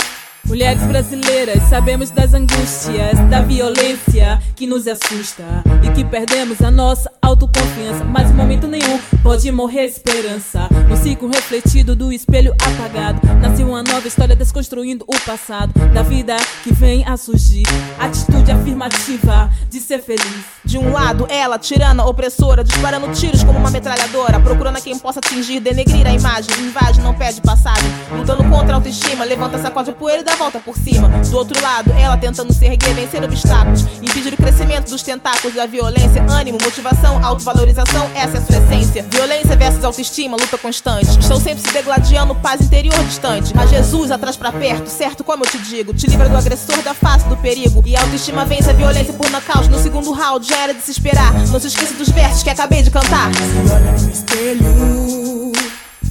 Mulheres 0.51 0.83
brasileiras, 0.83 1.63
sabemos 1.69 2.11
das 2.11 2.35
angústias, 2.35 3.17
da 3.31 3.41
violência 3.41 4.43
que 4.57 4.67
nos 4.67 4.89
assusta 4.89 5.45
e 5.85 5.91
que 5.93 6.05
perdemos 6.05 6.61
a 6.61 6.73
nossa 6.73 7.09
autoconfiança. 7.23 8.03
Mas 8.03 8.33
em 8.33 8.35
momento 8.35 8.67
nenhum 8.67 8.99
pode 9.23 9.49
morrer 9.53 9.83
a 9.83 9.85
esperança. 9.85 10.69
No 10.89 10.97
ciclo 10.97 11.29
refletido 11.29 11.95
do 11.95 12.13
espelho 12.13 12.53
apagado, 12.55 13.21
nasce 13.41 13.63
uma 13.63 13.85
nova 13.85 14.09
história 14.09 14.35
desconstruindo 14.35 15.05
o 15.07 15.17
passado 15.21 15.73
da 15.95 16.03
vida 16.03 16.35
que 16.65 16.75
vem 16.75 17.07
a 17.07 17.17
surgir. 17.17 17.63
Atitude 17.97 18.51
afirmativa 18.51 19.49
de 19.71 19.79
ser 19.79 20.01
feliz. 20.03 20.60
De 20.65 20.77
um 20.77 20.93
lado, 20.93 21.27
ela, 21.29 21.59
tirana, 21.59 22.05
opressora, 22.05 22.63
disparando 22.63 23.09
tiros 23.13 23.43
como 23.43 23.59
uma 23.59 23.71
metralhadora, 23.71 24.39
procurando 24.41 24.81
quem 24.81 24.99
possa 24.99 25.19
atingir, 25.19 25.59
denegrir 25.59 26.07
a 26.07 26.13
imagem, 26.13 26.51
invade, 26.61 27.01
não 27.01 27.15
pede 27.15 27.41
passagem, 27.41 27.91
lutando 28.13 28.45
contra 28.45 28.75
a 28.75 28.77
autoestima, 28.77 29.25
levanta, 29.25 29.59
sacode 29.59 29.91
a 29.91 29.93
poeira 29.93 30.21
e 30.21 30.25
dá 30.25 30.35
volta 30.35 30.61
por 30.61 30.77
cima. 30.77 31.09
Do 31.09 31.37
outro 31.37 31.61
lado, 31.63 31.91
ela 31.93 32.17
tentando 32.17 32.53
se 32.53 32.67
erguer, 32.67 32.95
vencer 32.95 33.25
obstáculos, 33.25 33.83
impedir 34.03 34.35
o 34.35 34.37
crescimento 34.37 34.91
dos 34.91 35.03
tentáculos 35.03 35.57
da 35.57 35.67
violência, 35.67 36.23
ânimo, 36.31 36.59
motivação, 36.63 37.25
autovalorização, 37.25 38.11
essa 38.15 38.37
é 38.37 38.41
a 38.41 38.45
sua 38.45 38.57
essência. 38.59 39.07
Violência 39.11 39.57
versus 39.57 39.83
autoestima, 39.83 40.37
luta 40.37 40.59
constante. 40.59 41.19
Estão 41.19 41.41
sempre 41.41 41.67
se 41.67 41.73
degladiando, 41.73 42.35
paz 42.35 42.61
interior 42.61 42.99
distante. 43.05 43.55
Mas 43.55 43.71
Jesus 43.71 44.11
atrás 44.11 44.37
para 44.37 44.53
perto, 44.53 44.89
certo 44.89 45.25
como 45.25 45.45
eu 45.45 45.51
te 45.51 45.59
digo, 45.59 45.95
te 45.95 46.07
livra 46.07 46.29
do 46.29 46.37
agressor 46.37 46.83
da 46.83 46.93
face 46.93 47.27
do 47.29 47.37
perigo. 47.39 47.83
E 47.87 47.97
a 47.97 48.03
autoestima 48.03 48.45
vence 48.45 48.69
a 48.69 48.73
violência 48.73 49.13
por 49.15 49.31
nocaute. 49.31 49.71
No 49.71 49.79
segundo 49.79 50.13
round 50.13 50.50
já 50.51 50.59
era 50.65 50.75
de 50.75 50.83
se 50.83 50.91
esperar. 50.91 51.33
Não 51.33 51.61
se 51.61 51.69
esqueça 51.69 51.95
dos 51.95 52.09
versos 52.09 52.43
que 52.43 52.51
acabei 52.51 52.83
de 52.83 52.91
cantar. 52.91 53.31
Se 53.35 53.73
olha 53.73 53.93
no 53.93 54.11
espelho, 54.11 55.53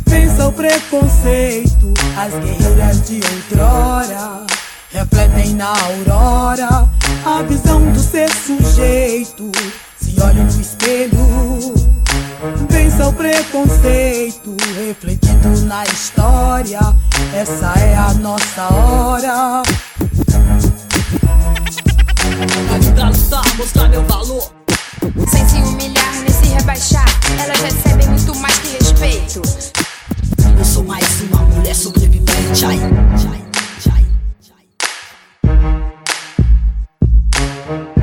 pensa 0.10 0.48
o 0.48 0.54
preconceito, 0.54 1.94
as 2.18 2.34
guerreiras 2.34 3.02
de 3.08 3.20
outrora 3.22 4.46
refletem 4.92 5.54
na 5.54 5.70
aurora 5.70 6.90
a 7.26 7.42
visão 7.44 7.92
do 7.92 8.00
ser 8.00 8.30
sujeito. 8.32 9.52
Se 10.00 10.16
olha 10.22 10.44
no 10.44 10.62
espelho, 10.62 11.74
pensa 12.70 13.08
o 13.08 13.14
preconceito 13.14 14.56
refletido 14.78 15.66
na 15.66 15.84
história. 15.84 16.80
Essa 17.36 17.74
é 17.78 17.96
a 17.96 18.14
nossa 18.14 18.74
hora. 18.74 19.64
Ajuda 22.40 23.04
a 23.04 23.10
lutar, 23.10 23.58
mostrar 23.58 23.90
meu 23.90 24.02
valor. 24.06 24.54
Sem 25.30 25.46
se 25.50 25.56
humilhar 25.58 26.14
nem 26.22 26.30
se 26.30 26.46
rebaixar, 26.54 27.06
elas 27.38 27.60
recebem 27.60 28.08
muito 28.08 28.34
mais 28.36 28.58
que 28.60 28.78
respeito. 28.78 29.42
Eu 30.58 30.64
sou 30.64 30.86
mais 30.86 31.22
uma 31.24 31.42
mulher 31.42 31.76
sobrevivente. 31.76 32.66
Ai, 32.66 32.80
ai. 32.82 33.50
Você 37.70 37.99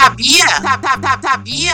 sabia? 0.00 0.46
Sabia? 1.22 1.72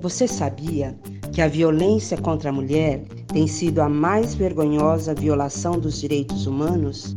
Você 0.00 0.28
sabia 0.28 0.98
que 1.32 1.40
a 1.40 1.48
violência 1.48 2.18
contra 2.18 2.50
a 2.50 2.52
mulher 2.52 3.04
tem 3.28 3.46
sido 3.46 3.80
a 3.80 3.88
mais 3.88 4.34
vergonhosa 4.34 5.14
violação 5.14 5.78
dos 5.80 6.00
direitos 6.00 6.46
humanos? 6.46 7.16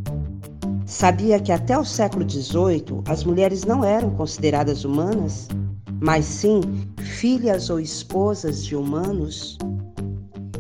Sabia 0.86 1.38
que 1.40 1.52
até 1.52 1.78
o 1.78 1.84
século 1.84 2.30
XVIII 2.30 3.02
as 3.08 3.26
mulheres 3.26 3.66
não 3.66 3.84
eram 3.84 4.12
consideradas 4.12 4.86
humanas, 4.86 5.50
mas 6.02 6.24
sim 6.24 6.62
filhas 6.98 7.70
ou 7.70 7.80
esposas 7.80 8.64
de 8.64 8.74
humanos? 8.74 9.58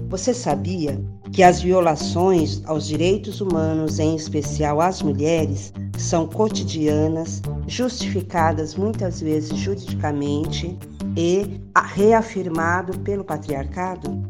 Você 0.10 0.34
sabia 0.34 1.02
que 1.32 1.44
as 1.44 1.62
violações 1.62 2.62
aos 2.66 2.88
direitos 2.88 3.40
humanos, 3.40 4.00
em 4.00 4.18
especial 4.18 4.82
às 4.82 5.02
mulheres, 5.02 5.72
são 6.02 6.28
cotidianas, 6.28 7.42
justificadas 7.68 8.76
muitas 8.76 9.22
vezes 9.22 9.58
juridicamente 9.58 10.78
e 11.16 11.62
reafirmado 11.94 12.98
pelo 13.00 13.24
patriarcado? 13.24 14.22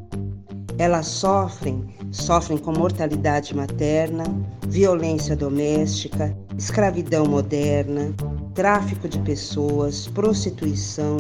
Elas 0.77 1.07
sofrem, 1.07 1.93
sofrem 2.11 2.57
com 2.57 2.71
mortalidade 2.71 3.55
materna, 3.55 4.23
violência 4.67 5.35
doméstica, 5.35 6.35
escravidão 6.57 7.25
moderna, 7.25 8.13
tráfico 8.53 9.07
de 9.07 9.19
pessoas, 9.19 10.07
prostituição, 10.07 11.17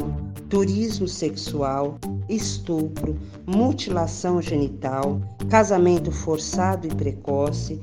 turismo 0.51 1.07
sexual, 1.07 1.97
estupro, 2.27 3.17
mutilação 3.47 4.41
genital, 4.41 5.21
casamento 5.49 6.11
forçado 6.11 6.85
e 6.85 6.93
precoce, 6.93 7.79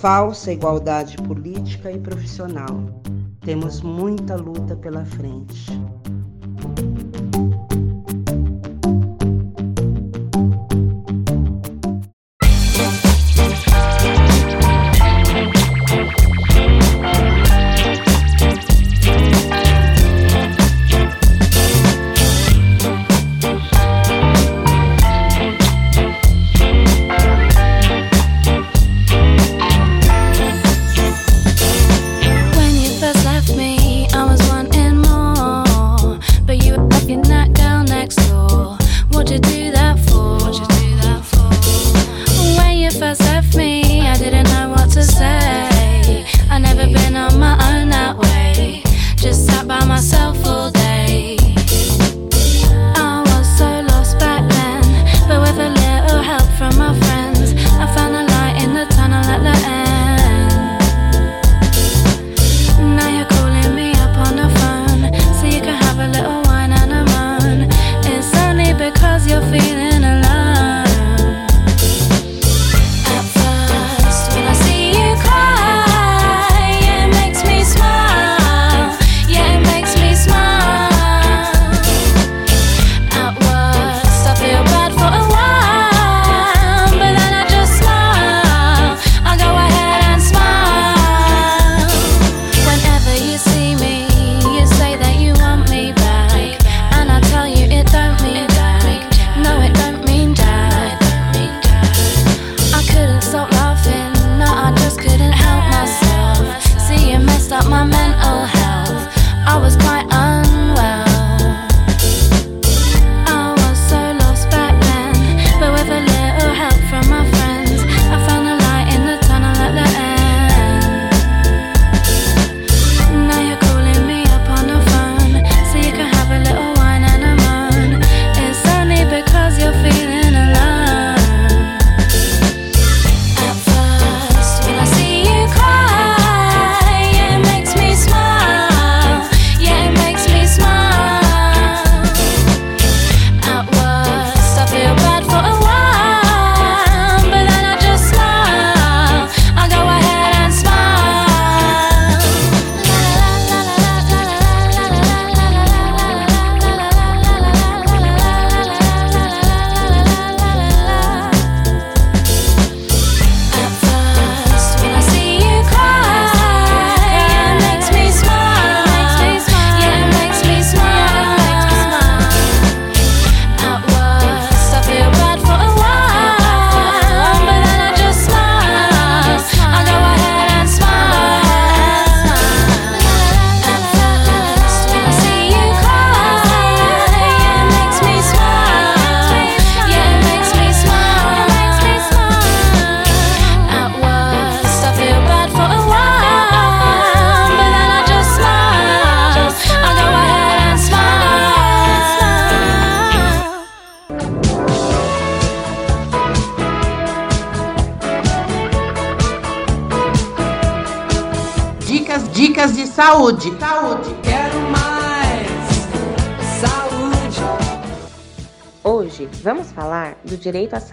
falsa 0.00 0.50
igualdade 0.50 1.18
política 1.18 1.92
e 1.92 2.00
profissional. 2.00 3.02
Temos 3.42 3.82
muita 3.82 4.34
luta 4.34 4.74
pela 4.74 5.04
frente. 5.04 5.70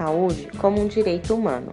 Saúde 0.04 0.50
como 0.58 0.82
um 0.82 0.88
direito 0.88 1.34
humano. 1.34 1.72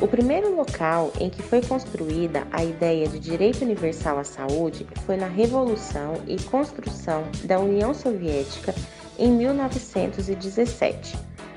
O 0.00 0.06
primeiro 0.06 0.54
local 0.54 1.10
em 1.18 1.30
que 1.30 1.42
foi 1.42 1.62
construída 1.62 2.46
a 2.52 2.62
ideia 2.62 3.08
de 3.08 3.18
direito 3.18 3.62
universal 3.62 4.18
à 4.18 4.24
saúde 4.24 4.86
foi 5.06 5.16
na 5.16 5.26
Revolução 5.26 6.14
e 6.26 6.36
Construção 6.42 7.24
da 7.44 7.58
União 7.58 7.94
Soviética 7.94 8.74
em 9.18 9.30
1917 9.30 11.16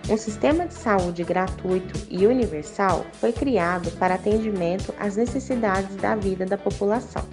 um 0.09 0.17
sistema 0.17 0.65
de 0.65 0.73
saúde 0.73 1.23
gratuito 1.23 2.07
e 2.09 2.25
universal 2.25 3.05
foi 3.13 3.31
criado 3.31 3.91
para 3.99 4.15
atendimento 4.15 4.91
às 4.97 5.15
necessidades 5.15 5.95
da 5.97 6.15
vida 6.15 6.47
da 6.47 6.57
população. 6.57 7.23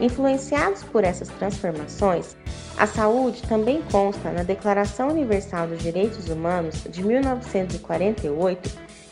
Influenciados 0.00 0.84
por 0.84 1.02
essas 1.02 1.26
transformações, 1.30 2.36
a 2.76 2.86
saúde 2.86 3.42
também 3.42 3.82
consta 3.90 4.30
na 4.30 4.42
Declaração 4.42 5.08
Universal 5.08 5.68
dos 5.68 5.78
Direitos 5.78 6.28
Humanos 6.28 6.84
de 6.88 7.02
1948, 7.02 8.70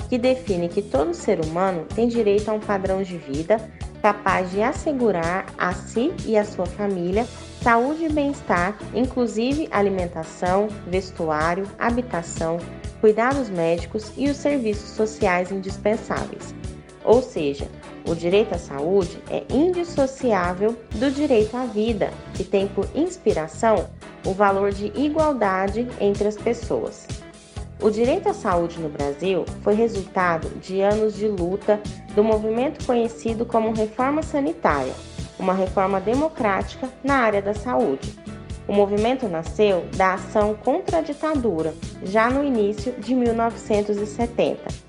que 0.09 0.19
define 0.19 0.69
que 0.69 0.83
todo 0.83 1.15
ser 1.15 1.41
humano 1.41 1.87
tem 1.95 2.07
direito 2.07 2.51
a 2.51 2.53
um 2.53 2.61
padrão 2.61 3.03
de 3.03 3.17
vida, 3.17 3.59
capaz 4.03 4.51
de 4.51 4.63
assegurar 4.63 5.47
a 5.57 5.73
si 5.73 6.13
e 6.27 6.37
a 6.37 6.45
sua 6.45 6.67
família 6.67 7.27
saúde 7.65 8.05
e 8.05 8.09
bem-estar, 8.11 8.77
inclusive 8.95 9.67
alimentação, 9.71 10.69
vestuário, 10.87 11.67
habitação, 11.79 12.59
cuidados 13.01 13.49
médicos 13.49 14.13
e 14.19 14.29
os 14.29 14.37
serviços 14.37 14.91
sociais 14.91 15.51
indispensáveis. 15.51 16.55
Ou 17.03 17.23
seja, 17.23 17.67
o 18.07 18.15
direito 18.15 18.55
à 18.55 18.59
saúde 18.59 19.19
é 19.31 19.43
indissociável 19.49 20.77
do 20.93 21.11
direito 21.11 21.57
à 21.57 21.65
vida, 21.65 22.11
que 22.35 22.45
tem 22.45 22.67
por 22.67 22.87
inspiração 22.95 23.89
o 24.27 24.33
valor 24.33 24.73
de 24.73 24.93
igualdade 24.95 25.89
entre 26.01 26.29
as 26.29 26.37
pessoas. 26.37 27.07
O 27.81 27.91
direito 27.91 28.29
à 28.29 28.35
saúde 28.35 28.79
no 28.79 28.89
Brasil 28.89 29.45
foi 29.63 29.75
resultado 29.75 30.49
de 30.61 30.81
anos 30.81 31.15
de 31.15 31.27
luta 31.27 31.81
do 32.15 32.23
movimento 32.23 32.85
conhecido 32.87 33.45
como 33.45 33.73
Reforma 33.73 34.23
Sanitária, 34.23 34.95
uma 35.39 35.55
reforma 35.55 36.01
democrática 36.01 36.89
na 37.03 37.17
área 37.17 37.43
da 37.43 37.55
saúde. 37.55 38.15
O 38.69 38.73
movimento 38.73 39.29
nasceu 39.29 39.85
da 39.97 40.15
ação 40.15 40.55
contra 40.55 40.99
a 40.99 41.03
ditadura, 41.03 41.75
já 42.03 42.31
no 42.31 42.45
início 42.45 42.93
de 42.93 43.15
1970 43.15 44.84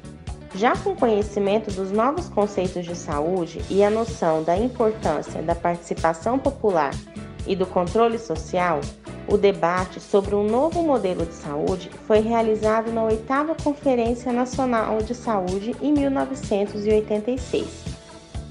já 0.55 0.75
com 0.77 0.95
conhecimento 0.95 1.69
dos 1.71 1.91
novos 1.91 2.29
conceitos 2.29 2.85
de 2.85 2.95
saúde 2.95 3.61
e 3.69 3.83
a 3.83 3.89
noção 3.89 4.41
da 4.41 4.57
importância 4.57 5.41
da 5.41 5.53
participação 5.53 6.39
popular 6.39 6.91
e 7.45 7.55
do 7.55 7.65
controle 7.65 8.17
social, 8.17 8.79
o 9.27 9.37
debate 9.37 9.99
sobre 9.99 10.33
um 10.33 10.47
novo 10.47 10.81
modelo 10.81 11.25
de 11.25 11.33
saúde 11.33 11.91
foi 12.07 12.19
realizado 12.19 12.91
na 12.91 13.03
oitava 13.03 13.53
Conferência 13.55 14.31
Nacional 14.31 14.99
de 14.99 15.13
Saúde 15.13 15.75
em 15.81 15.91
1986. 15.91 17.65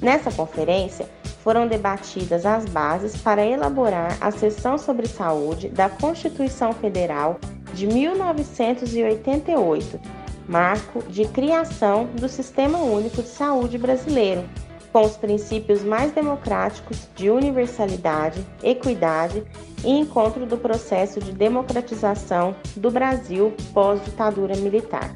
Nessa 0.02 0.31
conferência, 0.31 1.09
foram 1.43 1.66
debatidas 1.66 2.44
as 2.44 2.66
bases 2.66 3.16
para 3.16 3.47
elaborar 3.47 4.18
a 4.20 4.31
seção 4.31 4.76
sobre 4.76 5.09
saúde 5.09 5.68
da 5.68 5.89
Constituição 5.89 6.72
Federal 6.72 7.39
de 7.72 7.86
1988 7.86 10.24
marco 10.49 11.03
de 11.09 11.27
criação 11.27 12.07
do 12.15 12.29
Sistema 12.29 12.79
Único 12.79 13.23
de 13.23 13.29
Saúde 13.29 13.79
brasileiro, 13.79 14.45
com 14.93 15.03
os 15.03 15.16
princípios 15.16 15.83
mais 15.83 16.12
democráticos 16.12 17.09
de 17.16 17.29
universalidade, 17.29 18.47
equidade 18.62 19.43
e 19.85 19.91
encontro 19.91 20.47
do 20.47 20.57
processo 20.57 21.21
de 21.21 21.33
democratização 21.33 22.55
do 22.77 22.91
Brasil 22.91 23.53
pós-ditadura 23.73 24.57
militar. 24.57 25.15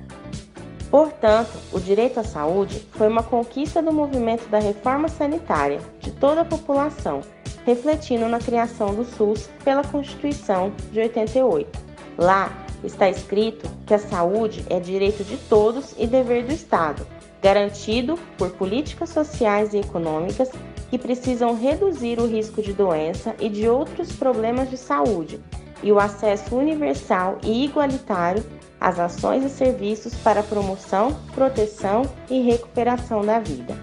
Portanto, 0.90 1.50
o 1.70 1.78
direito 1.78 2.18
à 2.18 2.24
saúde 2.24 2.86
foi 2.92 3.08
uma 3.08 3.22
conquista 3.22 3.82
do 3.82 3.92
movimento 3.92 4.48
da 4.48 4.58
reforma 4.58 5.08
sanitária 5.08 5.80
de 6.00 6.10
toda 6.10 6.40
a 6.40 6.46
população, 6.46 7.20
refletindo 7.66 8.26
na 8.26 8.38
criação 8.38 8.94
do 8.94 9.04
SUS 9.04 9.50
pela 9.62 9.84
Constituição 9.84 10.72
de 10.90 11.00
88. 11.00 11.78
Lá, 12.16 12.50
está 12.84 13.08
escrito 13.08 13.68
que 13.86 13.94
a 13.94 13.98
saúde 13.98 14.64
é 14.70 14.78
direito 14.78 15.24
de 15.24 15.36
todos 15.36 15.94
e 15.98 16.06
dever 16.06 16.44
do 16.44 16.52
Estado, 16.52 17.06
garantido 17.42 18.18
por 18.36 18.50
políticas 18.50 19.10
sociais 19.10 19.74
e 19.74 19.78
econômicas 19.78 20.50
que 20.90 20.98
precisam 20.98 21.56
reduzir 21.56 22.18
o 22.18 22.26
risco 22.26 22.62
de 22.62 22.72
doença 22.72 23.34
e 23.38 23.48
de 23.48 23.68
outros 23.68 24.12
problemas 24.12 24.70
de 24.70 24.76
saúde, 24.76 25.40
e 25.82 25.92
o 25.92 25.98
acesso 25.98 26.56
universal 26.56 27.38
e 27.42 27.64
igualitário 27.64 28.44
às 28.80 28.98
ações 28.98 29.44
e 29.44 29.48
serviços 29.48 30.14
para 30.14 30.42
promoção, 30.42 31.16
proteção 31.34 32.02
e 32.30 32.40
recuperação 32.40 33.22
da 33.22 33.38
vida. 33.38 33.76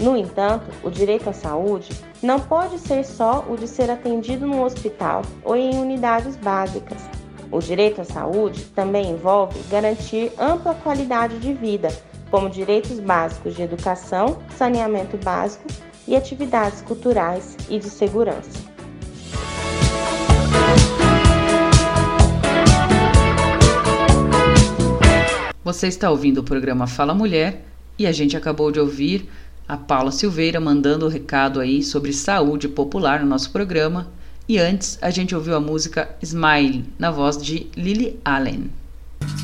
No 0.00 0.16
entanto, 0.16 0.66
o 0.84 0.90
direito 0.90 1.28
à 1.28 1.32
saúde 1.32 1.90
não 2.22 2.38
pode 2.38 2.78
ser 2.78 3.04
só 3.04 3.44
o 3.48 3.56
de 3.56 3.66
ser 3.66 3.90
atendido 3.90 4.46
no 4.46 4.64
hospital 4.64 5.22
ou 5.44 5.56
em 5.56 5.76
unidades 5.76 6.36
básicas 6.36 7.17
o 7.50 7.60
direito 7.60 8.00
à 8.00 8.04
saúde 8.04 8.64
também 8.74 9.10
envolve 9.10 9.58
garantir 9.70 10.30
ampla 10.38 10.74
qualidade 10.74 11.38
de 11.38 11.52
vida, 11.54 11.88
como 12.30 12.50
direitos 12.50 13.00
básicos 13.00 13.56
de 13.56 13.62
educação, 13.62 14.38
saneamento 14.56 15.16
básico 15.16 15.64
e 16.06 16.14
atividades 16.14 16.82
culturais 16.82 17.56
e 17.68 17.78
de 17.78 17.88
segurança. 17.88 18.68
Você 25.64 25.86
está 25.86 26.10
ouvindo 26.10 26.38
o 26.38 26.44
programa 26.44 26.86
Fala 26.86 27.14
Mulher 27.14 27.62
e 27.98 28.06
a 28.06 28.12
gente 28.12 28.36
acabou 28.36 28.72
de 28.72 28.80
ouvir 28.80 29.28
a 29.66 29.76
Paula 29.76 30.10
Silveira 30.10 30.58
mandando 30.58 31.04
o 31.04 31.10
recado 31.10 31.60
aí 31.60 31.82
sobre 31.82 32.12
saúde 32.12 32.68
popular 32.68 33.20
no 33.20 33.26
nosso 33.26 33.50
programa 33.50 34.10
e 34.48 34.58
antes, 34.58 34.98
a 35.02 35.10
gente 35.10 35.34
ouviu 35.34 35.54
a 35.54 35.60
música 35.60 36.16
Smile, 36.22 36.90
na 36.98 37.10
voz 37.10 37.36
de 37.36 37.70
Lily 37.76 38.18
Allen. 38.24 38.72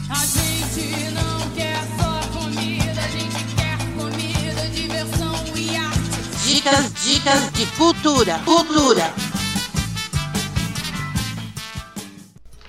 A 0.09 0.15
gente 0.25 1.13
não 1.13 1.51
quer 1.51 1.77
só 1.99 2.39
comida, 2.39 3.01
a 3.03 3.09
gente 3.09 3.55
quer 3.55 3.77
comida, 3.99 4.67
diversão 4.73 5.35
e 5.55 5.77
arte. 5.77 6.49
Dicas, 6.49 6.95
dicas 7.05 7.53
de 7.53 7.67
cultura, 7.77 8.39
cultura. 8.47 9.13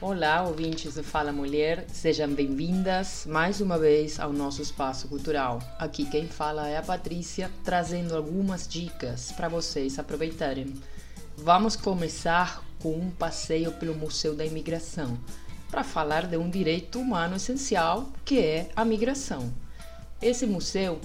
Olá, 0.01 0.43
ouvintes 0.43 0.95
do 0.95 1.03
Fala 1.05 1.31
Mulher, 1.31 1.85
sejam 1.87 2.27
bem-vindas 2.27 3.25
mais 3.25 3.61
uma 3.61 3.77
vez 3.79 4.19
ao 4.19 4.33
nosso 4.33 4.61
espaço 4.61 5.07
cultural. 5.07 5.61
Aqui 5.79 6.05
quem 6.05 6.27
fala 6.27 6.67
é 6.67 6.77
a 6.77 6.83
Patrícia, 6.83 7.49
trazendo 7.63 8.13
algumas 8.13 8.67
dicas 8.67 9.31
para 9.31 9.47
vocês 9.47 9.97
aproveitarem. 9.97 10.75
Vamos 11.37 11.75
começar 11.75 12.63
com 12.79 12.97
um 12.97 13.11
passeio 13.11 13.73
pelo 13.73 13.93
Museu 13.93 14.33
da 14.33 14.45
Imigração 14.45 15.19
para 15.69 15.83
falar 15.83 16.25
de 16.27 16.37
um 16.37 16.49
direito 16.49 16.97
humano 16.97 17.35
essencial 17.35 18.09
que 18.23 18.39
é 18.39 18.69
a 18.73 18.85
migração. 18.85 19.53
Esse 20.21 20.47
museu 20.47 20.99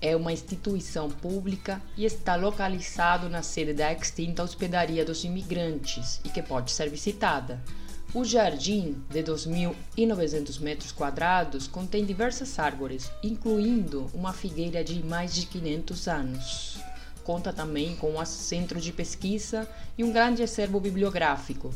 é 0.00 0.14
uma 0.14 0.32
instituição 0.32 1.10
pública 1.10 1.82
e 1.96 2.04
está 2.04 2.36
localizado 2.36 3.28
na 3.28 3.42
sede 3.42 3.74
da 3.74 3.92
extinta 3.92 4.44
Hospedaria 4.44 5.04
dos 5.04 5.24
Imigrantes 5.24 6.20
e 6.24 6.28
que 6.28 6.40
pode 6.40 6.70
ser 6.70 6.88
visitada. 6.88 7.60
O 8.14 8.24
jardim, 8.24 9.02
de 9.10 9.24
2.900 9.24 10.60
metros 10.60 10.92
quadrados, 10.92 11.66
contém 11.66 12.06
diversas 12.06 12.58
árvores, 12.60 13.10
incluindo 13.24 14.08
uma 14.14 14.32
figueira 14.32 14.84
de 14.84 15.04
mais 15.04 15.34
de 15.34 15.46
500 15.46 16.08
anos 16.08 16.93
conta 17.24 17.52
também 17.52 17.96
com 17.96 18.16
um 18.16 18.24
centro 18.24 18.80
de 18.80 18.92
pesquisa 18.92 19.68
e 19.98 20.04
um 20.04 20.12
grande 20.12 20.40
acervo 20.42 20.78
bibliográfico. 20.78 21.74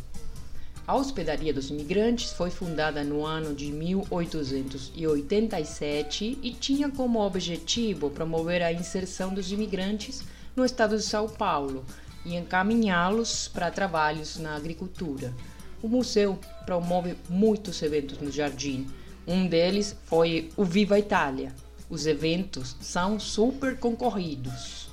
A 0.86 0.94
Hospedaria 0.94 1.52
dos 1.52 1.70
Imigrantes 1.70 2.30
foi 2.32 2.50
fundada 2.50 3.02
no 3.04 3.26
ano 3.26 3.54
de 3.54 3.70
1887 3.72 6.38
e 6.42 6.52
tinha 6.52 6.90
como 6.90 7.20
objetivo 7.20 8.08
promover 8.08 8.62
a 8.62 8.72
inserção 8.72 9.34
dos 9.34 9.52
imigrantes 9.52 10.22
no 10.56 10.64
estado 10.64 10.96
de 10.96 11.02
São 11.02 11.28
Paulo 11.28 11.84
e 12.24 12.36
encaminhá-los 12.36 13.48
para 13.48 13.70
trabalhos 13.70 14.38
na 14.38 14.56
agricultura. 14.56 15.34
O 15.82 15.88
museu 15.88 16.38
promove 16.64 17.14
muitos 17.28 17.82
eventos 17.82 18.16
no 18.18 18.30
jardim. 18.30 18.86
Um 19.26 19.46
deles 19.46 19.94
foi 20.06 20.50
o 20.56 20.64
Viva 20.64 20.98
Itália. 20.98 21.54
Os 21.90 22.06
eventos 22.06 22.74
são 22.80 23.20
super 23.20 23.78
concorridos. 23.78 24.87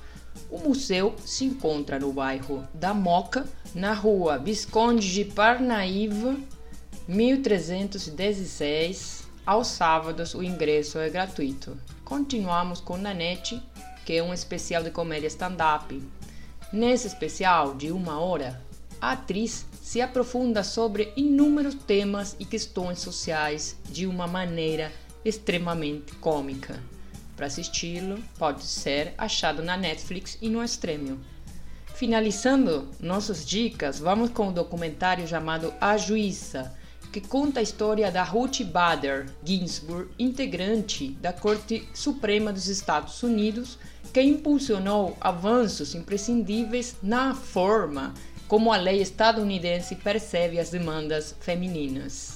O 0.50 0.58
museu 0.58 1.14
se 1.24 1.44
encontra 1.44 1.98
no 1.98 2.12
bairro 2.12 2.66
da 2.72 2.94
Moca, 2.94 3.44
na 3.74 3.92
rua 3.92 4.38
Visconde 4.38 5.12
de 5.12 5.24
Parnaíba, 5.24 6.36
1316. 7.08 9.26
Aos 9.44 9.66
sábados 9.68 10.34
o 10.34 10.42
ingresso 10.42 10.98
é 10.98 11.08
gratuito. 11.08 11.76
Continuamos 12.04 12.80
com 12.80 12.96
Nanete, 12.96 13.62
que 14.04 14.14
é 14.14 14.22
um 14.22 14.32
especial 14.32 14.82
de 14.82 14.90
comédia 14.90 15.28
stand-up. 15.28 16.02
Nesse 16.72 17.06
especial 17.06 17.74
de 17.74 17.92
uma 17.92 18.20
hora, 18.20 18.60
a 19.00 19.12
atriz 19.12 19.66
se 19.82 20.00
aprofunda 20.00 20.64
sobre 20.64 21.12
inúmeros 21.16 21.74
temas 21.74 22.34
e 22.40 22.44
questões 22.44 22.98
sociais 22.98 23.76
de 23.88 24.06
uma 24.06 24.26
maneira 24.26 24.90
extremamente 25.24 26.12
cômica. 26.14 26.82
Para 27.36 27.46
assisti-lo, 27.46 28.18
pode 28.38 28.64
ser 28.64 29.12
achado 29.18 29.62
na 29.62 29.76
Netflix 29.76 30.38
e 30.40 30.48
no 30.48 30.64
Stremio. 30.64 31.20
Finalizando 31.94 32.88
nossas 32.98 33.46
dicas, 33.46 33.98
vamos 33.98 34.30
com 34.30 34.48
o 34.48 34.52
documentário 34.52 35.28
chamado 35.28 35.72
A 35.80 35.96
Juíza, 35.96 36.74
que 37.12 37.20
conta 37.20 37.60
a 37.60 37.62
história 37.62 38.10
da 38.10 38.22
Ruth 38.22 38.62
Bader 38.62 39.26
Ginsburg, 39.44 40.10
integrante 40.18 41.10
da 41.20 41.32
Corte 41.32 41.88
Suprema 41.94 42.52
dos 42.52 42.68
Estados 42.68 43.22
Unidos, 43.22 43.78
que 44.12 44.20
impulsionou 44.20 45.16
avanços 45.20 45.94
imprescindíveis 45.94 46.96
na 47.02 47.34
forma 47.34 48.12
como 48.48 48.72
a 48.72 48.76
lei 48.76 49.00
estadunidense 49.00 49.96
percebe 49.96 50.58
as 50.58 50.70
demandas 50.70 51.34
femininas. 51.40 52.35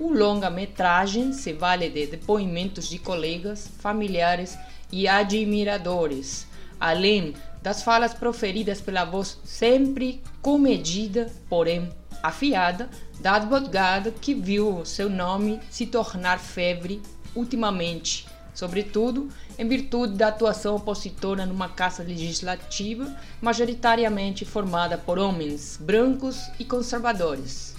O 0.00 0.14
longa-metragem 0.14 1.34
se 1.34 1.52
vale 1.52 1.90
de 1.90 2.06
depoimentos 2.06 2.88
de 2.88 2.98
colegas, 2.98 3.70
familiares 3.80 4.58
e 4.90 5.06
admiradores, 5.06 6.46
além 6.80 7.34
das 7.62 7.82
falas 7.82 8.14
proferidas 8.14 8.80
pela 8.80 9.04
voz 9.04 9.38
sempre 9.44 10.22
comedida, 10.40 11.30
porém 11.50 11.90
afiada, 12.22 12.88
da 13.20 13.34
advogada 13.34 14.10
que 14.10 14.32
viu 14.32 14.86
seu 14.86 15.10
nome 15.10 15.60
se 15.70 15.84
tornar 15.84 16.38
febre 16.38 17.02
ultimamente, 17.36 18.26
sobretudo 18.54 19.28
em 19.58 19.68
virtude 19.68 20.14
da 20.14 20.28
atuação 20.28 20.76
opositora 20.76 21.44
numa 21.44 21.68
casa 21.68 22.02
legislativa 22.02 23.14
majoritariamente 23.38 24.46
formada 24.46 24.96
por 24.96 25.18
homens 25.18 25.78
brancos 25.78 26.50
e 26.58 26.64
conservadores. 26.64 27.69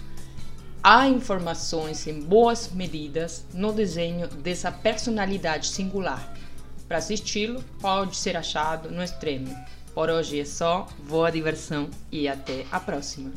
Há 0.83 1.07
informações 1.07 2.07
em 2.07 2.19
boas 2.19 2.71
medidas 2.71 3.45
no 3.53 3.71
desenho 3.71 4.27
dessa 4.27 4.71
personalidade 4.71 5.67
singular. 5.67 6.33
Para 6.87 6.97
assisti-lo, 6.97 7.63
pode 7.79 8.17
ser 8.17 8.35
achado 8.35 8.89
no 8.89 9.03
extremo. 9.03 9.55
Por 9.93 10.09
hoje 10.09 10.39
é 10.39 10.45
só, 10.45 10.87
boa 11.07 11.31
diversão 11.31 11.87
e 12.11 12.27
até 12.27 12.65
a 12.71 12.79
próxima. 12.79 13.31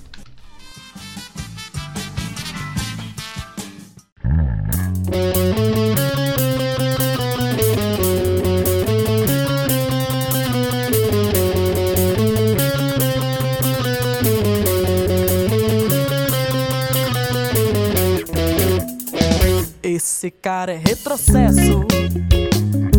Esse 19.95 20.29
cara 20.29 20.73
é 20.73 20.77
retrocesso. 20.77 21.85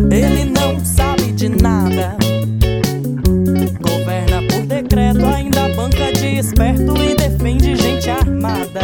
Ele 0.10 0.46
não 0.46 0.80
sabe 0.86 1.34
de 1.34 1.50
nada. 1.50 2.16
Governa 3.82 4.42
por 4.48 4.66
decreto, 4.66 5.26
ainda 5.26 5.68
banca 5.76 6.14
de 6.14 6.38
esperto 6.38 6.96
e 6.96 7.14
defende 7.14 7.76
gente 7.76 8.10
armada. 8.10 8.80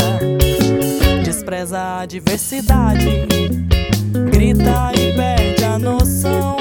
Despreza 1.23 1.99
a 2.01 2.05
diversidade, 2.05 3.27
grita 4.29 4.91
e 4.93 5.15
perde 5.15 5.63
a 5.63 5.79
noção. 5.79 6.57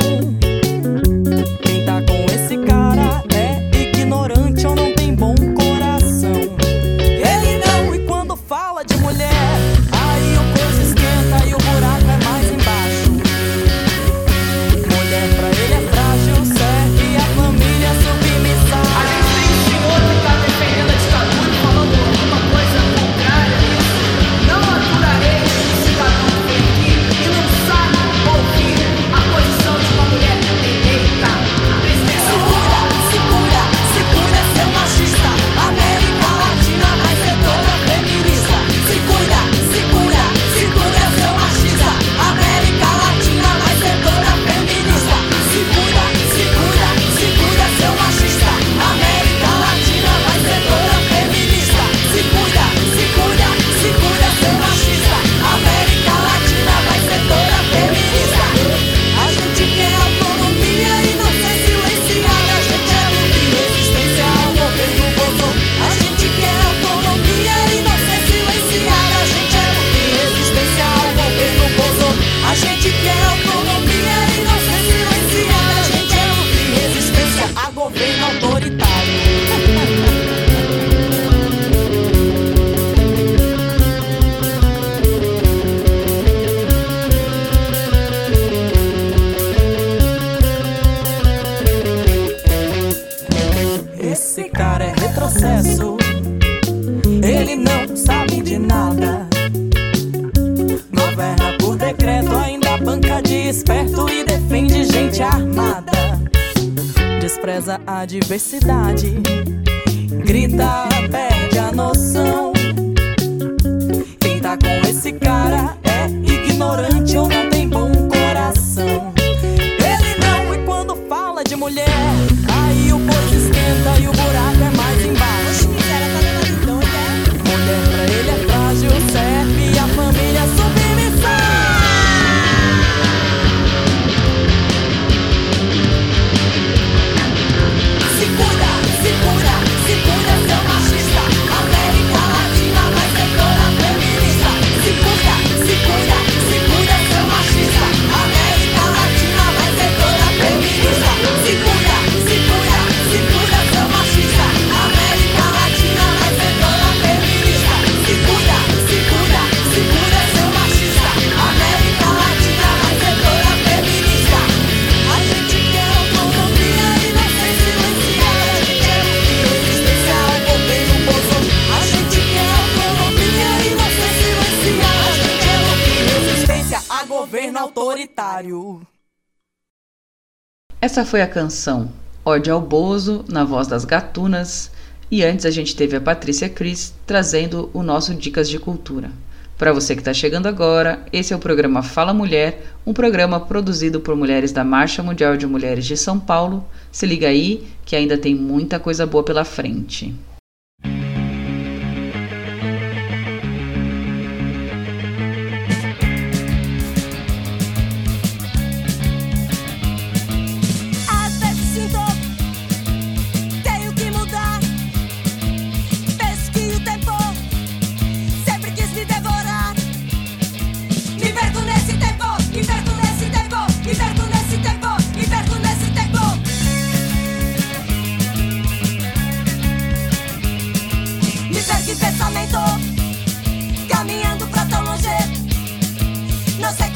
Essa 180.90 181.04
foi 181.04 181.22
a 181.22 181.26
canção 181.28 181.88
Ode 182.24 182.50
ao 182.50 182.60
Bozo, 182.60 183.24
na 183.28 183.44
voz 183.44 183.68
das 183.68 183.84
Gatunas, 183.84 184.72
e 185.08 185.22
antes 185.22 185.46
a 185.46 185.50
gente 185.52 185.76
teve 185.76 185.94
a 185.94 186.00
Patrícia 186.00 186.48
Cris 186.48 186.92
trazendo 187.06 187.70
o 187.72 187.80
nosso 187.80 188.12
Dicas 188.12 188.50
de 188.50 188.58
Cultura. 188.58 189.08
Para 189.56 189.72
você 189.72 189.94
que 189.94 190.00
está 190.00 190.12
chegando 190.12 190.48
agora, 190.48 191.06
esse 191.12 191.32
é 191.32 191.36
o 191.36 191.38
programa 191.38 191.80
Fala 191.80 192.12
Mulher, 192.12 192.74
um 192.84 192.92
programa 192.92 193.38
produzido 193.38 194.00
por 194.00 194.16
mulheres 194.16 194.50
da 194.50 194.64
Marcha 194.64 195.00
Mundial 195.00 195.36
de 195.36 195.46
Mulheres 195.46 195.86
de 195.86 195.96
São 195.96 196.18
Paulo. 196.18 196.64
Se 196.90 197.06
liga 197.06 197.28
aí 197.28 197.68
que 197.84 197.94
ainda 197.94 198.18
tem 198.18 198.34
muita 198.34 198.80
coisa 198.80 199.06
boa 199.06 199.22
pela 199.22 199.44
frente. 199.44 200.12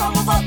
Como 0.05 0.23
voltar. 0.23 0.44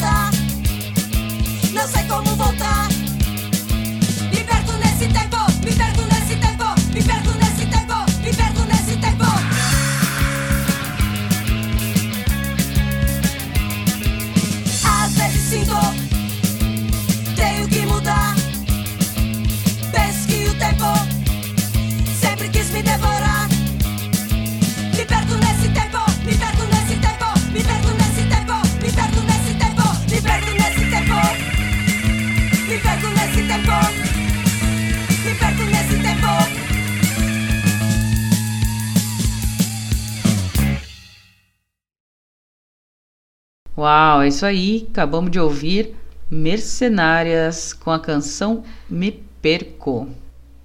Uau, 43.87 44.21
é 44.21 44.27
isso 44.27 44.45
aí. 44.45 44.85
Acabamos 44.91 45.31
de 45.31 45.39
ouvir 45.39 45.95
Mercenárias 46.29 47.71
com 47.71 47.89
a 47.89 47.97
canção 47.97 48.65
Me 48.89 49.13
Perco. 49.41 50.09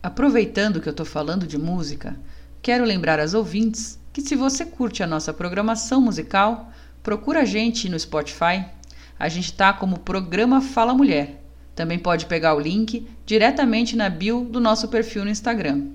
Aproveitando 0.02 0.80
que 0.80 0.88
eu 0.88 0.92
tô 0.92 1.04
falando 1.04 1.46
de 1.46 1.56
música, 1.56 2.16
quero 2.60 2.84
lembrar 2.84 3.20
às 3.20 3.32
ouvintes 3.32 3.96
que 4.12 4.20
se 4.20 4.34
você 4.34 4.64
curte 4.64 5.04
a 5.04 5.06
nossa 5.06 5.32
programação 5.32 6.00
musical, 6.00 6.72
procura 7.00 7.42
a 7.42 7.44
gente 7.44 7.88
no 7.88 7.96
Spotify. 7.96 8.64
A 9.16 9.28
gente 9.28 9.52
tá 9.52 9.72
como 9.72 10.00
programa 10.00 10.60
Fala 10.60 10.92
Mulher. 10.92 11.44
Também 11.76 12.00
pode 12.00 12.26
pegar 12.26 12.56
o 12.56 12.60
link 12.60 13.06
diretamente 13.24 13.94
na 13.94 14.08
bio 14.08 14.48
do 14.50 14.58
nosso 14.58 14.88
perfil 14.88 15.24
no 15.24 15.30
Instagram. 15.30 15.90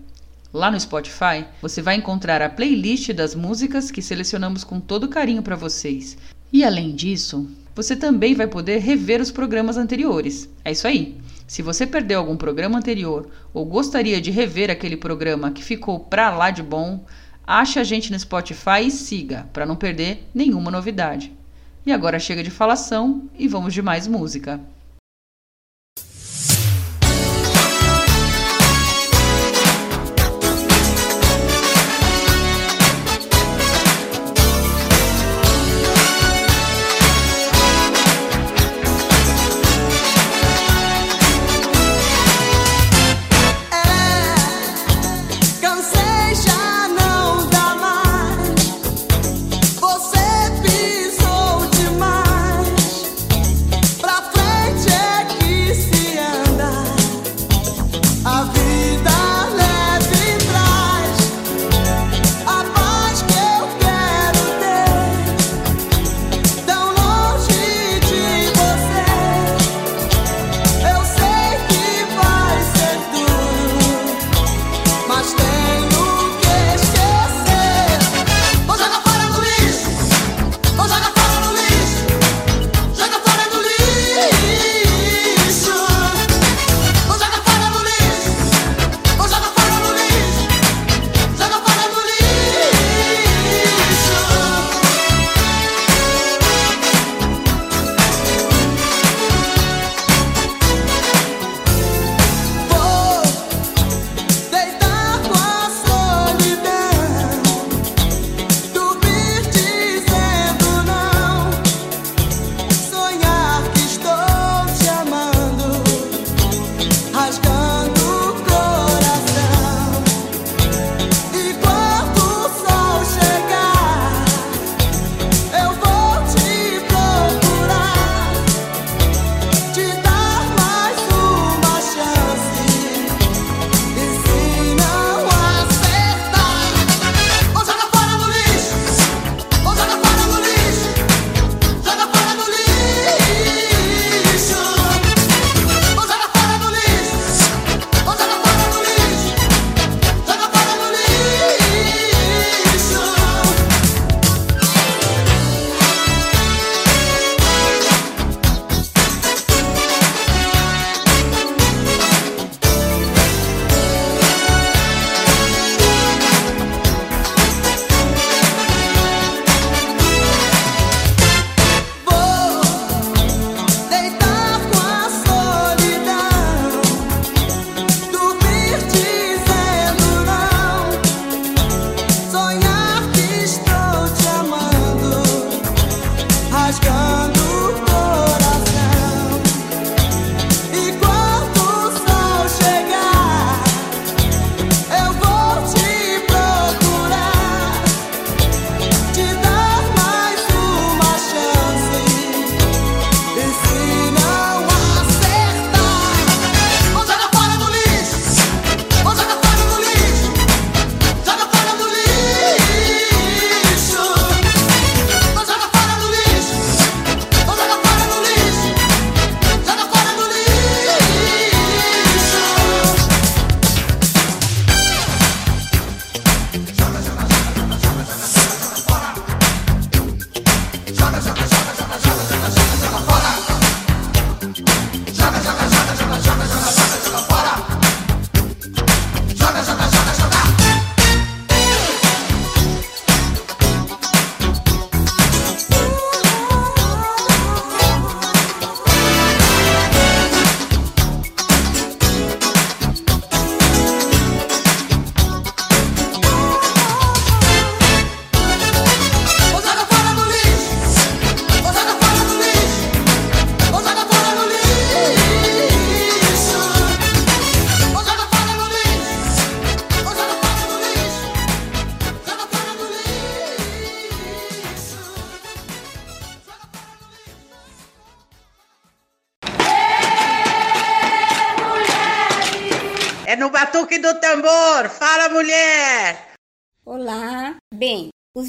Lá 0.54 0.72
no 0.72 0.80
Spotify, 0.80 1.46
você 1.62 1.82
vai 1.82 1.96
encontrar 1.96 2.42
a 2.42 2.50
playlist 2.50 3.12
das 3.12 3.36
músicas 3.36 3.92
que 3.92 4.02
selecionamos 4.02 4.64
com 4.64 4.80
todo 4.80 5.10
carinho 5.10 5.44
para 5.44 5.58
vocês. 5.58 6.18
E 6.52 6.64
além 6.64 6.96
disso, 6.96 7.50
você 7.76 7.96
também 7.96 8.34
vai 8.34 8.48
poder 8.48 8.80
rever 8.80 9.22
os 9.22 9.32
programas 9.32 9.78
anteriores. 9.78 10.50
É 10.64 10.72
isso 10.72 10.88
aí. 10.88 11.18
Se 11.46 11.62
você 11.62 11.86
perdeu 11.86 12.20
algum 12.20 12.36
programa 12.36 12.78
anterior 12.78 13.30
ou 13.54 13.66
gostaria 13.66 14.20
de 14.20 14.32
rever 14.32 14.70
aquele 14.70 14.98
programa 14.98 15.52
que 15.52 15.64
ficou 15.64 16.00
pra 16.00 16.30
lá 16.30 16.50
de 16.50 16.64
bom, 16.64 17.06
ache 17.46 17.80
a 17.80 17.84
gente 17.84 18.12
no 18.12 18.20
Spotify 18.20 18.86
e 18.86 18.92
siga 18.92 19.48
para 19.54 19.66
não 19.66 19.76
perder 19.76 20.28
nenhuma 20.34 20.72
novidade. 20.72 21.32
E 21.86 21.92
agora 21.92 22.20
chega 22.20 22.44
de 22.44 22.50
falação 22.50 23.30
e 23.38 23.48
vamos 23.48 23.74
de 23.74 23.82
mais 23.82 24.08
música. 24.08 24.60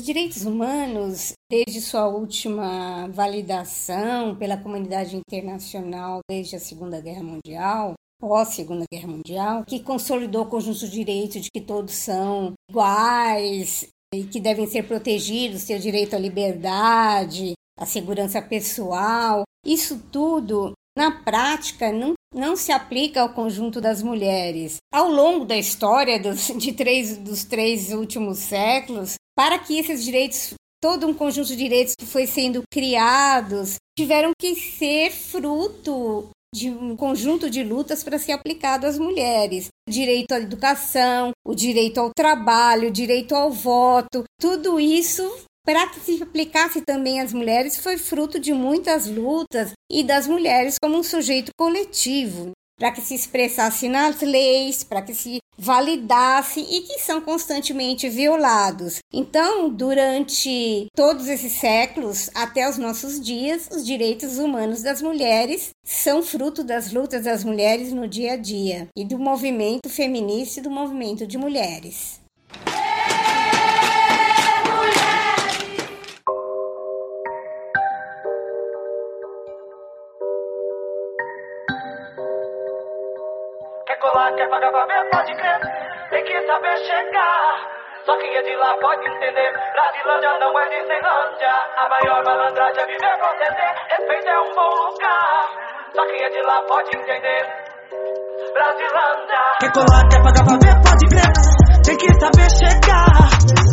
Direitos 0.09 0.47
humanos, 0.47 1.35
desde 1.51 1.83
sua 1.83 2.09
última 2.09 3.07
validação 3.09 4.35
pela 4.37 4.57
comunidade 4.57 5.15
internacional 5.15 6.21
desde 6.27 6.57
a 6.57 6.59
Segunda 6.59 6.99
Guerra 6.99 7.23
Mundial, 7.23 7.93
pós-Segunda 8.19 8.87
Guerra 8.91 9.07
Mundial, 9.07 9.67
que 9.67 9.81
consolidou 9.81 10.45
o 10.45 10.49
conjunto 10.49 10.79
de 10.79 10.91
direitos 10.91 11.43
de 11.43 11.51
que 11.51 11.61
todos 11.61 11.93
são 11.93 12.55
iguais 12.71 13.87
e 14.15 14.25
que 14.25 14.41
devem 14.41 14.67
ser 14.67 14.85
protegidos, 14.89 15.65
ter 15.65 15.79
direito 15.79 16.17
à 16.17 16.19
liberdade, 16.19 17.53
à 17.79 17.85
segurança 17.85 18.41
pessoal. 18.41 19.43
Isso 19.63 20.03
tudo, 20.11 20.73
na 20.99 21.13
prática, 21.13 21.93
não, 21.93 22.15
não 22.35 22.57
se 22.57 22.73
aplica 22.73 23.23
ao 23.23 23.29
conjunto 23.29 23.81
das 23.81 24.03
mulheres. 24.03 24.79
Ao 24.93 25.09
longo 25.09 25.45
da 25.45 25.57
história 25.57 26.19
dos, 26.19 26.49
de 26.49 26.73
três, 26.73 27.17
dos 27.17 27.45
três 27.45 27.93
últimos 27.93 28.39
séculos, 28.39 29.15
para 29.37 29.61
que 29.61 29.79
esses 29.79 30.03
direitos 30.03 30.55
todo 30.83 31.07
um 31.07 31.15
conjunto 31.15 31.49
de 31.49 31.57
direitos 31.57 31.95
que 31.97 32.05
foi 32.05 32.27
sendo 32.27 32.63
criados 32.73 33.77
tiveram 33.97 34.33
que 34.37 34.57
ser 34.57 35.13
fruto 35.13 36.29
de 36.53 36.69
um 36.69 36.97
conjunto 36.97 37.49
de 37.49 37.63
lutas 37.63 38.03
para 38.03 38.19
ser 38.19 38.33
aplicado 38.33 38.85
às 38.85 38.99
mulheres. 38.99 39.69
O 39.89 39.93
direito 39.93 40.33
à 40.33 40.41
educação, 40.41 41.31
o 41.47 41.55
direito 41.55 41.99
ao 41.99 42.11
trabalho, 42.13 42.89
o 42.89 42.93
direito 42.93 43.37
ao 43.37 43.53
voto, 43.53 44.25
tudo 44.41 44.81
isso 44.81 45.23
para 45.69 45.87
que 45.87 46.01
se 46.01 46.23
aplicasse 46.23 46.81
também 46.81 47.21
às 47.21 47.31
mulheres 47.31 47.77
foi 47.77 47.99
fruto 47.99 48.41
de 48.41 48.55
muitas 48.55 49.07
lutas 49.07 49.73
e 49.93 50.03
das 50.03 50.27
mulheres 50.27 50.77
como 50.83 50.97
um 50.97 51.03
sujeito 51.03 51.51
coletivo 51.59 52.53
para 52.79 52.91
que 52.91 53.03
se 53.03 53.15
expressasse 53.15 53.87
nas 53.87 54.23
leis, 54.23 54.83
para 54.83 55.03
que 55.03 55.13
se 55.13 55.41
validasse 55.59 56.61
e 56.61 56.81
que 56.83 57.01
são 57.01 57.21
constantemente 57.21 58.09
violados. 58.09 59.01
Então, 59.13 59.69
durante 59.69 60.87
todos 60.97 61.29
esses 61.29 61.53
séculos 61.53 62.31
até 62.35 62.67
os 62.67 62.79
nossos 62.79 63.21
dias, 63.21 63.69
os 63.71 63.85
direitos 63.85 64.39
humanos 64.39 64.83
das 64.83 65.03
mulheres 65.03 65.69
são 65.85 66.23
fruto 66.23 66.65
das 66.65 66.93
lutas 66.93 67.25
das 67.25 67.45
mulheres 67.45 67.93
no 67.93 68.09
dia 68.09 68.33
a 68.33 68.37
dia 68.37 68.89
e 68.97 69.05
do 69.05 69.19
movimento 69.19 69.91
feminista 69.91 70.61
e 70.61 70.63
do 70.63 70.71
movimento 70.71 71.27
de 71.27 71.37
mulheres. 71.37 72.27
Colar, 84.11 84.33
quer 84.35 84.49
pagar 84.49 84.71
pra 84.71 84.87
ver, 84.87 85.11
pode 85.11 85.35
crer. 85.37 85.61
Tem 86.11 86.25
que 86.25 86.47
saber 86.47 86.77
chegar. 86.79 87.79
Só 88.07 88.17
quem 88.17 88.35
é 88.35 88.43
de 88.43 88.57
lá 88.57 88.75
pode 88.81 89.07
entender. 89.07 89.53
Brasilândia 89.73 90.39
não 90.41 90.59
é 90.59 90.69
Disneylândia. 90.69 91.55
A 91.77 91.89
maior 91.89 92.25
malandragem 92.25 92.83
é 92.83 92.87
viver 92.87 93.15
com 93.21 93.31
CD. 93.37 93.61
Respeito 93.91 94.29
é 94.29 94.41
um 94.41 94.55
bom 94.55 94.71
lugar. 94.87 95.51
Só 95.95 96.07
quem 96.07 96.23
é 96.25 96.31
de 96.31 96.43
lá 96.43 96.63
pode 96.63 96.97
entender. 96.97 97.43
Brasilândia. 98.55 99.43
Quer 99.61 99.73
colar, 99.73 100.09
quer 100.09 100.23
pagar 100.23 100.45
pra 100.47 100.57
ver, 100.57 100.75
pode 100.81 101.05
crer. 101.13 101.33
Tem 101.85 101.97
que 101.99 102.15
saber 102.21 102.49
chegar. 102.57 103.29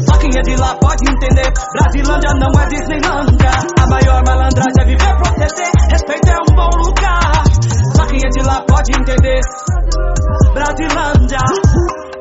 Só 0.06 0.20
quem 0.20 0.32
é 0.36 0.42
de 0.42 0.56
lá 0.60 0.76
pode 0.76 1.04
entender. 1.10 1.50
Brasilândia 1.74 2.34
não 2.36 2.52
é 2.60 2.66
Disneylândia. 2.68 3.52
A 3.80 3.88
maior 3.88 4.22
malandragem 4.28 4.82
é 4.82 4.86
viver 4.86 5.16
proceder. 5.16 5.72
Respeito 5.92 6.28
é 6.28 6.40
um 6.40 6.56
bom 6.56 6.70
lugar. 6.84 7.25
Quem 8.08 8.20
é 8.24 8.30
de 8.30 8.42
lá 8.46 8.62
pode 8.62 8.92
entender. 8.98 9.40
Brasilândia. 10.54 11.40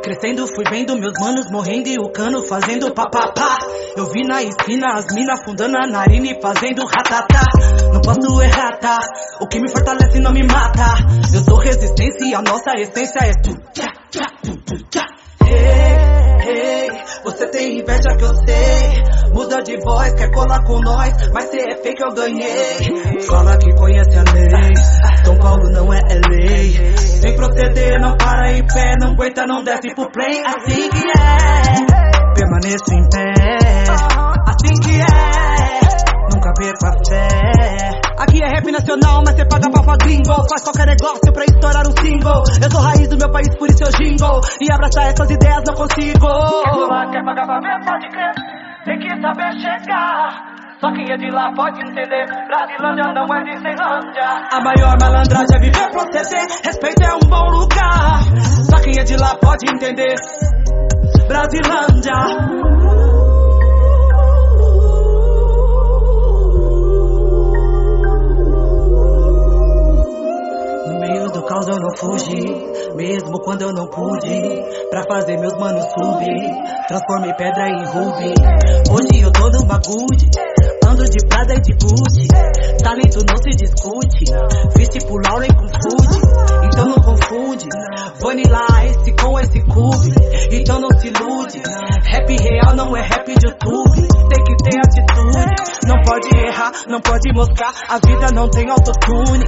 Crescendo, 0.02 0.46
fui 0.46 0.64
vendo 0.68 0.96
meus 0.96 1.14
manos 1.18 1.50
morrendo 1.50 1.88
e 1.88 1.98
o 1.98 2.10
cano 2.10 2.42
fazendo 2.46 2.92
papapá. 2.92 3.58
Eu 3.96 4.06
vi 4.10 4.22
na 4.22 4.42
esquina 4.42 4.94
as 4.94 5.06
minas 5.14 5.42
fundando 5.44 5.76
a 5.78 5.86
narina 5.86 6.26
e 6.26 6.40
fazendo 6.42 6.84
ratatá. 6.84 7.42
Não 7.92 8.00
posso 8.02 8.42
errar, 8.42 8.78
tá? 8.78 8.98
O 9.40 9.46
que 9.46 9.58
me 9.60 9.70
fortalece 9.70 10.18
não 10.20 10.32
me 10.32 10.46
mata. 10.46 10.96
Eu 11.32 11.40
sou 11.40 11.58
resistência 11.58 12.26
e 12.26 12.34
a 12.34 12.42
nossa 12.42 12.72
essência 12.76 13.20
é 13.20 13.32
tu. 13.42 13.54
Tchá, 13.72 13.86
tchá, 14.10 14.26
tu, 14.42 14.84
tchá. 14.90 15.06
Hey, 15.46 16.38
hey, 16.46 16.90
você 17.22 17.46
tem 17.48 17.78
inveja 17.80 18.16
que 18.16 18.24
eu 18.24 18.34
sei. 18.34 19.04
Muda 19.32 19.62
de 19.62 19.76
voz, 19.80 20.12
quer 20.14 20.30
colar 20.30 20.62
com 20.64 20.78
nós, 20.80 21.12
mas 21.32 21.50
cê 21.50 21.58
é 21.58 21.76
fake, 21.82 22.02
eu 22.02 22.14
ganhei. 22.14 23.20
Fala 23.26 23.56
que 23.58 23.74
conhece 23.74 24.16
a 24.16 24.22
lei. 24.32 24.74
São 25.24 25.36
Paulo 25.38 25.70
não 25.70 25.92
é 25.92 25.98
LA. 25.98 26.96
Sem 26.96 27.34
proceder, 27.36 28.00
não 28.00 28.16
para 28.16 28.52
em 28.52 28.66
pé, 28.66 28.94
não 29.00 29.12
aguenta, 29.12 29.46
não 29.46 29.64
desce 29.64 29.94
pro 29.94 30.10
play. 30.10 30.40
Assim 30.46 30.88
que 30.88 31.04
é, 31.18 32.34
permaneço 32.34 32.94
em 32.94 33.08
pé. 33.10 33.34
Assim 34.46 34.74
que 34.80 35.00
é, 35.00 36.34
nunca 36.34 36.52
perco 36.54 36.86
a 36.86 36.92
fé. 37.08 38.03
Aqui 38.18 38.38
é 38.42 38.48
rap 38.48 38.70
nacional, 38.70 39.22
mas 39.26 39.34
cê 39.34 39.44
paga 39.44 39.70
pra 39.70 39.96
gringo. 39.96 40.34
Faz 40.48 40.62
qualquer 40.62 40.86
negócio 40.86 41.32
pra 41.32 41.44
estourar 41.44 41.86
um 41.86 41.94
single. 41.98 42.42
Eu 42.62 42.70
sou 42.70 42.80
raiz 42.80 43.08
do 43.08 43.16
meu 43.16 43.30
país, 43.30 43.48
por 43.58 43.68
isso 43.68 43.82
eu 43.82 43.90
jingle. 43.98 44.40
E 44.60 44.72
abraçar 44.72 45.08
essas 45.08 45.30
ideias 45.30 45.62
não 45.66 45.74
consigo. 45.74 46.18
Pular, 46.20 47.10
quer 47.10 47.24
pagar 47.24 47.46
pra 47.46 47.60
ver, 47.60 47.84
pode 47.84 48.08
crer. 48.08 48.34
Tem 48.84 48.98
que 48.98 49.08
saber 49.20 49.52
chegar. 49.58 50.54
Só 50.80 50.92
quem 50.92 51.10
é 51.10 51.16
de 51.16 51.30
lá 51.30 51.50
pode 51.54 51.80
entender. 51.80 52.26
Brasilândia 52.46 53.12
não 53.14 53.24
é 53.34 53.44
Disneylândia. 53.44 54.28
A 54.52 54.60
maior 54.60 54.96
malandragem 55.00 55.56
é 55.56 55.60
viver 55.60 55.90
proceder. 55.90 56.46
Respeito 56.64 57.02
é 57.02 57.14
um 57.14 57.28
bom 57.28 57.50
lugar. 57.50 58.20
Só 58.70 58.76
quem 58.80 58.98
é 58.98 59.04
de 59.04 59.16
lá 59.16 59.34
pode 59.36 59.64
entender. 59.72 60.14
Brasilândia. 61.26 63.13
Caos 71.46 71.68
eu 71.68 71.78
não 71.78 71.94
fugi, 71.96 72.94
mesmo 72.94 73.38
quando 73.40 73.62
eu 73.62 73.72
não 73.72 73.86
pude. 73.86 74.64
Pra 74.88 75.02
fazer 75.08 75.36
meus 75.38 75.52
manos 75.58 75.84
subir, 75.92 76.86
transformei 76.88 77.34
pedra 77.34 77.68
em 77.68 77.84
rubi. 77.84 78.34
Hoje 78.90 79.22
eu 79.22 79.30
tô 79.30 79.50
no 79.50 79.64
bagulho, 79.66 80.30
ando 80.86 81.04
de 81.04 81.26
Prada 81.28 81.54
e 81.54 81.60
de 81.60 81.72
Gucci. 81.72 82.28
Talento 82.82 83.24
não 83.28 83.36
se 83.36 83.50
discute, 83.50 84.24
fiz 84.76 84.88
tipo 84.88 85.18
Lauren 85.18 85.48
com 85.48 85.68
food. 85.68 86.20
Então 86.64 86.86
não 86.86 86.96
confunde, 86.96 87.66
Vanilla 88.20 88.66
esse 88.86 89.12
com 89.12 89.38
esse 89.38 89.60
cube. 89.60 90.14
Então 90.50 90.80
não 90.80 90.90
se 90.98 91.08
ilude, 91.08 91.62
rap 92.04 92.36
real 92.42 92.74
não 92.74 92.96
é 92.96 93.02
rap 93.02 93.26
de 93.26 93.46
YouTube. 93.46 94.23
Tem 94.64 94.80
atitude, 94.80 95.54
não 95.86 96.00
pode 96.02 96.28
errar, 96.38 96.72
não 96.88 97.00
pode 97.00 97.32
moscar. 97.34 97.72
A 97.86 97.98
vida 97.98 98.32
não 98.32 98.48
tem 98.48 98.70
autotune. 98.70 99.44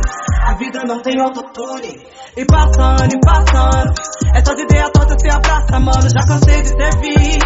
A 0.47 0.55
vida 0.57 0.83
não 0.87 1.01
tem 1.01 1.19
autotune. 1.19 2.07
E 2.37 2.45
passando, 2.45 3.15
e 3.15 3.21
passando. 3.25 3.95
Essas 4.35 4.61
ideias 4.61 4.91
todas 4.93 5.17
se 5.19 5.35
abraça, 5.35 5.81
mano. 5.81 6.03
Já 6.03 6.27
cansei 6.27 6.61
de 6.61 6.69
servir. 6.69 7.39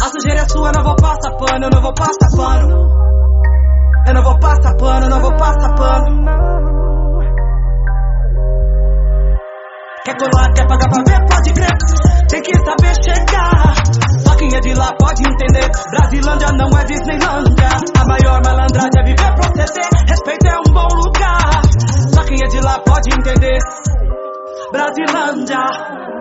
A 0.00 0.08
sujeira 0.08 0.42
é 0.42 0.48
sua, 0.48 0.70
não 0.70 0.84
vou 0.84 0.94
passar 0.94 1.36
pano, 1.36 1.64
eu 1.64 1.70
não 1.70 1.82
vou 1.82 1.94
passar 1.94 2.28
pano. 2.36 3.06
Eu 4.06 4.14
não 4.14 4.22
vou 4.22 4.38
passar 4.38 4.76
pano, 4.76 5.06
eu 5.06 5.10
não 5.10 5.20
vou 5.20 5.36
passar 5.36 5.74
pano. 5.74 6.26
Quer 10.04 10.16
colar, 10.16 10.52
quer 10.54 10.66
pagar 10.68 10.88
pra 10.88 11.02
ver, 11.02 11.26
pode 11.28 11.52
crer. 11.52 12.05
Tem 12.28 12.42
que 12.42 12.54
saber 12.58 12.94
chegar. 13.04 13.74
Só 14.24 14.36
quem 14.36 14.48
é 14.54 14.60
de 14.60 14.74
lá 14.74 14.92
pode 14.98 15.22
entender. 15.22 15.68
Brasilândia 15.90 16.48
não 16.52 16.78
é 16.78 16.84
Disneylândia. 16.84 17.68
A 17.98 18.04
maior 18.06 18.42
malandragem 18.44 19.00
é 19.00 19.04
viver 19.04 19.34
proceder. 19.34 19.88
Respeito 20.08 20.46
é 20.46 20.58
um 20.58 20.72
bom 20.72 20.88
lugar. 20.94 21.62
Só 22.14 22.24
quem 22.24 22.36
é 22.42 22.48
de 22.48 22.60
lá 22.60 22.78
pode 22.80 23.14
entender. 23.14 23.58
Brasilândia. 24.72 26.15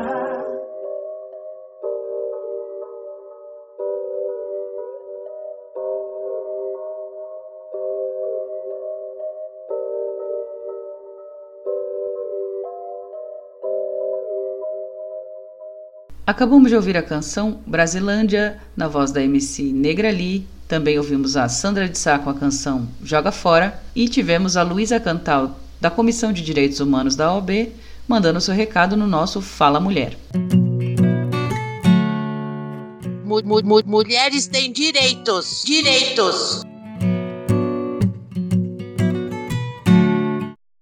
Acabamos 16.26 16.70
de 16.70 16.76
ouvir 16.76 16.98
a 16.98 17.04
canção 17.04 17.60
Brasilândia, 17.68 18.60
na 18.76 18.88
voz 18.88 19.12
da 19.12 19.22
MC 19.22 19.62
Negra 19.64 20.10
Lee. 20.10 20.48
Também 20.68 20.98
ouvimos 20.98 21.38
a 21.38 21.48
Sandra 21.48 21.88
de 21.88 21.98
Sá 21.98 22.18
com 22.18 22.30
a 22.30 22.34
canção 22.34 22.88
Joga 23.04 23.32
Fora. 23.32 23.80
E 23.96 24.10
tivemos 24.10 24.58
a 24.58 24.64
Luísa 24.64 25.00
Cantal, 25.00 25.60
da 25.80 25.92
Comissão 25.92 26.34
de 26.34 26.42
Direitos 26.42 26.80
Humanos 26.80 27.16
da 27.16 27.32
OAB, 27.32 27.72
mandando 28.08 28.42
seu 28.42 28.56
recado 28.56 28.98
no 28.98 29.06
nosso 29.06 29.40
Fala 29.42 29.80
Mulher. 29.80 30.18
Mu- 33.24 33.44
mu- 33.44 33.62
mu- 33.64 33.82
mulheres 33.86 34.48
têm 34.48 34.72
direitos. 34.72 35.62
Direitos. 35.64 36.64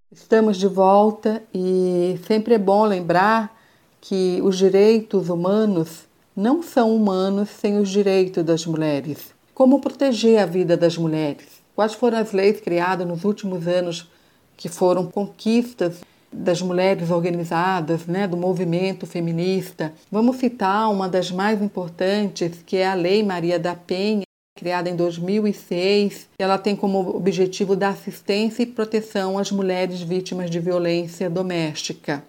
Estamos 0.10 0.58
de 0.58 0.68
volta 0.68 1.44
e 1.54 2.18
sempre 2.26 2.54
é 2.56 2.58
bom 2.58 2.86
lembrar 2.86 3.62
que 4.06 4.42
os 4.44 4.58
direitos 4.58 5.30
humanos 5.30 6.04
não 6.36 6.62
são 6.62 6.94
humanos 6.94 7.48
sem 7.50 7.80
os 7.80 7.88
direitos 7.88 8.44
das 8.44 8.66
mulheres. 8.66 9.34
Como 9.54 9.80
proteger 9.80 10.40
a 10.40 10.46
vida 10.46 10.76
das 10.76 10.98
mulheres? 10.98 11.46
Quais 11.74 11.94
foram 11.94 12.18
as 12.18 12.34
leis 12.34 12.60
criadas 12.60 13.08
nos 13.08 13.24
últimos 13.24 13.66
anos 13.66 14.12
que 14.58 14.68
foram 14.68 15.06
conquistas 15.06 16.02
das 16.30 16.62
mulheres 16.62 17.12
organizadas, 17.12 18.06
né, 18.06 18.28
do 18.28 18.36
movimento 18.36 19.08
feminista? 19.08 19.94
Vamos 20.12 20.36
citar 20.36 20.92
uma 20.92 21.08
das 21.08 21.32
mais 21.32 21.62
importantes, 21.62 22.62
que 22.66 22.76
é 22.76 22.86
a 22.86 22.96
Lei 22.96 23.24
Maria 23.24 23.58
da 23.58 23.74
Penha, 23.74 24.24
criada 24.54 24.90
em 24.90 24.98
2006. 24.98 26.28
Ela 26.38 26.58
tem 26.58 26.76
como 26.76 27.16
objetivo 27.16 27.74
dar 27.74 27.92
assistência 27.92 28.64
e 28.64 28.66
proteção 28.66 29.38
às 29.38 29.50
mulheres 29.50 30.02
vítimas 30.02 30.50
de 30.50 30.60
violência 30.60 31.30
doméstica. 31.30 32.22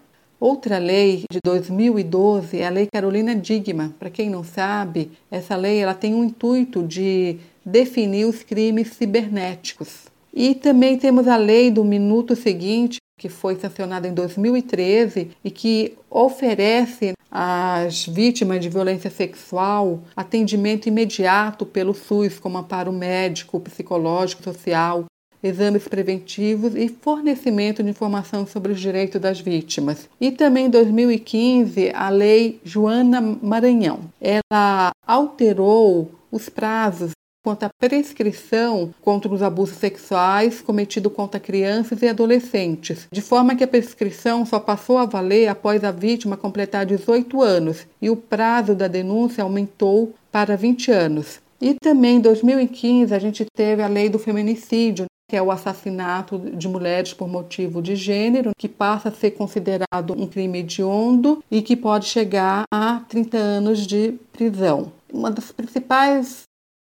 Outra 0.47 0.77
lei 0.77 1.23
de 1.27 1.39
2012 1.43 2.59
é 2.59 2.67
a 2.67 2.69
Lei 2.69 2.87
Carolina 2.93 3.35
Digma. 3.35 3.95
Para 3.97 4.11
quem 4.11 4.29
não 4.29 4.43
sabe, 4.43 5.11
essa 5.31 5.55
lei 5.55 5.79
ela 5.79 5.95
tem 5.95 6.13
o 6.13 6.23
intuito 6.23 6.83
de 6.83 7.37
definir 7.65 8.25
os 8.25 8.43
crimes 8.43 8.89
cibernéticos. 8.89 10.03
E 10.31 10.53
também 10.53 10.99
temos 10.99 11.27
a 11.27 11.35
lei 11.35 11.71
do 11.71 11.83
minuto 11.83 12.35
seguinte, 12.35 12.99
que 13.19 13.27
foi 13.27 13.55
sancionada 13.55 14.07
em 14.07 14.13
2013 14.13 15.31
e 15.43 15.49
que 15.49 15.93
oferece 16.11 17.13
às 17.31 18.05
vítimas 18.05 18.61
de 18.61 18.69
violência 18.69 19.09
sexual 19.09 20.03
atendimento 20.15 20.87
imediato 20.87 21.65
pelo 21.65 21.95
SUS, 21.95 22.37
como 22.37 22.59
amparo 22.59 22.93
médico, 22.93 23.59
psicológico, 23.59 24.43
social, 24.43 25.05
exames 25.45 25.87
preventivos 25.87 26.75
e 26.75 26.87
fornecimento 26.89 27.83
de 27.83 27.89
informação 27.89 28.45
sobre 28.47 28.71
os 28.71 28.79
direitos 28.79 29.21
das 29.21 29.39
vítimas. 29.39 30.09
E 30.19 30.31
também 30.31 30.65
em 30.65 30.69
2015, 30.69 31.91
a 31.93 32.09
Lei 32.09 32.59
Joana 32.63 33.21
Maranhão. 33.21 33.99
Ela 34.19 34.91
alterou 35.05 36.11
os 36.31 36.49
prazos 36.49 37.11
quanto 37.43 37.63
à 37.63 37.69
prescrição 37.79 38.91
contra 39.01 39.31
os 39.31 39.43
abusos 39.43 39.77
sexuais 39.77 40.61
cometidos 40.61 41.13
contra 41.13 41.39
crianças 41.39 42.01
e 42.01 42.07
adolescentes, 42.07 43.07
de 43.11 43.21
forma 43.21 43.55
que 43.55 43.63
a 43.63 43.67
prescrição 43.67 44.43
só 44.47 44.59
passou 44.59 44.97
a 44.97 45.05
valer 45.05 45.47
após 45.47 45.83
a 45.83 45.91
vítima 45.91 46.35
completar 46.35 46.87
18 46.87 47.43
anos 47.43 47.85
e 48.01 48.09
o 48.09 48.15
prazo 48.15 48.73
da 48.73 48.87
denúncia 48.87 49.43
aumentou 49.43 50.15
para 50.31 50.57
20 50.57 50.91
anos. 50.91 51.39
E 51.61 51.75
também 51.75 52.17
em 52.17 52.19
2015 52.19 53.13
a 53.13 53.19
gente 53.19 53.45
teve 53.55 53.83
a 53.83 53.87
lei 53.87 54.09
do 54.09 54.17
feminicídio, 54.17 55.05
que 55.27 55.35
é 55.35 55.41
o 55.41 55.51
assassinato 55.51 56.37
de 56.37 56.67
mulheres 56.67 57.13
por 57.13 57.27
motivo 57.27 57.81
de 57.81 57.95
gênero, 57.95 58.51
que 58.57 58.69
passa 58.69 59.09
a 59.09 59.11
ser 59.11 59.31
considerado 59.31 60.13
um 60.15 60.27
crime 60.27 60.59
hediondo 60.59 61.43
e 61.49 61.61
que 61.61 61.75
pode 61.75 62.05
chegar 62.05 62.63
a 62.71 63.01
30 63.09 63.37
anos 63.37 63.87
de 63.87 64.13
prisão. 64.31 64.91
Uma 65.11 65.31
das 65.31 65.51
principais 65.51 66.43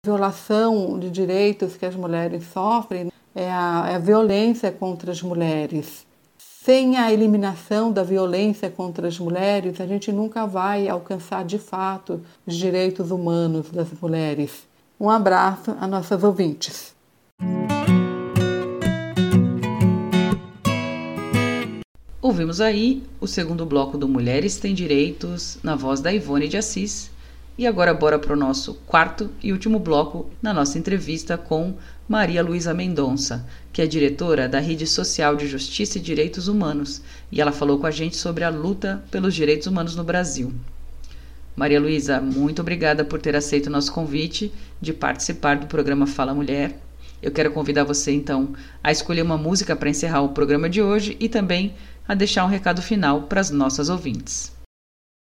violação 0.06 0.99
de 0.99 1.10
direitos 1.10 1.76
que 1.76 1.86
as 1.86 1.95
mulheres 1.95 2.44
sofrem 2.53 3.12
é 3.34 3.49
a, 3.49 3.86
é 3.90 3.95
a 3.95 3.99
violência 3.99 4.72
contra 4.72 5.12
as 5.12 5.22
mulheres. 5.22 6.06
Sem 6.38 6.98
a 6.98 7.12
eliminação 7.12 7.91
da 7.91 8.03
violência 8.03 8.70
contra 8.70 9.07
as 9.07 9.20
mulheres, 9.20 9.80
a 9.80 9.86
gente 9.86 10.12
nunca 10.12 10.45
vai 10.45 10.88
alcançar 10.88 11.44
de 11.45 11.60
fato 11.60 12.22
os 12.45 12.56
direitos 12.56 13.12
humanos 13.12 13.70
das 13.70 13.88
mulheres. 13.99 14.66
Um 14.99 15.10
abraço 15.10 15.76
a 15.80 15.88
nossas 15.88 16.24
ouvintes. 16.24 16.95
Ouvimos 22.26 22.60
aí 22.60 23.03
o 23.22 23.27
segundo 23.27 23.68
bloco 23.68 23.99
do 23.99 24.07
Mulheres 24.07 24.57
Têm 24.57 24.73
Direitos, 24.73 25.60
na 25.61 25.76
voz 25.76 26.02
da 26.02 26.11
Ivone 26.11 26.47
de 26.47 26.57
Assis. 26.57 27.11
E 27.56 27.68
agora 27.68 27.93
bora 27.93 28.18
para 28.18 28.34
o 28.34 28.35
nosso 28.35 28.73
quarto 28.88 29.30
e 29.43 29.52
último 29.52 29.77
bloco 29.77 30.27
na 30.41 30.52
nossa 30.52 30.80
entrevista 30.80 31.38
com 31.38 31.76
Maria 32.10 32.41
Luísa 32.41 32.73
Mendonça, 32.73 33.45
que 33.72 33.80
é 33.80 33.85
diretora 33.85 34.49
da 34.49 34.57
Rede 34.57 34.88
Social 34.88 35.35
de 35.35 35.45
Justiça 35.45 35.99
e 35.99 36.02
Direitos 36.02 36.47
Humanos, 36.47 36.99
e 37.31 37.39
ela 37.39 37.52
falou 37.52 37.77
com 37.77 37.85
a 37.85 37.91
gente 37.91 38.15
sobre 38.18 38.43
a 38.43 38.49
luta 38.49 39.03
pelos 39.11 39.35
direitos 39.35 39.68
humanos 39.68 39.95
no 39.95 40.03
Brasil. 40.03 40.52
Maria 41.56 41.80
Luísa, 41.80 42.19
muito 42.19 42.60
obrigada 42.60 43.06
por 43.06 43.22
ter 43.22 43.35
aceito 43.35 43.68
o 43.68 43.72
nosso 43.72 43.93
convite 43.93 44.52
de 44.81 44.93
participar 44.93 45.57
do 45.57 45.68
programa 45.68 46.07
Fala 46.07 46.34
Mulher. 46.34 46.81
Eu 47.22 47.31
quero 47.31 47.52
convidar 47.52 47.84
você 47.84 48.11
então 48.11 48.53
a 48.84 48.91
escolher 48.91 49.22
uma 49.22 49.38
música 49.38 49.76
para 49.76 49.89
encerrar 49.89 50.22
o 50.22 50.30
programa 50.30 50.69
de 50.69 50.81
hoje 50.81 51.15
e 51.19 51.30
também 51.30 51.73
a 52.07 52.14
deixar 52.14 52.45
um 52.45 52.49
recado 52.49 52.82
final 52.82 53.23
para 53.23 53.41
as 53.41 53.49
nossas 53.49 53.90
ouvintes. 53.90 54.53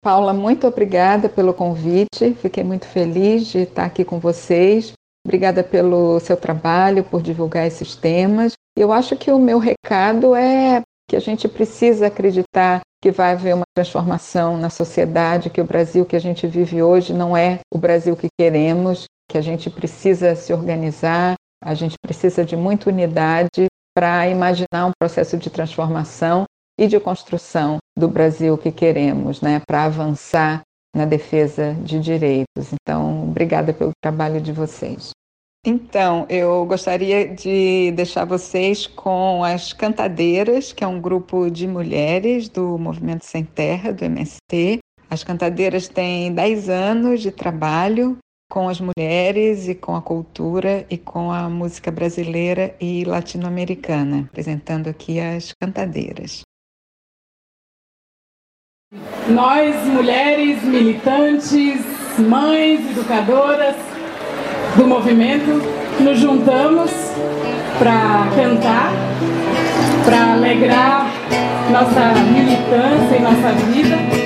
Paula, 0.03 0.34
muito 0.34 0.68
obrigada 0.68 1.27
pelo 1.27 1.53
convite. 1.53 2.35
Fiquei 2.39 2.64
muito 2.64 2.85
feliz 2.85 3.47
de 3.47 3.60
estar 3.60 3.85
aqui 3.85 4.06
com 4.06 4.19
vocês. 4.19 4.93
Obrigada 5.26 5.64
pelo 5.64 6.19
seu 6.19 6.38
trabalho, 6.38 7.03
por 7.03 7.22
divulgar 7.22 7.65
esses 7.65 7.95
temas. 7.95 8.53
Eu 8.77 8.93
acho 8.93 9.15
que 9.15 9.31
o 9.31 9.39
meu 9.39 9.57
recado 9.57 10.35
é 10.35 10.84
que 11.10 11.15
a 11.15 11.19
gente 11.19 11.47
precisa 11.47 12.07
acreditar 12.07 12.81
que 13.02 13.11
vai 13.11 13.31
haver 13.31 13.56
uma 13.56 13.65
transformação 13.76 14.57
na 14.57 14.69
sociedade, 14.69 15.49
que 15.49 15.61
o 15.61 15.65
Brasil 15.65 16.06
que 16.06 16.15
a 16.15 16.19
gente 16.19 16.45
vive 16.45 16.81
hoje 16.81 17.14
não 17.14 17.35
é 17.35 17.60
o 17.73 17.77
Brasil 17.77 18.15
que 18.15 18.27
queremos, 18.39 19.06
que 19.30 19.38
a 19.38 19.41
gente 19.41 19.69
precisa 19.69 20.35
se 20.35 20.53
organizar, 20.53 21.35
a 21.64 21.73
gente 21.73 21.95
precisa 22.02 22.43
de 22.45 22.56
muita 22.56 22.89
unidade 22.89 23.68
para 23.95 24.27
imaginar 24.27 24.88
um 24.88 24.91
processo 24.99 25.38
de 25.38 25.49
transformação 25.49 26.45
e 26.77 26.88
de 26.88 26.99
construção 26.99 27.77
do 27.97 28.07
Brasil 28.07 28.57
que 28.57 28.72
queremos, 28.72 29.41
né, 29.41 29.61
para 29.65 29.85
avançar 29.85 30.61
na 30.95 31.06
defesa 31.06 31.73
de 31.84 31.99
direitos. 31.99 32.73
Então, 32.73 33.23
obrigada 33.23 33.73
pelo 33.73 33.91
trabalho 34.02 34.39
de 34.39 34.52
vocês. 34.52 35.11
Então, 35.68 36.27
eu 36.30 36.64
gostaria 36.65 37.27
de 37.27 37.91
deixar 37.95 38.23
vocês 38.23 38.85
com 38.85 39.43
as 39.43 39.73
Cantadeiras, 39.73 40.72
que 40.72 40.84
é 40.84 40.88
um 40.88 41.02
grupo 41.02 41.49
de 41.49 41.68
mulheres 41.68 42.47
do 42.47 42.77
Movimento 42.77 43.26
Sem 43.26 43.43
Terra, 43.43 43.91
do 43.91 44.06
MST. 44.06 44.77
As 45.10 45.23
Cantadeiras 45.23 45.88
têm 45.88 46.31
10 46.31 46.69
anos 46.69 47.22
de 47.22 47.31
trabalho 47.31 48.18
com 48.47 48.69
as 48.69 48.80
mulheres 48.80 49.68
e 49.68 49.73
com 49.73 49.95
a 49.95 50.02
cultura 50.02 50.85
e 50.88 50.99
com 50.99 51.31
a 51.31 51.49
música 51.49 51.91
brasileira 51.91 52.76
e 52.80 53.03
latino-americana, 53.03 54.27
apresentando 54.30 54.88
aqui 54.88 55.19
as 55.19 55.52
Cantadeiras. 55.60 56.44
Nós, 59.27 59.76
mulheres 59.88 60.63
militantes, 60.63 61.81
mães, 62.19 62.80
educadoras 62.91 63.76
do 64.76 64.88
movimento, 64.88 65.61
nos 65.99 66.19
juntamos 66.19 66.91
para 67.80 68.27
cantar, 68.35 68.91
para 70.05 70.34
alegrar 70.34 71.11
nossa 71.72 72.13
militância 72.31 73.17
e 73.17 73.22
nossa 73.22 73.51
vida. 73.72 74.24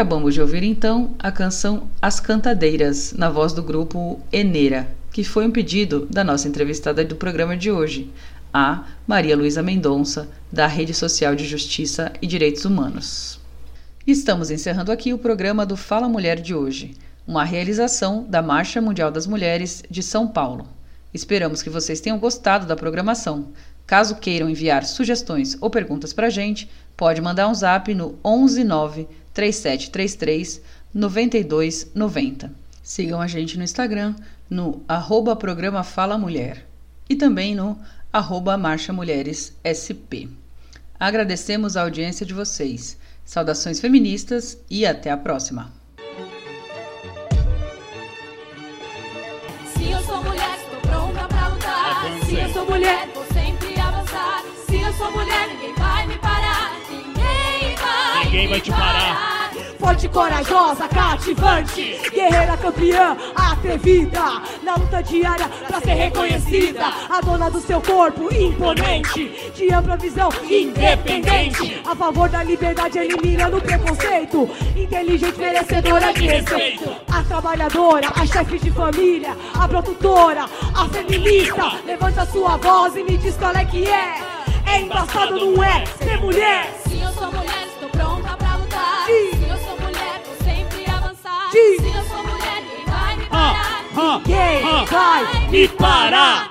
Acabamos 0.00 0.32
de 0.32 0.40
ouvir 0.40 0.62
então 0.62 1.14
a 1.18 1.30
canção 1.30 1.90
As 2.00 2.18
Cantadeiras, 2.18 3.12
na 3.12 3.28
voz 3.28 3.52
do 3.52 3.62
grupo 3.62 4.18
Eneira, 4.32 4.88
que 5.12 5.22
foi 5.22 5.46
um 5.46 5.50
pedido 5.50 6.08
da 6.10 6.24
nossa 6.24 6.48
entrevistada 6.48 7.04
do 7.04 7.16
programa 7.16 7.54
de 7.54 7.70
hoje, 7.70 8.10
a 8.50 8.86
Maria 9.06 9.36
Luísa 9.36 9.62
Mendonça, 9.62 10.26
da 10.50 10.66
Rede 10.66 10.94
Social 10.94 11.34
de 11.34 11.46
Justiça 11.46 12.14
e 12.22 12.26
Direitos 12.26 12.64
Humanos. 12.64 13.38
Estamos 14.06 14.50
encerrando 14.50 14.90
aqui 14.90 15.12
o 15.12 15.18
programa 15.18 15.66
do 15.66 15.76
Fala 15.76 16.08
Mulher 16.08 16.40
de 16.40 16.54
hoje, 16.54 16.94
uma 17.26 17.44
realização 17.44 18.24
da 18.26 18.40
Marcha 18.40 18.80
Mundial 18.80 19.10
das 19.10 19.26
Mulheres 19.26 19.82
de 19.90 20.02
São 20.02 20.26
Paulo. 20.26 20.66
Esperamos 21.12 21.62
que 21.62 21.68
vocês 21.68 22.00
tenham 22.00 22.18
gostado 22.18 22.64
da 22.64 22.74
programação. 22.74 23.48
Caso 23.90 24.14
queiram 24.14 24.48
enviar 24.48 24.84
sugestões 24.84 25.56
ou 25.60 25.68
perguntas 25.68 26.12
para 26.12 26.28
a 26.28 26.30
gente, 26.30 26.70
pode 26.96 27.20
mandar 27.20 27.48
um 27.48 27.54
zap 27.54 27.92
no 27.92 28.16
119 28.24 29.08
3733 29.34 30.62
9290. 30.94 32.52
Sigam 32.84 33.20
a 33.20 33.26
gente 33.26 33.58
no 33.58 33.64
Instagram 33.64 34.14
no 34.48 34.80
arroba 34.86 35.34
programa 35.34 35.82
Fala 35.82 36.16
Mulher 36.16 36.64
e 37.08 37.16
também 37.16 37.56
no 37.56 37.76
arroba 38.12 38.56
Marcha 38.56 38.92
Mulheres 38.92 39.58
SP. 39.66 40.28
Agradecemos 40.96 41.76
a 41.76 41.82
audiência 41.82 42.24
de 42.24 42.32
vocês. 42.32 42.96
Saudações 43.24 43.80
feministas 43.80 44.56
e 44.70 44.86
até 44.86 45.10
a 45.10 45.16
próxima. 45.16 45.72
Se 49.74 49.90
eu 49.90 50.00
sou 50.02 50.22
mulher, 50.22 50.60
estou 50.60 50.80
pronta 50.80 51.26
pra 51.26 51.48
lutar. 51.48 52.24
Se 52.24 52.36
eu 52.36 52.48
sou 52.50 52.66
mulher, 52.66 53.08
sou 55.00 55.10
mulher, 55.12 55.48
ninguém 55.48 55.74
vai 55.74 56.06
me 56.06 56.18
parar. 56.18 56.72
Ninguém 56.90 57.74
vai, 57.74 58.24
Ninguém 58.24 58.48
vai 58.48 58.60
te 58.60 58.70
parar. 58.70 59.50
Forte, 59.78 60.08
corajosa, 60.08 60.86
cativante, 60.88 61.98
guerreira 62.12 62.54
campeã, 62.58 63.16
atrevida, 63.34 64.42
na 64.62 64.74
luta 64.74 65.02
diária 65.02 65.48
pra 65.66 65.80
ser 65.80 65.94
reconhecida, 65.94 66.84
a 67.08 67.20
dona 67.22 67.50
do 67.50 67.60
seu 67.62 67.80
corpo, 67.80 68.28
imponente, 68.32 69.50
de 69.54 69.72
ampla 69.72 69.96
visão, 69.96 70.28
independente, 70.44 71.80
a 71.86 71.96
favor 71.96 72.28
da 72.28 72.42
liberdade, 72.42 72.98
eliminando 72.98 73.56
o 73.56 73.62
preconceito, 73.62 74.50
inteligente, 74.76 75.38
merecedora 75.38 76.12
de 76.12 76.26
respeito, 76.26 76.94
a 77.10 77.22
trabalhadora, 77.22 78.12
a 78.14 78.26
chefe 78.26 78.58
de 78.58 78.70
família, 78.70 79.34
a 79.54 79.66
produtora, 79.66 80.44
a 80.74 80.88
feminista, 80.90 81.72
levanta 81.86 82.26
sua 82.26 82.58
voz 82.58 82.94
e 82.96 83.02
me 83.02 83.16
diz 83.16 83.34
qual 83.38 83.54
é 83.54 83.64
que 83.64 83.88
é, 83.88 84.39
é 84.70 84.80
embaçado, 84.80 85.34
não 85.34 85.62
é, 85.64 85.84
ser 85.86 86.18
mulher. 86.18 86.72
Se 86.86 87.00
eu 87.00 87.12
sou 87.12 87.26
mulher, 87.32 87.66
estou 87.66 87.88
pronta 87.90 88.36
pra 88.36 88.56
lutar. 88.56 89.06
Sim. 89.06 89.30
Se 89.38 89.50
eu 89.50 89.56
sou 89.58 89.80
mulher, 89.80 90.22
vou 90.24 90.36
sempre 90.44 90.90
avançar. 90.90 91.50
Sim. 91.50 91.76
Se 91.80 91.86
eu 91.86 92.04
sou 92.04 92.22
mulher, 92.22 92.62
ninguém 92.62 92.84
vai 92.86 93.16
me 93.16 93.24
parar. 93.26 93.84
Ninguém 93.92 94.84
vai 94.86 95.48
me 95.50 95.68
parar. 95.68 96.48